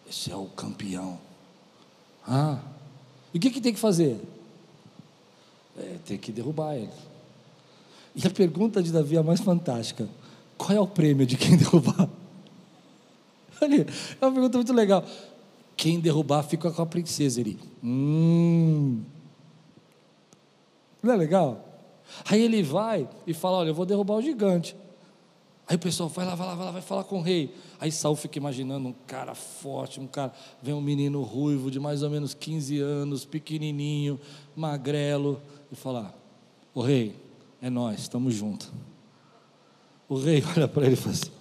Esse 0.10 0.32
é 0.32 0.36
o 0.36 0.46
campeão. 0.46 1.20
Ah, 2.28 2.60
e 3.34 3.38
o 3.38 3.42
que, 3.42 3.50
que 3.50 3.62
tem 3.62 3.74
que 3.74 3.80
fazer? 3.80 4.20
É, 5.78 5.98
tem 6.06 6.18
que 6.18 6.32
derrubar 6.32 6.76
ele. 6.76 6.90
E 8.16 8.28
a 8.28 8.30
pergunta 8.30 8.84
de 8.84 8.92
Davi 8.92 9.16
é 9.16 9.20
a 9.20 9.24
mais 9.24 9.40
fantástica: 9.40 10.08
Qual 10.58 10.72
é 10.72 10.80
o 10.80 10.88
prêmio 10.88 11.26
de 11.26 11.38
quem 11.38 11.56
derrubar? 11.58 12.10
Olha, 13.62 13.86
é 14.20 14.26
uma 14.26 14.32
pergunta 14.32 14.58
muito 14.58 14.74
legal. 14.74 15.06
Quem 15.78 16.00
derrubar 16.00 16.44
fica 16.44 16.72
com 16.72 16.82
a 16.82 16.86
princesa. 16.86 17.40
Ele, 17.40 17.58
hum. 17.84 19.02
Não 21.02 21.14
é 21.14 21.18
legal? 21.18 21.66
Aí 22.26 22.42
ele 22.42 22.62
vai 22.62 23.08
e 23.26 23.34
fala: 23.34 23.58
Olha, 23.58 23.70
eu 23.70 23.76
vou 23.76 23.86
derrubar 23.86 24.16
o 24.16 24.22
gigante. 24.22 24.76
Aí 25.72 25.78
o 25.78 25.80
pessoal 25.80 26.10
vai 26.10 26.26
lá, 26.26 26.36
vai 26.36 26.48
lá, 26.48 26.54
vai 26.54 26.66
lá, 26.66 26.72
vai 26.74 26.82
falar 26.82 27.06
com 27.06 27.20
o 27.20 27.22
rei. 27.22 27.56
Aí 27.80 27.90
Saul 27.90 28.18
fica 28.18 28.38
imaginando 28.38 28.90
um 28.90 28.94
cara 29.08 29.34
forte, 29.34 30.02
um 30.02 30.06
cara. 30.06 30.34
Vem 30.62 30.74
um 30.74 30.82
menino 30.82 31.22
ruivo 31.22 31.72
de 31.72 31.80
mais 31.80 32.04
ou 32.04 32.10
menos 32.10 32.34
15 32.34 32.78
anos, 32.82 33.24
pequenininho, 33.24 34.20
magrelo, 34.54 35.42
e 35.72 35.76
fala: 35.78 36.14
O 36.76 36.82
rei, 36.82 37.16
é 37.62 37.70
nós, 37.70 38.02
estamos 38.02 38.34
juntos. 38.34 38.70
O 40.10 40.18
rei 40.18 40.44
olha 40.54 40.68
para 40.68 40.88
ele 40.88 40.96
e 40.96 40.98
fala 40.98 41.14
assim: 41.14 41.32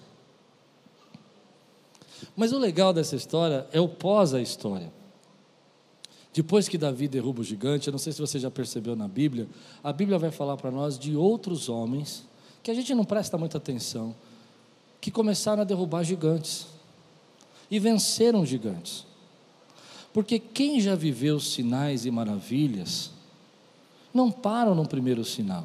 mas 2.37 2.53
o 2.53 2.59
legal 2.59 2.93
dessa 2.93 3.17
história 3.17 3.67
é 3.73 3.81
o 3.81 3.89
pós 3.89 4.33
a 4.33 4.41
história. 4.41 4.93
Depois 6.33 6.69
que 6.69 6.79
Davi 6.79 7.09
derruba 7.09 7.41
o 7.41 7.45
gigante, 7.45 7.89
eu 7.89 7.91
não 7.91 7.99
sei 7.99 8.13
se 8.13 8.21
você 8.21 8.39
já 8.39 8.49
percebeu 8.49 8.95
na 8.95 9.09
Bíblia, 9.09 9.49
a 9.83 9.93
Bíblia 9.93 10.21
vai 10.21 10.31
falar 10.31 10.57
para 10.57 10.71
nós 10.71 10.97
de 10.97 11.17
outros 11.17 11.69
homens 11.69 12.30
que 12.63 12.71
a 12.71 12.75
gente 12.75 12.95
não 12.95 13.05
presta 13.05 13.39
muita 13.39 13.59
atenção, 13.59 14.15
que 15.01 15.11
começaram 15.11 15.63
a 15.63 15.65
derrubar 15.65 16.03
gigantes 16.05 16.67
e 17.71 17.79
venceram 17.79 18.45
gigantes. 18.45 19.07
Porque 20.13 20.39
quem 20.39 20.81
já 20.81 20.95
viveu 20.95 21.39
sinais 21.39 22.05
e 22.05 22.11
maravilhas, 22.11 23.11
não 24.13 24.31
param 24.31 24.75
no 24.75 24.87
primeiro 24.87 25.25
sinal. 25.25 25.65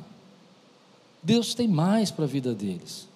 Deus 1.21 1.55
tem 1.55 1.67
mais 1.67 2.11
para 2.11 2.25
a 2.25 2.27
vida 2.27 2.53
deles. 2.53 3.07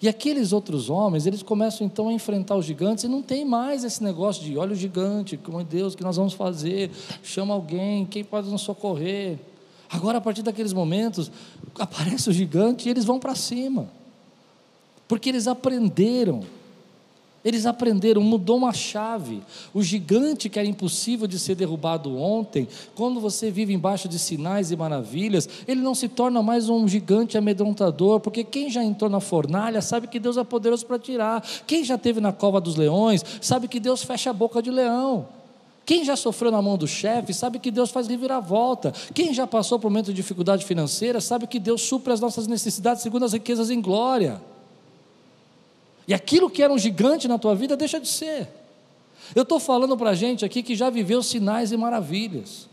E 0.00 0.08
aqueles 0.08 0.52
outros 0.52 0.88
homens, 0.88 1.26
eles 1.26 1.42
começam 1.42 1.84
então 1.84 2.08
a 2.08 2.12
enfrentar 2.12 2.54
os 2.54 2.64
gigantes 2.64 3.02
e 3.02 3.08
não 3.08 3.20
tem 3.20 3.44
mais 3.44 3.82
esse 3.82 4.02
negócio 4.02 4.44
de 4.44 4.56
olha 4.56 4.72
o 4.72 4.76
gigante, 4.76 5.36
como 5.36 5.60
é 5.60 5.64
Deus, 5.64 5.94
o 5.94 5.96
que 5.96 6.04
nós 6.04 6.16
vamos 6.16 6.34
fazer? 6.34 6.90
Chama 7.22 7.52
alguém, 7.52 8.06
quem 8.06 8.22
pode 8.22 8.48
nos 8.48 8.62
socorrer? 8.62 9.38
Agora, 9.90 10.18
a 10.18 10.20
partir 10.20 10.42
daqueles 10.42 10.72
momentos, 10.72 11.30
aparece 11.78 12.28
o 12.28 12.32
gigante 12.32 12.88
e 12.88 12.90
eles 12.90 13.04
vão 13.04 13.18
para 13.18 13.34
cima, 13.34 13.90
porque 15.06 15.28
eles 15.28 15.46
aprenderam 15.46 16.44
eles 17.44 17.66
aprenderam, 17.66 18.20
mudou 18.20 18.56
uma 18.56 18.72
chave. 18.72 19.42
O 19.72 19.82
gigante 19.82 20.48
que 20.48 20.58
era 20.58 20.68
impossível 20.68 21.26
de 21.26 21.38
ser 21.38 21.54
derrubado 21.54 22.16
ontem, 22.16 22.66
quando 22.94 23.20
você 23.20 23.50
vive 23.50 23.72
embaixo 23.72 24.08
de 24.08 24.18
sinais 24.18 24.70
e 24.70 24.76
maravilhas, 24.76 25.48
ele 25.66 25.80
não 25.80 25.94
se 25.94 26.08
torna 26.08 26.42
mais 26.42 26.68
um 26.68 26.86
gigante 26.88 27.38
amedrontador, 27.38 28.20
porque 28.20 28.42
quem 28.42 28.68
já 28.68 28.82
entrou 28.82 29.08
na 29.08 29.20
fornalha 29.20 29.80
sabe 29.80 30.08
que 30.08 30.18
Deus 30.18 30.36
é 30.36 30.44
poderoso 30.44 30.84
para 30.84 30.98
tirar. 30.98 31.42
Quem 31.66 31.84
já 31.84 31.94
esteve 31.94 32.20
na 32.20 32.32
cova 32.32 32.60
dos 32.60 32.76
leões 32.76 33.24
sabe 33.40 33.68
que 33.68 33.78
Deus 33.78 34.02
fecha 34.02 34.30
a 34.30 34.34
boca 34.34 34.60
de 34.60 34.70
leão. 34.70 35.37
Quem 35.88 36.04
já 36.04 36.16
sofreu 36.16 36.50
na 36.50 36.60
mão 36.60 36.76
do 36.76 36.86
chefe 36.86 37.32
sabe 37.32 37.58
que 37.58 37.70
Deus 37.70 37.90
faz 37.90 38.06
reviravolta. 38.08 38.92
Quem 39.14 39.32
já 39.32 39.46
passou 39.46 39.78
por 39.78 39.86
um 39.86 39.90
momento 39.90 40.08
de 40.08 40.12
dificuldade 40.12 40.62
financeira 40.66 41.18
sabe 41.18 41.46
que 41.46 41.58
Deus 41.58 41.80
supre 41.80 42.12
as 42.12 42.20
nossas 42.20 42.46
necessidades 42.46 43.02
segundo 43.02 43.24
as 43.24 43.32
riquezas 43.32 43.70
em 43.70 43.80
glória. 43.80 44.38
E 46.06 46.12
aquilo 46.12 46.50
que 46.50 46.62
era 46.62 46.70
um 46.70 46.76
gigante 46.76 47.26
na 47.26 47.38
tua 47.38 47.54
vida 47.54 47.74
deixa 47.74 47.98
de 47.98 48.06
ser. 48.06 48.48
Eu 49.34 49.44
estou 49.44 49.58
falando 49.58 49.96
para 49.96 50.10
a 50.10 50.14
gente 50.14 50.44
aqui 50.44 50.62
que 50.62 50.76
já 50.76 50.90
viveu 50.90 51.22
sinais 51.22 51.72
e 51.72 51.76
maravilhas. 51.78 52.68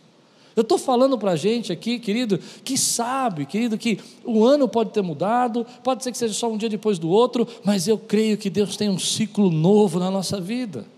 Eu 0.53 0.63
estou 0.63 0.77
falando 0.77 1.17
para 1.17 1.31
a 1.31 1.35
gente 1.37 1.71
aqui, 1.71 1.97
querido, 1.99 2.37
que 2.65 2.77
sabe, 2.77 3.45
querido, 3.45 3.77
que 3.77 3.97
o 4.25 4.43
ano 4.43 4.67
pode 4.67 4.89
ter 4.89 5.01
mudado, 5.01 5.65
pode 5.85 6.03
ser 6.03 6.11
que 6.11 6.17
seja 6.17 6.33
só 6.33 6.51
um 6.51 6.57
dia 6.57 6.67
depois 6.67 6.99
do 6.99 7.07
outro, 7.07 7.47
mas 7.63 7.87
eu 7.87 7.97
creio 7.97 8.37
que 8.37 8.49
Deus 8.49 8.75
tem 8.75 8.89
um 8.89 8.99
ciclo 8.99 9.49
novo 9.49 10.01
na 10.01 10.11
nossa 10.11 10.41
vida. 10.41 10.93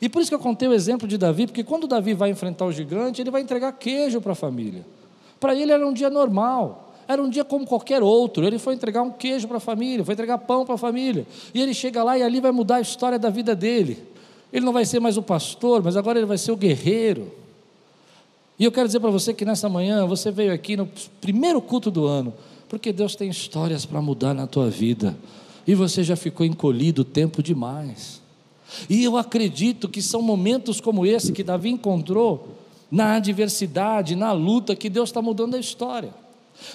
E 0.00 0.08
por 0.08 0.22
isso 0.22 0.30
que 0.30 0.34
eu 0.34 0.40
contei 0.40 0.68
o 0.68 0.72
exemplo 0.72 1.06
de 1.06 1.18
Davi, 1.18 1.46
porque 1.46 1.62
quando 1.62 1.86
Davi 1.86 2.14
vai 2.14 2.30
enfrentar 2.30 2.64
o 2.64 2.72
gigante, 2.72 3.20
ele 3.20 3.30
vai 3.30 3.42
entregar 3.42 3.72
queijo 3.72 4.20
para 4.20 4.32
a 4.32 4.34
família. 4.34 4.84
Para 5.38 5.54
ele 5.54 5.72
era 5.72 5.86
um 5.86 5.92
dia 5.92 6.08
normal. 6.08 6.94
Era 7.06 7.20
um 7.20 7.28
dia 7.28 7.44
como 7.44 7.66
qualquer 7.66 8.02
outro. 8.02 8.46
Ele 8.46 8.58
foi 8.58 8.74
entregar 8.74 9.02
um 9.02 9.10
queijo 9.10 9.48
para 9.48 9.56
a 9.56 9.60
família, 9.60 10.04
foi 10.04 10.14
entregar 10.14 10.38
pão 10.38 10.64
para 10.64 10.76
a 10.76 10.78
família. 10.78 11.26
E 11.52 11.60
ele 11.60 11.74
chega 11.74 12.04
lá 12.04 12.16
e 12.16 12.22
ali 12.22 12.40
vai 12.40 12.52
mudar 12.52 12.76
a 12.76 12.80
história 12.80 13.18
da 13.18 13.30
vida 13.30 13.54
dele. 13.54 14.00
Ele 14.52 14.64
não 14.64 14.72
vai 14.72 14.84
ser 14.84 15.00
mais 15.00 15.16
o 15.16 15.22
pastor, 15.22 15.82
mas 15.82 15.96
agora 15.96 16.18
ele 16.18 16.26
vai 16.26 16.38
ser 16.38 16.52
o 16.52 16.56
guerreiro. 16.56 17.32
E 18.58 18.64
eu 18.64 18.70
quero 18.70 18.86
dizer 18.86 19.00
para 19.00 19.10
você 19.10 19.34
que 19.34 19.44
nessa 19.44 19.68
manhã 19.68 20.06
você 20.06 20.30
veio 20.30 20.52
aqui 20.52 20.76
no 20.76 20.88
primeiro 21.20 21.60
culto 21.62 21.90
do 21.90 22.06
ano 22.06 22.34
Porque 22.68 22.92
Deus 22.92 23.16
tem 23.16 23.28
histórias 23.28 23.84
para 23.84 24.00
mudar 24.00 24.32
na 24.32 24.46
tua 24.46 24.70
vida. 24.70 25.16
E 25.66 25.74
você 25.74 26.04
já 26.04 26.14
ficou 26.14 26.46
encolhido 26.46 27.04
tempo 27.04 27.42
demais. 27.42 28.19
E 28.88 29.02
eu 29.02 29.16
acredito 29.16 29.88
que 29.88 30.02
são 30.02 30.22
momentos 30.22 30.80
como 30.80 31.06
esse 31.06 31.32
que 31.32 31.42
Davi 31.42 31.70
encontrou 31.70 32.56
na 32.90 33.16
adversidade, 33.16 34.16
na 34.16 34.32
luta, 34.32 34.74
que 34.74 34.90
Deus 34.90 35.08
está 35.08 35.22
mudando 35.22 35.54
a 35.54 35.58
história. 35.58 36.12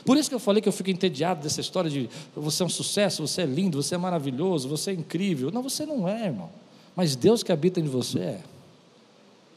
Por 0.03 0.17
isso 0.17 0.29
que 0.29 0.35
eu 0.35 0.39
falei 0.39 0.61
que 0.61 0.69
eu 0.69 0.73
fico 0.73 0.89
entediado 0.89 1.43
dessa 1.43 1.61
história 1.61 1.89
de 1.89 2.09
você 2.35 2.63
é 2.63 2.65
um 2.65 2.69
sucesso, 2.69 3.25
você 3.25 3.43
é 3.43 3.45
lindo, 3.45 3.81
você 3.81 3.95
é 3.95 3.97
maravilhoso, 3.97 4.67
você 4.67 4.91
é 4.91 4.93
incrível. 4.93 5.51
Não, 5.51 5.61
você 5.61 5.85
não 5.85 6.07
é, 6.07 6.25
irmão. 6.25 6.49
Mas 6.95 7.15
Deus 7.15 7.43
que 7.43 7.51
habita 7.51 7.79
em 7.79 7.83
você 7.83 8.19
é. 8.19 8.41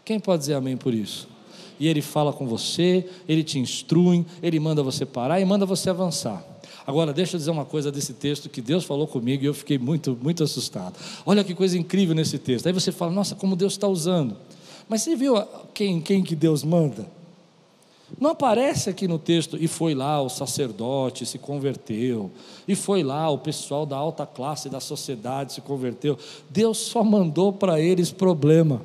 Quem 0.04 0.18
pode 0.18 0.40
dizer 0.40 0.54
amém 0.54 0.76
por 0.76 0.92
isso? 0.92 1.28
E 1.78 1.86
Ele 1.86 2.02
fala 2.02 2.32
com 2.32 2.46
você, 2.46 3.08
Ele 3.28 3.44
te 3.44 3.58
instrui, 3.58 4.26
Ele 4.42 4.58
manda 4.58 4.82
você 4.82 5.06
parar 5.06 5.40
e 5.40 5.44
manda 5.44 5.64
você 5.64 5.90
avançar. 5.90 6.44
Agora, 6.88 7.12
deixa 7.12 7.36
eu 7.36 7.38
dizer 7.38 7.50
uma 7.50 7.66
coisa 7.66 7.92
desse 7.92 8.14
texto 8.14 8.48
que 8.48 8.62
Deus 8.62 8.82
falou 8.82 9.06
comigo 9.06 9.44
e 9.44 9.46
eu 9.46 9.52
fiquei 9.52 9.76
muito, 9.76 10.18
muito 10.22 10.42
assustado. 10.42 10.98
Olha 11.26 11.44
que 11.44 11.54
coisa 11.54 11.76
incrível 11.76 12.14
nesse 12.14 12.38
texto. 12.38 12.66
Aí 12.66 12.72
você 12.72 12.90
fala, 12.90 13.12
nossa, 13.12 13.34
como 13.34 13.54
Deus 13.54 13.74
está 13.74 13.86
usando. 13.86 14.34
Mas 14.88 15.02
você 15.02 15.14
viu 15.14 15.34
quem, 15.74 16.00
quem 16.00 16.22
que 16.22 16.34
Deus 16.34 16.64
manda? 16.64 17.06
Não 18.18 18.30
aparece 18.30 18.88
aqui 18.88 19.06
no 19.06 19.18
texto, 19.18 19.58
e 19.60 19.68
foi 19.68 19.94
lá 19.94 20.22
o 20.22 20.30
sacerdote 20.30 21.26
se 21.26 21.38
converteu, 21.38 22.30
e 22.66 22.74
foi 22.74 23.02
lá 23.02 23.28
o 23.28 23.36
pessoal 23.36 23.84
da 23.84 23.94
alta 23.94 24.24
classe 24.24 24.70
da 24.70 24.80
sociedade 24.80 25.52
se 25.52 25.60
converteu. 25.60 26.16
Deus 26.48 26.78
só 26.78 27.04
mandou 27.04 27.52
para 27.52 27.78
eles 27.78 28.10
problema. 28.10 28.80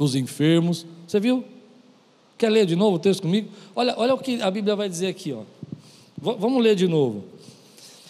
Os 0.00 0.16
enfermos, 0.16 0.84
você 1.06 1.20
viu? 1.20 1.44
Quer 2.36 2.50
ler 2.50 2.66
de 2.66 2.74
novo 2.74 2.96
o 2.96 2.98
texto 2.98 3.22
comigo? 3.22 3.50
Olha, 3.74 3.94
olha 3.96 4.14
o 4.14 4.18
que 4.18 4.42
a 4.42 4.50
Bíblia 4.50 4.74
vai 4.74 4.88
dizer 4.88 5.06
aqui, 5.06 5.32
ó. 5.32 5.42
V 6.18 6.34
vamos 6.38 6.62
ler 6.62 6.74
de 6.74 6.88
novo. 6.88 7.24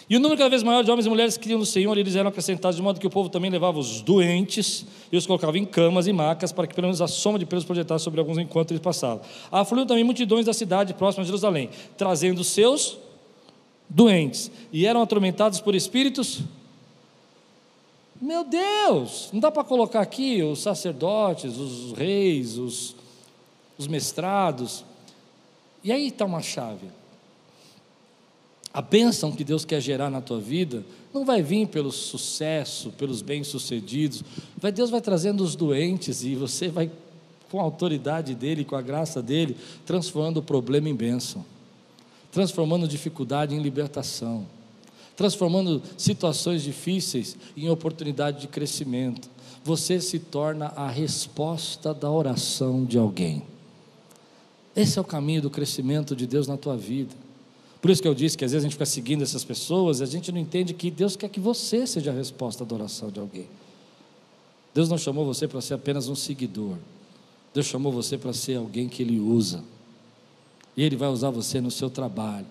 E 0.09 0.15
o 0.15 0.19
número 0.21 0.37
cada 0.37 0.49
vez 0.49 0.63
maior 0.63 0.83
de 0.85 0.89
homens 0.89 1.05
e 1.05 1.09
mulheres 1.09 1.35
que 1.35 1.43
criam 1.43 1.59
no 1.59 1.65
Senhor, 1.65 1.97
eles 1.97 2.15
eram 2.15 2.29
acrescentados, 2.29 2.77
de 2.77 2.81
modo 2.81 2.97
que 2.97 3.05
o 3.05 3.09
povo 3.09 3.27
também 3.27 3.51
levava 3.51 3.77
os 3.77 4.01
doentes 4.01 4.85
e 5.11 5.17
os 5.17 5.27
colocava 5.27 5.57
em 5.57 5.65
camas 5.65 6.07
e 6.07 6.13
macas, 6.13 6.53
para 6.53 6.65
que 6.65 6.73
pelo 6.73 6.87
menos 6.87 7.01
a 7.01 7.07
soma 7.07 7.37
de 7.37 7.45
pelos 7.45 7.65
projetasse 7.65 8.05
sobre 8.05 8.21
alguns 8.21 8.37
enquanto 8.37 8.71
eles 8.71 8.81
passavam. 8.81 9.21
Afluíam 9.51 9.85
também 9.85 10.05
multidões 10.05 10.45
da 10.45 10.53
cidade 10.53 10.93
próxima 10.93 11.23
de 11.23 11.27
Jerusalém, 11.27 11.69
trazendo 11.97 12.41
seus 12.41 12.97
doentes, 13.89 14.49
e 14.71 14.85
eram 14.85 15.01
atormentados 15.01 15.59
por 15.59 15.75
espíritos. 15.75 16.39
Meu 18.21 18.45
Deus, 18.45 19.29
não 19.33 19.41
dá 19.41 19.51
para 19.51 19.63
colocar 19.63 19.99
aqui 19.99 20.41
os 20.41 20.59
sacerdotes, 20.59 21.57
os 21.57 21.91
reis, 21.91 22.57
os, 22.57 22.95
os 23.77 23.87
mestrados. 23.87 24.85
E 25.83 25.91
aí 25.91 26.07
está 26.07 26.25
uma 26.25 26.41
chave. 26.41 26.87
A 28.73 28.81
bênção 28.81 29.31
que 29.31 29.43
Deus 29.43 29.65
quer 29.65 29.81
gerar 29.81 30.09
na 30.09 30.21
tua 30.21 30.39
vida 30.39 30.83
não 31.13 31.25
vai 31.25 31.41
vir 31.41 31.67
pelo 31.67 31.91
sucesso, 31.91 32.91
pelos 32.91 33.21
bem-sucedidos. 33.21 34.23
Deus 34.73 34.89
vai 34.89 35.01
trazendo 35.01 35.43
os 35.43 35.55
doentes 35.55 36.23
e 36.23 36.35
você 36.35 36.67
vai, 36.67 36.91
com 37.49 37.59
a 37.59 37.63
autoridade 37.63 38.35
dele, 38.35 38.63
com 38.63 38.75
a 38.75 38.81
graça 38.81 39.21
dele, 39.21 39.57
transformando 39.85 40.37
o 40.37 40.43
problema 40.43 40.89
em 40.89 40.95
bênção, 40.95 41.43
transformando 42.31 42.87
dificuldade 42.87 43.55
em 43.55 43.61
libertação, 43.61 44.45
transformando 45.15 45.81
situações 45.97 46.61
difíceis 46.61 47.35
em 47.55 47.69
oportunidade 47.69 48.41
de 48.41 48.47
crescimento. 48.47 49.29
Você 49.63 49.99
se 49.99 50.19
torna 50.19 50.67
a 50.75 50.87
resposta 50.87 51.93
da 51.93 52.11
oração 52.11 52.85
de 52.85 52.97
alguém. 52.97 53.41
Esse 54.75 54.99
é 54.99 55.01
o 55.01 55.05
caminho 55.05 55.41
do 55.41 55.49
crescimento 55.49 56.15
de 56.15 56.27
Deus 56.27 56.47
na 56.47 56.55
tua 56.55 56.77
vida. 56.77 57.15
Por 57.81 57.91
isso 57.91 58.01
que 58.01 58.07
eu 58.07 58.13
disse 58.13 58.37
que 58.37 58.43
às 58.43 58.51
vezes 58.51 58.63
a 58.63 58.67
gente 58.67 58.73
fica 58.73 58.85
seguindo 58.85 59.21
essas 59.21 59.43
pessoas 59.43 59.99
e 59.99 60.03
a 60.03 60.05
gente 60.05 60.31
não 60.31 60.39
entende 60.39 60.73
que 60.73 60.89
Deus 60.89 61.15
quer 61.15 61.29
que 61.29 61.39
você 61.39 61.85
seja 61.85 62.11
a 62.11 62.13
resposta 62.13 62.65
da 62.65 62.75
oração 62.75 63.09
de 63.09 63.19
alguém. 63.19 63.47
Deus 64.73 64.89
não 64.89 64.97
chamou 64.97 65.25
você 65.25 65.47
para 65.47 65.61
ser 65.61 65.75
apenas 65.75 66.07
um 66.07 66.15
seguidor. 66.15 66.75
Deus 67.53 67.65
chamou 67.65 67.91
você 67.91 68.17
para 68.17 68.33
ser 68.33 68.55
alguém 68.55 68.87
que 68.87 69.01
Ele 69.01 69.19
usa. 69.19 69.63
E 70.75 70.83
Ele 70.83 70.95
vai 70.95 71.09
usar 71.09 71.29
você 71.29 71.59
no 71.59 71.71
seu 71.71 71.89
trabalho. 71.89 72.45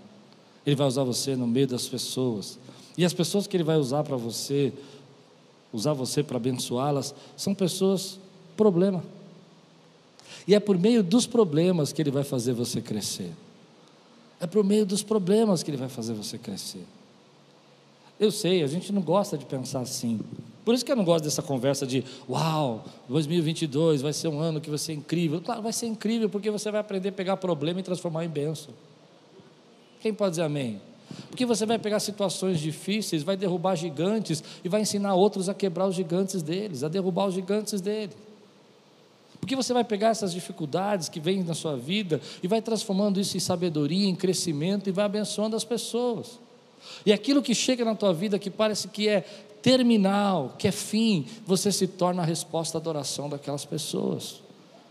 Ele 0.65 0.75
vai 0.75 0.87
usar 0.87 1.05
você 1.05 1.37
no 1.37 1.47
meio 1.47 1.67
das 1.67 1.89
pessoas. 1.89 2.59
E 2.99 3.05
as 3.05 3.13
pessoas 3.13 3.47
que 3.47 3.57
Ele 3.57 3.65
vai 3.65 3.77
usar 3.77 4.03
para 4.03 4.17
você, 4.17 4.73
usar 5.73 5.93
você 5.93 6.23
para 6.23 6.37
abençoá-las, 6.37 7.15
são 7.37 7.55
pessoas 7.55 8.19
problema. 8.57 9.05
E 10.49 10.55
é 10.55 10.61
por 10.61 10.79
meio 10.79 11.03
dos 11.03 11.27
problemas 11.27 11.93
que 11.93 12.03
Ele 12.03 12.11
vai 12.11 12.25
fazer 12.25 12.53
você 12.53 12.81
crescer. 12.81 13.33
É 14.41 14.47
por 14.47 14.65
meio 14.65 14.85
dos 14.85 15.03
problemas 15.03 15.63
que 15.63 15.71
Ele 15.71 15.79
vai 15.79 15.89
fazer 15.89 16.15
você 16.15 16.37
crescer. 16.37 16.85
Eu 18.19 18.31
sei, 18.31 18.63
a 18.63 18.67
gente 18.67 18.93
não 18.93 19.03
gosta 19.03 19.37
de 19.37 19.45
pensar 19.45 19.81
assim. 19.81 20.21
Por 20.65 20.75
isso 20.75 20.85
que 20.85 20.91
eu 20.91 20.97
não 20.97 21.05
gosto 21.05 21.25
dessa 21.25 21.43
conversa 21.43 21.87
de 21.87 22.03
uau, 22.29 22.85
2022 23.09 24.03
vai 24.03 24.13
ser 24.13 24.29
um 24.29 24.41
ano 24.41 24.61
que 24.61 24.69
vai 24.69 24.79
ser 24.79 24.95
incrível. 24.95 25.41
Claro, 25.41 25.63
vai 25.63 25.73
ser 25.73 25.87
incrível 25.87 26.29
porque 26.29 26.51
você 26.51 26.71
vai 26.71 26.81
aprender 26.81 27.11
a 27.11 27.13
pegar 27.13 27.37
problema 27.37 27.81
e 27.81 27.83
transformar 27.83 28.25
em 28.25 28.29
bênção. 28.29 28.75
Quem 30.01 30.13
pode 30.13 30.31
dizer 30.31 30.43
amém? 30.43 30.81
Porque 31.29 31.47
você 31.47 31.65
vai 31.65 31.79
pegar 31.79 32.01
situações 32.01 32.59
difíceis, 32.59 33.23
vai 33.23 33.37
derrubar 33.37 33.77
gigantes 33.77 34.43
e 34.65 34.69
vai 34.69 34.81
ensinar 34.81 35.15
outros 35.15 35.49
a 35.49 35.55
quebrar 35.55 35.87
os 35.87 35.95
gigantes 35.95 36.43
deles, 36.43 36.83
a 36.83 36.89
derrubar 36.89 37.27
os 37.27 37.35
gigantes 37.35 37.81
deles. 37.81 38.17
Porque 39.47 39.55
você 39.55 39.73
vai 39.73 39.85
pegar 39.85 40.09
essas 40.09 40.33
dificuldades 40.33 41.09
que 41.09 41.21
vêm 41.21 41.45
na 41.45 41.55
sua 41.55 41.77
vida 41.77 42.21
e 42.43 42.49
vai 42.49 42.61
transformando 42.61 43.21
isso 43.21 43.37
em 43.37 43.41
sabedoria, 43.41 44.09
em 44.09 44.17
crescimento 44.17 44.89
e 44.89 44.93
vai 44.93 45.05
abençoando 45.05 45.55
as 45.55 45.63
pessoas. 45.63 46.41
E 47.07 47.13
aquilo 47.13 47.41
que 47.41 47.55
chega 47.55 47.85
na 47.85 47.95
tua 47.95 48.13
vida 48.13 48.41
que 48.41 48.51
parece 48.51 48.89
que 48.89 49.09
é 49.09 49.21
terminal, 49.63 50.57
que 50.59 50.67
é 50.67 50.73
fim, 50.73 51.27
você 51.47 51.71
se 51.71 51.87
torna 51.87 52.23
a 52.23 52.25
resposta 52.25 52.81
da 52.81 52.91
oração 52.91 53.29
daquelas 53.29 53.65
pessoas. 53.65 54.43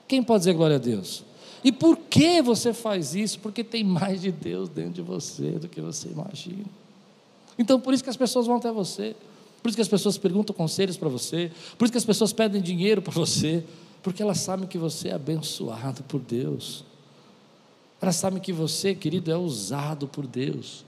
Quem 0.08 0.24
pode 0.24 0.39
dizer 0.39 0.53
glória 0.53 0.78
a 0.78 0.80
Deus? 0.80 1.26
E 1.62 1.70
por 1.70 1.97
que 1.97 2.41
você 2.41 2.72
faz 2.72 3.14
isso? 3.14 3.39
Porque 3.39 3.62
tem 3.62 3.84
mais 3.84 4.22
de 4.22 4.32
Deus 4.32 4.70
dentro 4.70 4.93
de 4.93 5.01
você 5.01 5.51
do 5.51 5.68
que 5.68 5.82
você 5.82 6.08
imagina. 6.08 6.64
Então, 7.60 7.78
por 7.78 7.93
isso 7.93 8.01
que 8.01 8.10
as 8.10 8.16
pessoas 8.16 8.47
vão 8.47 8.56
até 8.56 8.72
você, 8.72 9.18
por 9.62 9.68
isso 9.68 9.76
que 9.76 9.82
as 9.82 9.89
pessoas 9.89 10.18
perguntam 10.18 10.56
conselhos 10.56 10.95
para 10.95 11.10
você, 11.10 11.51
por 11.78 11.84
isso 11.84 11.91
que 11.91 11.97
as 11.97 12.06
pessoas 12.06 12.32
pedem 12.32 12.62
dinheiro 12.62 13.01
para 13.01 13.12
você, 13.12 13.62
porque 14.06 14.22
elas 14.22 14.38
sabem 14.38 14.68
que 14.68 14.78
você 14.78 15.08
é 15.08 15.14
abençoado 15.14 16.03
por 16.03 16.22
Deus. 16.22 16.84
Elas 17.99 18.16
sabem 18.16 18.39
que 18.39 18.53
você, 18.53 18.93
querido, 18.93 19.32
é 19.32 19.36
usado 19.36 20.08
por 20.08 20.28
Deus. 20.28 20.86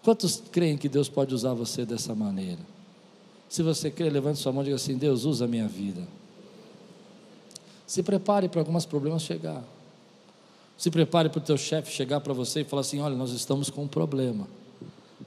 Quantos 0.00 0.40
creem 0.52 0.78
que 0.78 0.88
Deus 0.88 1.08
pode 1.08 1.34
usar 1.34 1.52
você 1.52 1.84
dessa 1.84 2.14
maneira? 2.14 2.60
Se 3.48 3.60
você 3.64 3.90
crê, 3.90 4.08
levante 4.08 4.38
sua 4.38 4.52
mão 4.52 4.62
e 4.62 4.66
diga 4.66 4.76
assim: 4.76 4.96
Deus, 4.96 5.24
usa 5.24 5.46
a 5.46 5.48
minha 5.48 5.66
vida. 5.66 6.06
Se 7.88 8.04
prepare 8.04 8.48
para 8.48 8.60
alguns 8.60 8.86
problemas 8.86 9.22
chegar. 9.22 9.64
Se 10.78 10.92
prepare 10.92 11.28
para 11.28 11.38
o 11.38 11.42
teu 11.42 11.58
chefe 11.58 11.90
chegar 11.90 12.20
para 12.20 12.32
você 12.32 12.60
e 12.60 12.64
falar 12.64 12.82
assim: 12.82 13.00
Olha, 13.00 13.16
nós 13.16 13.32
estamos 13.32 13.68
com 13.68 13.82
um 13.82 13.88
problema. 13.88 14.46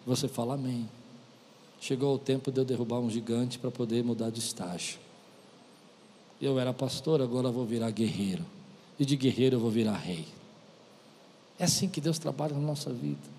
Você 0.08 0.30
fala 0.30 0.54
amém. 0.54 0.90
Chegou 1.82 2.16
o 2.16 2.20
tempo 2.20 2.50
de 2.54 2.62
eu 2.62 2.64
derrubar 2.64 3.00
um 3.00 3.10
gigante 3.10 3.60
para 3.60 3.70
poder 3.70 4.02
mudar 4.02 4.30
de 4.30 4.40
estágio. 4.40 5.04
Eu 6.44 6.60
era 6.60 6.74
pastor, 6.74 7.22
agora 7.22 7.50
vou 7.50 7.66
virar 7.66 7.90
guerreiro. 7.90 8.44
E 9.00 9.06
de 9.06 9.16
guerreiro 9.16 9.56
eu 9.56 9.60
vou 9.62 9.72
virar 9.72 9.94
rei. 9.94 10.26
É 11.58 11.64
assim 11.64 11.88
que 11.88 12.02
Deus 12.02 12.20
trabalha 12.20 12.54
na 12.54 12.60
nossa 12.60 12.92
vida. 12.92 13.32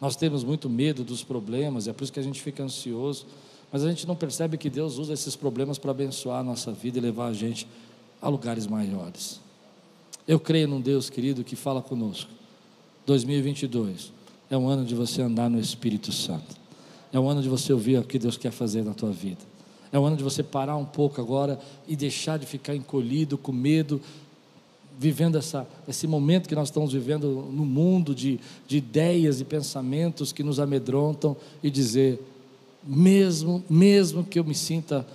Nós 0.00 0.16
temos 0.16 0.42
muito 0.42 0.68
medo 0.68 1.04
dos 1.04 1.22
problemas, 1.22 1.86
é 1.86 1.92
por 1.92 2.02
isso 2.02 2.12
que 2.12 2.18
a 2.18 2.22
gente 2.22 2.42
fica 2.42 2.60
ansioso, 2.60 3.24
mas 3.70 3.84
a 3.84 3.88
gente 3.88 4.04
não 4.04 4.16
percebe 4.16 4.58
que 4.58 4.68
Deus 4.68 4.98
usa 4.98 5.12
esses 5.12 5.36
problemas 5.36 5.78
para 5.78 5.92
abençoar 5.92 6.40
a 6.40 6.42
nossa 6.42 6.72
vida 6.72 6.98
e 6.98 7.00
levar 7.00 7.28
a 7.28 7.32
gente 7.32 7.68
a 8.20 8.28
lugares 8.28 8.66
maiores. 8.66 9.40
Eu 10.26 10.40
creio 10.40 10.66
num 10.66 10.80
Deus 10.80 11.08
querido 11.08 11.44
que 11.44 11.54
fala 11.54 11.80
conosco. 11.80 12.30
2022 13.06 14.12
é 14.50 14.58
um 14.58 14.66
ano 14.66 14.84
de 14.84 14.96
você 14.96 15.22
andar 15.22 15.48
no 15.48 15.60
Espírito 15.60 16.10
Santo. 16.10 16.56
É 17.12 17.20
um 17.20 17.28
ano 17.28 17.42
de 17.42 17.48
você 17.48 17.72
ouvir 17.72 17.98
o 17.98 18.02
que 18.02 18.18
Deus 18.18 18.36
quer 18.36 18.50
fazer 18.50 18.82
na 18.82 18.92
tua 18.92 19.12
vida. 19.12 19.51
É 19.92 19.98
o 19.98 20.04
ano 20.04 20.16
de 20.16 20.24
você 20.24 20.42
parar 20.42 20.76
um 20.76 20.86
pouco 20.86 21.20
agora 21.20 21.60
e 21.86 21.94
deixar 21.94 22.38
de 22.38 22.46
ficar 22.46 22.74
encolhido, 22.74 23.36
com 23.36 23.52
medo, 23.52 24.00
vivendo 24.98 25.36
essa, 25.36 25.66
esse 25.86 26.06
momento 26.06 26.48
que 26.48 26.54
nós 26.54 26.68
estamos 26.68 26.92
vivendo 26.92 27.48
no 27.52 27.64
mundo 27.66 28.14
de, 28.14 28.40
de 28.66 28.78
ideias 28.78 29.40
e 29.40 29.44
pensamentos 29.44 30.32
que 30.32 30.42
nos 30.42 30.58
amedrontam 30.58 31.36
e 31.62 31.70
dizer, 31.70 32.18
mesmo, 32.82 33.62
mesmo 33.68 34.24
que 34.24 34.38
eu 34.38 34.44
me 34.44 34.54
sinta 34.54 35.06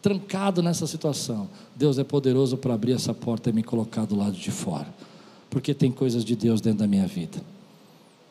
trancado 0.00 0.62
nessa 0.62 0.86
situação, 0.86 1.48
Deus 1.74 1.98
é 1.98 2.04
poderoso 2.04 2.56
para 2.56 2.74
abrir 2.74 2.92
essa 2.92 3.12
porta 3.12 3.50
e 3.50 3.52
me 3.52 3.62
colocar 3.62 4.04
do 4.06 4.16
lado 4.16 4.36
de 4.36 4.50
fora, 4.50 4.88
porque 5.50 5.74
tem 5.74 5.90
coisas 5.90 6.24
de 6.24 6.36
Deus 6.36 6.60
dentro 6.60 6.78
da 6.78 6.86
minha 6.86 7.06
vida. 7.06 7.42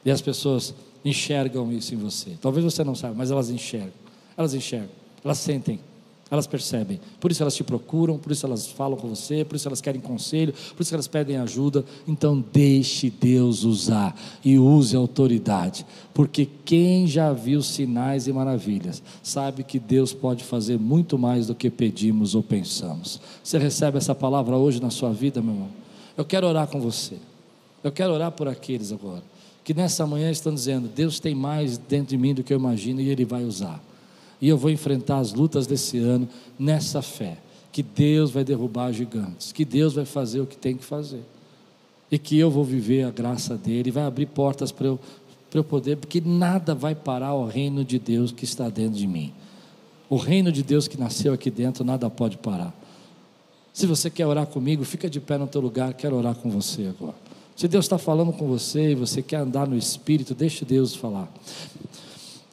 E 0.06 0.10
as 0.10 0.22
pessoas 0.22 0.74
enxergam 1.04 1.72
isso 1.74 1.94
em 1.94 1.98
você. 1.98 2.38
Talvez 2.42 2.64
você 2.64 2.84
não 2.84 2.96
saiba, 2.96 3.16
mas 3.16 3.32
elas 3.32 3.50
enxergam. 3.50 3.92
Elas 4.38 4.54
enxergam, 4.54 4.90
elas 5.24 5.38
sentem 5.38 5.80
Elas 6.32 6.46
percebem. 6.46 7.00
Por 7.20 7.32
isso 7.32 7.42
elas 7.42 7.56
te 7.56 7.64
procuram, 7.64 8.20
por 8.20 8.32
isso 8.32 8.46
elas 8.46 8.68
falam 8.68 8.96
com 8.98 9.08
você, 9.08 9.44
por 9.44 9.56
isso 9.56 9.68
elas 9.68 9.82
querem 9.82 10.00
conselho, 10.00 10.54
por 10.76 10.84
isso 10.84 10.94
elas 10.94 11.08
pedem 11.08 11.38
ajuda. 11.38 11.84
Então 12.08 12.44
deixe 12.54 13.10
Deus 13.10 13.64
usar 13.64 14.16
e 14.46 14.60
use 14.60 14.96
a 14.96 15.00
autoridade. 15.00 15.86
Porque 16.14 16.48
quem 16.64 17.08
já 17.08 17.34
viu 17.34 17.64
sinais 17.64 18.28
e 18.28 18.34
maravilhas, 18.34 19.02
sabe 19.24 19.64
que 19.64 19.80
Deus 19.80 20.14
pode 20.14 20.44
fazer 20.44 20.78
muito 20.78 21.18
mais 21.18 21.48
do 21.48 21.56
que 21.56 21.70
pedimos 21.70 22.36
ou 22.36 22.44
pensamos. 22.44 23.20
Você 23.44 23.58
recebe 23.58 23.98
essa 23.98 24.14
palavra 24.14 24.56
hoje 24.56 24.80
na 24.80 24.92
sua 24.92 25.12
vida, 25.12 25.42
meu 25.42 25.54
irmão? 25.54 25.70
Eu 26.16 26.26
quero 26.26 26.46
orar 26.46 26.68
com 26.68 26.80
você. 26.80 27.16
Eu 27.84 27.92
quero 27.92 28.14
orar 28.14 28.32
por 28.32 28.48
aqueles 28.48 28.92
agora 28.92 29.24
que 29.64 29.74
nessa 29.74 30.06
manhã 30.06 30.30
estão 30.30 30.54
dizendo: 30.54 30.88
Deus 30.88 31.20
tem 31.20 31.34
mais 31.34 31.78
dentro 31.78 32.10
de 32.10 32.18
mim 32.18 32.34
do 32.34 32.44
que 32.44 32.54
eu 32.54 32.60
imagino 32.60 33.02
e 33.02 33.10
Ele 33.10 33.26
vai 33.26 33.44
usar 33.44 33.82
e 34.42 34.48
eu 34.48 34.58
vou 34.58 34.70
enfrentar 34.70 35.20
as 35.20 35.34
lutas 35.34 35.68
desse 35.68 35.98
ano 35.98 36.28
nessa 36.58 37.02
fé, 37.02 37.38
que 37.72 37.84
Deus 37.84 38.32
vai 38.32 38.44
derrubar 38.44 38.92
gigantes, 38.92 39.52
que 39.52 39.66
Deus 39.66 39.94
vai 39.94 40.06
fazer 40.06 40.40
o 40.40 40.46
que 40.46 40.58
tem 40.58 40.76
que 40.76 40.84
fazer, 40.84 41.22
e 42.12 42.18
que 42.18 42.38
eu 42.38 42.50
vou 42.50 42.64
viver 42.64 43.04
a 43.04 43.12
graça 43.12 43.56
dele, 43.56 43.92
vai 43.92 44.04
abrir 44.04 44.26
portas 44.28 44.72
para 44.72 44.88
eu, 44.88 45.00
eu 45.54 45.64
poder, 45.64 45.98
porque 45.98 46.22
nada 46.22 46.74
vai 46.74 46.96
parar 46.96 47.34
o 47.34 47.46
reino 47.46 47.84
de 47.84 48.00
Deus 48.00 48.32
que 48.32 48.46
está 48.46 48.70
dentro 48.70 48.98
de 48.98 49.08
mim. 49.08 49.34
O 50.10 50.16
reino 50.16 50.52
de 50.52 50.64
Deus 50.64 50.88
que 50.88 51.00
nasceu 51.00 51.34
aqui 51.34 51.52
dentro, 51.52 51.84
nada 51.84 52.10
pode 52.10 52.38
parar. 52.38 52.74
Se 53.72 53.86
você 53.86 54.10
quer 54.10 54.26
orar 54.26 54.48
comigo, 54.48 54.84
fica 54.84 55.10
de 55.10 55.20
pé 55.20 55.38
no 55.38 55.48
teu 55.48 55.62
lugar, 55.62 55.94
quero 55.94 56.16
orar 56.16 56.36
com 56.36 56.50
você 56.50 56.88
agora. 56.88 57.16
Se 57.56 57.68
Deus 57.68 57.86
está 57.86 57.98
falando 57.98 58.34
com 58.34 58.48
você 58.48 58.92
e 58.92 58.96
você 58.96 59.22
quer 59.22 59.38
andar 59.38 59.68
no 59.68 59.78
Espírito, 59.78 60.34
deixe 60.34 60.66
Deus 60.66 60.96
falar. 60.96 61.32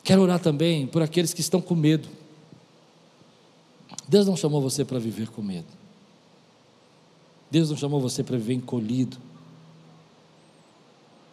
Quero 0.07 0.23
orar 0.23 0.39
também 0.39 0.87
por 0.87 1.03
aqueles 1.03 1.35
que 1.35 1.41
estão 1.41 1.61
com 1.61 1.75
medo. 1.75 2.09
Deus 4.07 4.25
não 4.25 4.37
chamou 4.37 4.63
você 4.63 4.85
para 4.85 5.01
viver 5.01 5.31
com 5.31 5.43
medo. 5.43 5.67
Deus 7.51 7.71
não 7.71 7.77
chamou 7.77 8.01
você 8.01 8.23
para 8.23 8.37
viver 8.37 8.55
encolhido. 8.55 9.17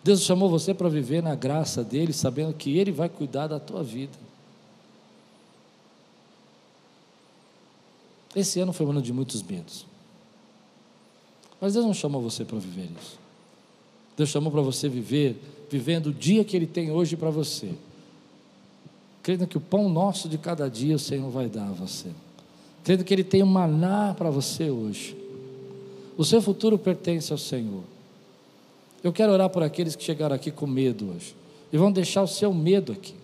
Deus 0.03 0.21
chamou 0.23 0.49
você 0.49 0.73
para 0.73 0.89
viver 0.89 1.21
na 1.21 1.35
graça 1.35 1.83
dele, 1.83 2.11
sabendo 2.11 2.51
que 2.51 2.75
ele 2.75 2.91
vai 2.91 3.07
cuidar 3.07 3.45
da 3.45 3.59
tua 3.59 3.83
vida. 3.83 4.17
Esse 8.35 8.59
ano 8.59 8.73
foi 8.73 8.87
um 8.87 8.89
ano 8.89 9.03
de 9.03 9.13
muitos 9.13 9.43
medos. 9.43 9.85
Mas 11.61 11.73
Deus 11.73 11.85
não 11.85 11.93
chamou 11.93 12.23
você 12.23 12.43
para 12.43 12.57
viver 12.57 12.89
isso. 12.99 13.19
Deus 14.17 14.29
chamou 14.29 14.51
para 14.51 14.61
você 14.61 14.89
viver, 14.89 15.39
vivendo 15.69 16.07
o 16.07 16.13
dia 16.13 16.43
que 16.43 16.57
Ele 16.57 16.65
tem 16.65 16.89
hoje 16.89 17.15
para 17.15 17.29
você 17.29 17.75
crendo 19.23 19.47
que 19.47 19.57
o 19.57 19.61
pão 19.61 19.87
nosso 19.89 20.27
de 20.27 20.37
cada 20.37 20.69
dia 20.69 20.95
o 20.95 20.99
Senhor 20.99 21.29
vai 21.31 21.47
dar 21.47 21.69
a 21.69 21.71
você, 21.71 22.09
crendo 22.83 23.03
que 23.03 23.13
Ele 23.13 23.23
tem 23.23 23.41
um 23.41 23.47
maná 23.47 24.13
para 24.13 24.29
você 24.29 24.69
hoje. 24.69 25.17
O 26.17 26.25
seu 26.25 26.41
futuro 26.41 26.77
pertence 26.77 27.31
ao 27.31 27.37
Senhor. 27.37 27.81
Eu 29.03 29.11
quero 29.11 29.31
orar 29.31 29.49
por 29.49 29.63
aqueles 29.63 29.95
que 29.95 30.03
chegaram 30.03 30.35
aqui 30.35 30.51
com 30.51 30.67
medo 30.67 31.09
hoje 31.15 31.35
e 31.71 31.77
vão 31.77 31.91
deixar 31.91 32.21
o 32.21 32.27
seu 32.27 32.53
medo 32.53 32.91
aqui. 32.91 33.15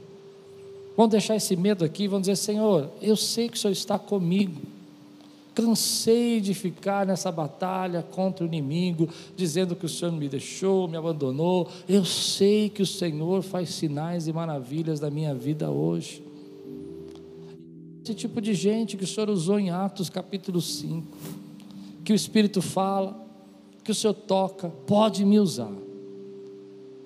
Vão 0.98 1.08
deixar 1.08 1.36
esse 1.36 1.56
medo 1.56 1.86
aqui 1.86 2.04
e 2.04 2.08
vão 2.08 2.20
dizer: 2.20 2.36
Senhor, 2.36 2.90
eu 3.02 3.16
sei 3.16 3.48
que 3.48 3.58
o 3.58 3.60
Senhor 3.60 3.72
está 3.72 4.00
comigo 4.00 4.79
cansei 5.54 6.40
de 6.40 6.54
ficar 6.54 7.06
nessa 7.06 7.32
batalha 7.32 8.02
contra 8.02 8.46
o 8.46 8.48
inimigo, 8.48 9.10
dizendo 9.36 9.76
que 9.76 9.86
o 9.86 9.90
Senhor 9.90 10.12
me 10.12 10.30
deixou, 10.30 10.88
me 10.88 10.98
abandonou. 10.98 11.68
Eu 11.88 12.06
sei 12.06 12.70
que 12.70 12.82
o 12.82 12.86
Senhor 12.86 13.42
faz 13.42 13.70
sinais 13.70 14.28
e 14.28 14.34
maravilhas 14.34 15.00
da 15.00 15.10
minha 15.10 15.34
vida 15.34 15.70
hoje. 15.70 16.24
Esse 18.04 18.16
tipo 18.16 18.42
de 18.42 18.54
gente 18.54 18.98
que 18.98 19.04
o 19.04 19.08
Senhor 19.08 19.30
usou 19.30 19.60
em 19.60 19.70
Atos 19.70 20.10
capítulo 20.10 20.62
5, 20.62 21.06
que 22.04 22.12
o 22.12 22.16
Espírito 22.16 22.62
fala, 22.62 23.20
que 23.84 23.92
o 23.92 23.96
Senhor 23.96 24.14
toca, 24.14 24.70
pode 24.88 25.24
me 25.26 25.40
usar. 25.40 25.72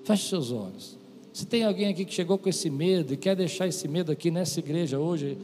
Feche 0.04 0.28
seus 0.28 0.50
olhos. 0.50 0.96
Se 1.32 1.44
tem 1.44 1.64
alguém 1.64 1.88
aqui 1.88 2.04
que 2.04 2.14
chegou 2.14 2.38
com 2.38 2.48
esse 2.48 2.70
medo 2.70 3.12
e 3.12 3.16
quer 3.16 3.34
deixar 3.34 3.66
esse 3.66 3.88
medo 3.88 4.12
aqui 4.12 4.30
nessa 4.30 4.60
igreja 4.60 4.98
hoje, 4.98 5.36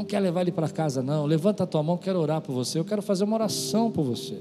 não 0.00 0.04
quer 0.04 0.18
levar 0.18 0.40
ele 0.40 0.52
para 0.52 0.68
casa, 0.68 1.02
não. 1.02 1.26
Levanta 1.26 1.64
a 1.64 1.66
tua 1.66 1.82
mão, 1.82 1.96
quero 1.98 2.18
orar 2.18 2.40
por 2.40 2.54
você. 2.54 2.78
Eu 2.78 2.84
quero 2.84 3.02
fazer 3.02 3.24
uma 3.24 3.36
oração 3.36 3.90
por 3.90 4.02
você. 4.02 4.38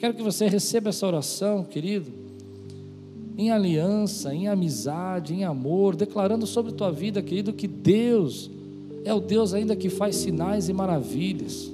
Quero 0.00 0.12
que 0.12 0.22
você 0.22 0.48
receba 0.48 0.90
essa 0.90 1.06
oração, 1.06 1.62
querido, 1.62 2.10
em 3.38 3.50
aliança, 3.50 4.34
em 4.34 4.48
amizade, 4.48 5.32
em 5.32 5.44
amor, 5.44 5.94
declarando 5.94 6.46
sobre 6.46 6.72
tua 6.72 6.90
vida, 6.90 7.22
querido, 7.22 7.52
que 7.52 7.68
Deus 7.68 8.50
é 9.04 9.14
o 9.14 9.20
Deus 9.20 9.54
ainda 9.54 9.76
que 9.76 9.88
faz 9.88 10.16
sinais 10.16 10.68
e 10.68 10.72
maravilhas. 10.72 11.70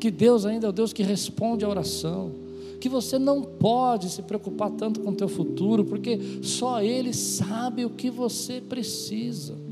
Que 0.00 0.10
Deus 0.10 0.44
ainda 0.44 0.66
é 0.66 0.70
o 0.70 0.72
Deus 0.72 0.92
que 0.92 1.04
responde 1.04 1.64
a 1.64 1.68
oração. 1.68 2.32
Que 2.80 2.88
você 2.88 3.16
não 3.18 3.42
pode 3.42 4.10
se 4.10 4.22
preocupar 4.22 4.70
tanto 4.70 5.00
com 5.00 5.10
o 5.10 5.14
teu 5.14 5.28
futuro, 5.28 5.84
porque 5.84 6.18
só 6.42 6.82
Ele 6.82 7.12
sabe 7.12 7.84
o 7.84 7.90
que 7.90 8.10
você 8.10 8.60
precisa. 8.60 9.67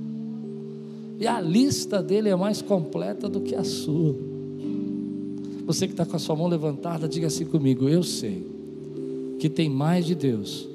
E 1.18 1.26
a 1.26 1.40
lista 1.40 2.02
dele 2.02 2.28
é 2.28 2.36
mais 2.36 2.60
completa 2.60 3.28
do 3.28 3.40
que 3.40 3.54
a 3.54 3.64
sua. 3.64 4.14
Você 5.66 5.86
que 5.86 5.94
está 5.94 6.04
com 6.04 6.14
a 6.14 6.18
sua 6.18 6.36
mão 6.36 6.46
levantada, 6.46 7.08
diga 7.08 7.26
assim 7.26 7.46
comigo: 7.46 7.88
Eu 7.88 8.02
sei 8.02 8.46
que 9.38 9.48
tem 9.48 9.70
mais 9.70 10.04
de 10.04 10.14
Deus 10.14 10.68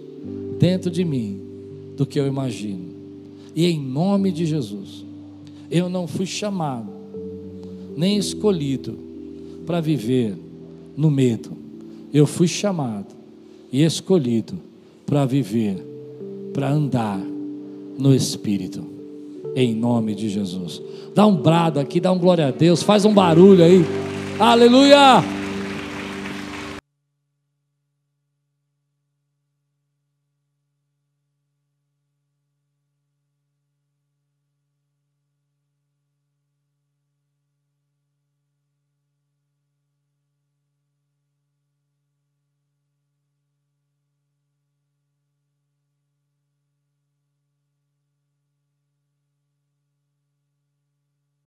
dentro 0.59 0.89
de 0.89 1.05
mim 1.05 1.39
do 1.95 2.05
que 2.05 2.19
eu 2.19 2.25
imagino. 2.25 2.89
E 3.55 3.67
em 3.67 3.79
nome 3.79 4.31
de 4.31 4.45
Jesus, 4.45 5.05
eu 5.69 5.89
não 5.89 6.07
fui 6.07 6.25
chamado, 6.25 6.91
nem 7.95 8.17
escolhido 8.17 8.97
para 9.65 9.79
viver 9.79 10.35
no 10.97 11.11
medo. 11.11 11.51
Eu 12.13 12.25
fui 12.25 12.47
chamado 12.47 13.13
e 13.71 13.83
escolhido 13.83 14.55
para 15.05 15.25
viver, 15.25 15.77
para 16.53 16.71
andar 16.71 17.21
no 17.97 18.13
Espírito 18.13 18.90
em 19.55 19.73
nome 19.75 20.15
de 20.15 20.29
Jesus. 20.29 20.81
Dá 21.13 21.25
um 21.25 21.35
brado 21.35 21.79
aqui, 21.79 21.99
dá 21.99 22.11
um 22.11 22.17
glória 22.17 22.47
a 22.47 22.51
Deus, 22.51 22.83
faz 22.83 23.05
um 23.05 23.13
barulho 23.13 23.63
aí. 23.63 23.85
Aleluia! 24.39 25.40